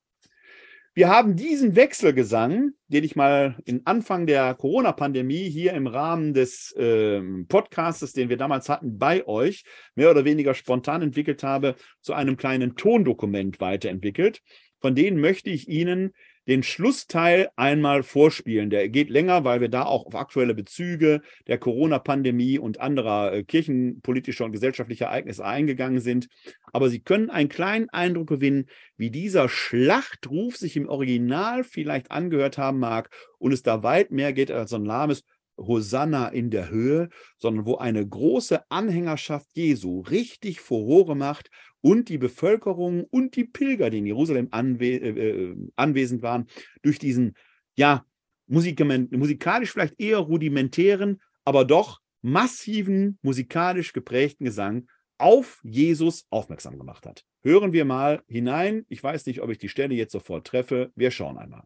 [0.94, 6.70] Wir haben diesen Wechselgesang, den ich mal in Anfang der Corona-Pandemie hier im Rahmen des
[6.72, 9.64] äh, Podcastes, den wir damals hatten, bei euch
[9.94, 14.42] mehr oder weniger spontan entwickelt habe, zu einem kleinen Tondokument weiterentwickelt.
[14.80, 16.12] Von denen möchte ich Ihnen
[16.48, 18.70] den Schlussteil einmal vorspielen.
[18.70, 23.44] Der geht länger, weil wir da auch auf aktuelle Bezüge der Corona-Pandemie und anderer äh,
[23.44, 26.28] kirchenpolitischer und gesellschaftlicher Ereignisse eingegangen sind.
[26.72, 28.66] Aber Sie können einen kleinen Eindruck gewinnen,
[28.96, 34.32] wie dieser Schlachtruf sich im Original vielleicht angehört haben mag und es da weit mehr
[34.32, 35.22] geht als so ein lahmes
[35.58, 37.08] Hosanna in der Höhe,
[37.38, 41.50] sondern wo eine große Anhängerschaft Jesu richtig Furore macht
[41.82, 46.46] und die Bevölkerung und die Pilger, die in Jerusalem anwe äh, äh anwesend waren,
[46.82, 47.34] durch diesen,
[47.76, 48.06] ja,
[48.46, 54.86] musikalisch vielleicht eher rudimentären, aber doch massiven, musikalisch geprägten Gesang
[55.18, 57.24] auf Jesus aufmerksam gemacht hat.
[57.42, 58.86] Hören wir mal hinein.
[58.88, 60.92] Ich weiß nicht, ob ich die Stelle jetzt sofort treffe.
[60.94, 61.64] Wir schauen einmal.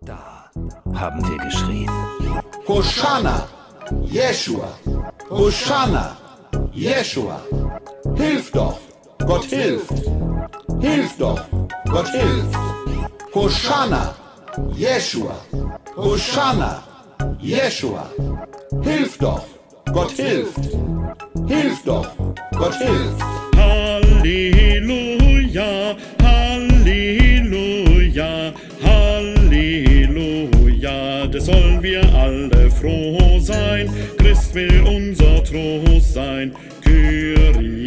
[0.00, 0.50] Da
[0.94, 1.90] haben wir geschrien.
[2.66, 3.48] Hosanna,
[4.04, 4.78] Jeshua,
[5.28, 6.16] Hosanna,
[6.72, 7.44] Jeshua,
[8.16, 8.91] hilf doch!
[9.26, 9.92] Gott hilft.
[10.80, 11.40] Hilf doch.
[11.90, 12.56] Gott hilft.
[13.34, 14.14] Hosanna.
[14.74, 15.36] Jeshua.
[15.96, 16.82] Hosanna.
[17.40, 18.10] Jeshua.
[18.82, 19.44] Hilf doch.
[19.92, 20.58] Gott hilft.
[21.46, 22.08] Hilf doch.
[22.56, 23.22] Gott hilft.
[23.56, 24.84] Halleluja.
[26.22, 27.32] Halleluja.
[28.84, 30.16] Halleluja.
[31.26, 33.88] Das sollen wir alle froh sein.
[34.18, 36.54] Christ will unser Trost sein.
[36.82, 37.82] Kyrie.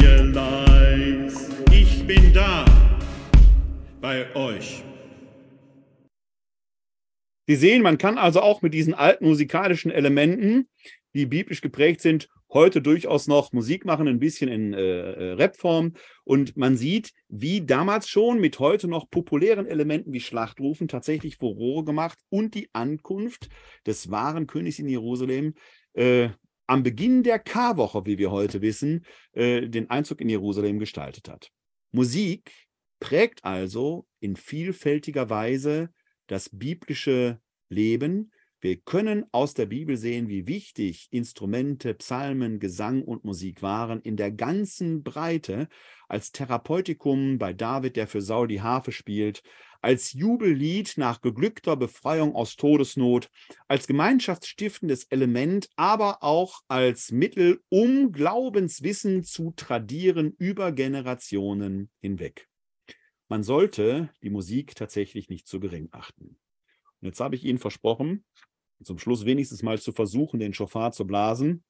[2.08, 2.64] Ich bin da
[4.00, 4.84] bei euch.
[7.48, 10.68] Sie sehen, man kann also auch mit diesen alten musikalischen Elementen,
[11.16, 15.94] die biblisch geprägt sind, heute durchaus noch Musik machen, ein bisschen in äh, äh Rapform.
[16.22, 21.82] Und man sieht, wie damals schon mit heute noch populären Elementen wie Schlachtrufen tatsächlich Furore
[21.82, 23.48] gemacht und die Ankunft
[23.84, 25.54] des wahren Königs in Jerusalem
[25.94, 26.28] äh,
[26.68, 31.50] am Beginn der Karwoche, wie wir heute wissen, äh, den Einzug in Jerusalem gestaltet hat.
[31.90, 32.68] Musik
[33.00, 35.92] prägt also in vielfältiger Weise
[36.26, 38.32] das biblische Leben.
[38.66, 44.16] Wir können aus der Bibel sehen, wie wichtig Instrumente, Psalmen, Gesang und Musik waren in
[44.16, 45.68] der ganzen Breite
[46.08, 49.44] als Therapeutikum bei David, der für Saul die Harfe spielt,
[49.82, 53.30] als Jubellied nach geglückter Befreiung aus Todesnot,
[53.68, 62.48] als gemeinschaftsstiftendes Element, aber auch als Mittel, um Glaubenswissen zu tradieren über Generationen hinweg.
[63.28, 66.40] Man sollte die Musik tatsächlich nicht zu gering achten.
[67.00, 68.24] Und jetzt habe ich Ihnen versprochen,
[68.82, 71.64] zum Schluss wenigstens mal zu versuchen, den Schofar zu blasen.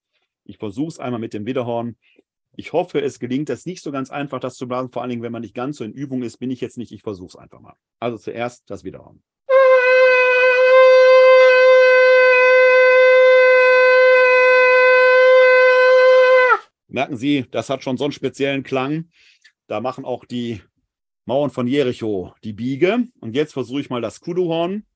[0.45, 1.97] Ich versuche es einmal mit dem Widerhorn.
[2.57, 3.51] Ich hoffe, es gelingt.
[3.51, 4.91] Ist nicht so ganz einfach, das zu blasen.
[4.91, 6.93] Vor allen Dingen, wenn man nicht ganz so in Übung ist, bin ich jetzt nicht.
[6.93, 7.75] Ich versuche es einfach mal.
[8.01, 9.23] Also zuerst das Widerhorn.
[16.89, 19.11] Merken Sie, das hat schon so einen speziellen Klang.
[19.67, 20.63] Da machen auch die
[21.27, 23.05] Mauern von Jericho die Biege.
[23.21, 24.87] Und jetzt versuche ich mal das Kuduhorn.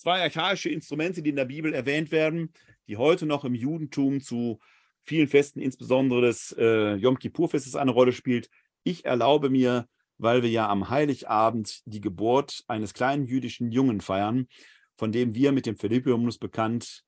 [0.00, 2.54] Zwei archaische Instrumente, die in der Bibel erwähnt werden,
[2.88, 4.58] die heute noch im Judentum zu
[5.02, 8.48] vielen Festen, insbesondere des äh, Yom Kippur-Festes, eine Rolle spielt.
[8.82, 9.86] Ich erlaube mir,
[10.16, 14.48] weil wir ja am Heiligabend die Geburt eines kleinen jüdischen Jungen feiern,
[14.96, 17.04] von dem wir mit dem Philippiumnus bekannt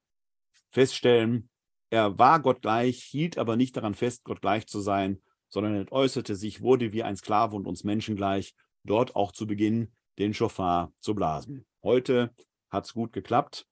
[0.69, 1.49] feststellen,
[1.89, 5.91] er war Gott gleich, hielt aber nicht daran fest, Gott gleich zu sein, sondern er
[5.93, 8.55] äußerte sich, wurde wie ein Sklave und uns Menschen gleich,
[8.85, 11.65] dort auch zu Beginn den Schofar zu blasen.
[11.83, 12.35] Heute
[12.73, 13.67] hat es gut geklappt.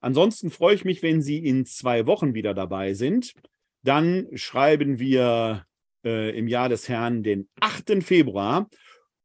[0.00, 3.34] Ansonsten freue ich mich, wenn Sie in zwei Wochen wieder dabei sind.
[3.82, 5.66] Dann schreiben wir
[6.04, 8.02] äh, im Jahr des Herrn den 8.
[8.02, 8.68] Februar.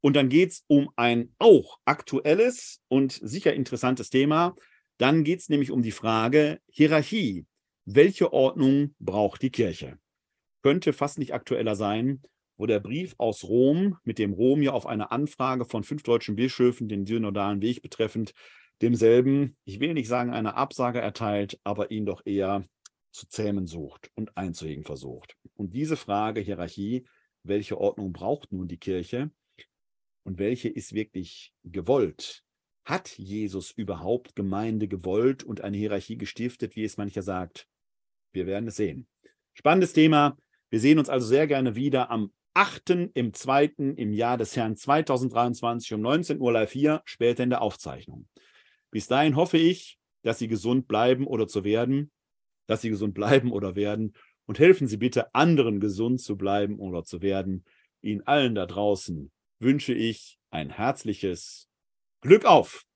[0.02, 4.56] Und dann geht es um ein auch aktuelles und sicher interessantes Thema.
[4.98, 7.46] Dann geht es nämlich um die Frage Hierarchie.
[7.86, 9.98] Welche Ordnung braucht die Kirche?
[10.62, 12.22] Könnte fast nicht aktueller sein
[12.58, 16.36] wo der Brief aus Rom, mit dem Rom ja auf eine Anfrage von fünf deutschen
[16.36, 18.34] Bischöfen den synodalen Weg betreffend,
[18.82, 22.68] demselben, ich will nicht sagen, eine Absage erteilt, aber ihn doch eher
[23.12, 25.36] zu zähmen sucht und einzuhegen versucht.
[25.56, 27.06] Und diese Frage, Hierarchie,
[27.44, 29.32] welche Ordnung braucht nun die Kirche
[30.24, 32.44] und welche ist wirklich gewollt?
[32.86, 37.68] Hat Jesus überhaupt Gemeinde gewollt und eine Hierarchie gestiftet, wie es mancher sagt?
[38.32, 39.08] Wir werden es sehen.
[39.54, 40.38] Spannendes Thema.
[40.70, 43.12] Wir sehen uns also sehr gerne wieder am 8.
[43.14, 43.66] im 2.
[43.98, 48.28] im Jahr des Herrn 2023 um 19 Uhr live hier, später in der Aufzeichnung.
[48.90, 52.12] Bis dahin hoffe ich, dass Sie gesund bleiben oder zu werden,
[52.66, 54.16] dass Sie gesund bleiben oder werden
[54.48, 57.64] und helfen Sie bitte anderen gesund zu bleiben oder zu werden.
[58.02, 61.70] Ihnen allen da draußen wünsche ich ein herzliches
[62.22, 62.87] Glück auf!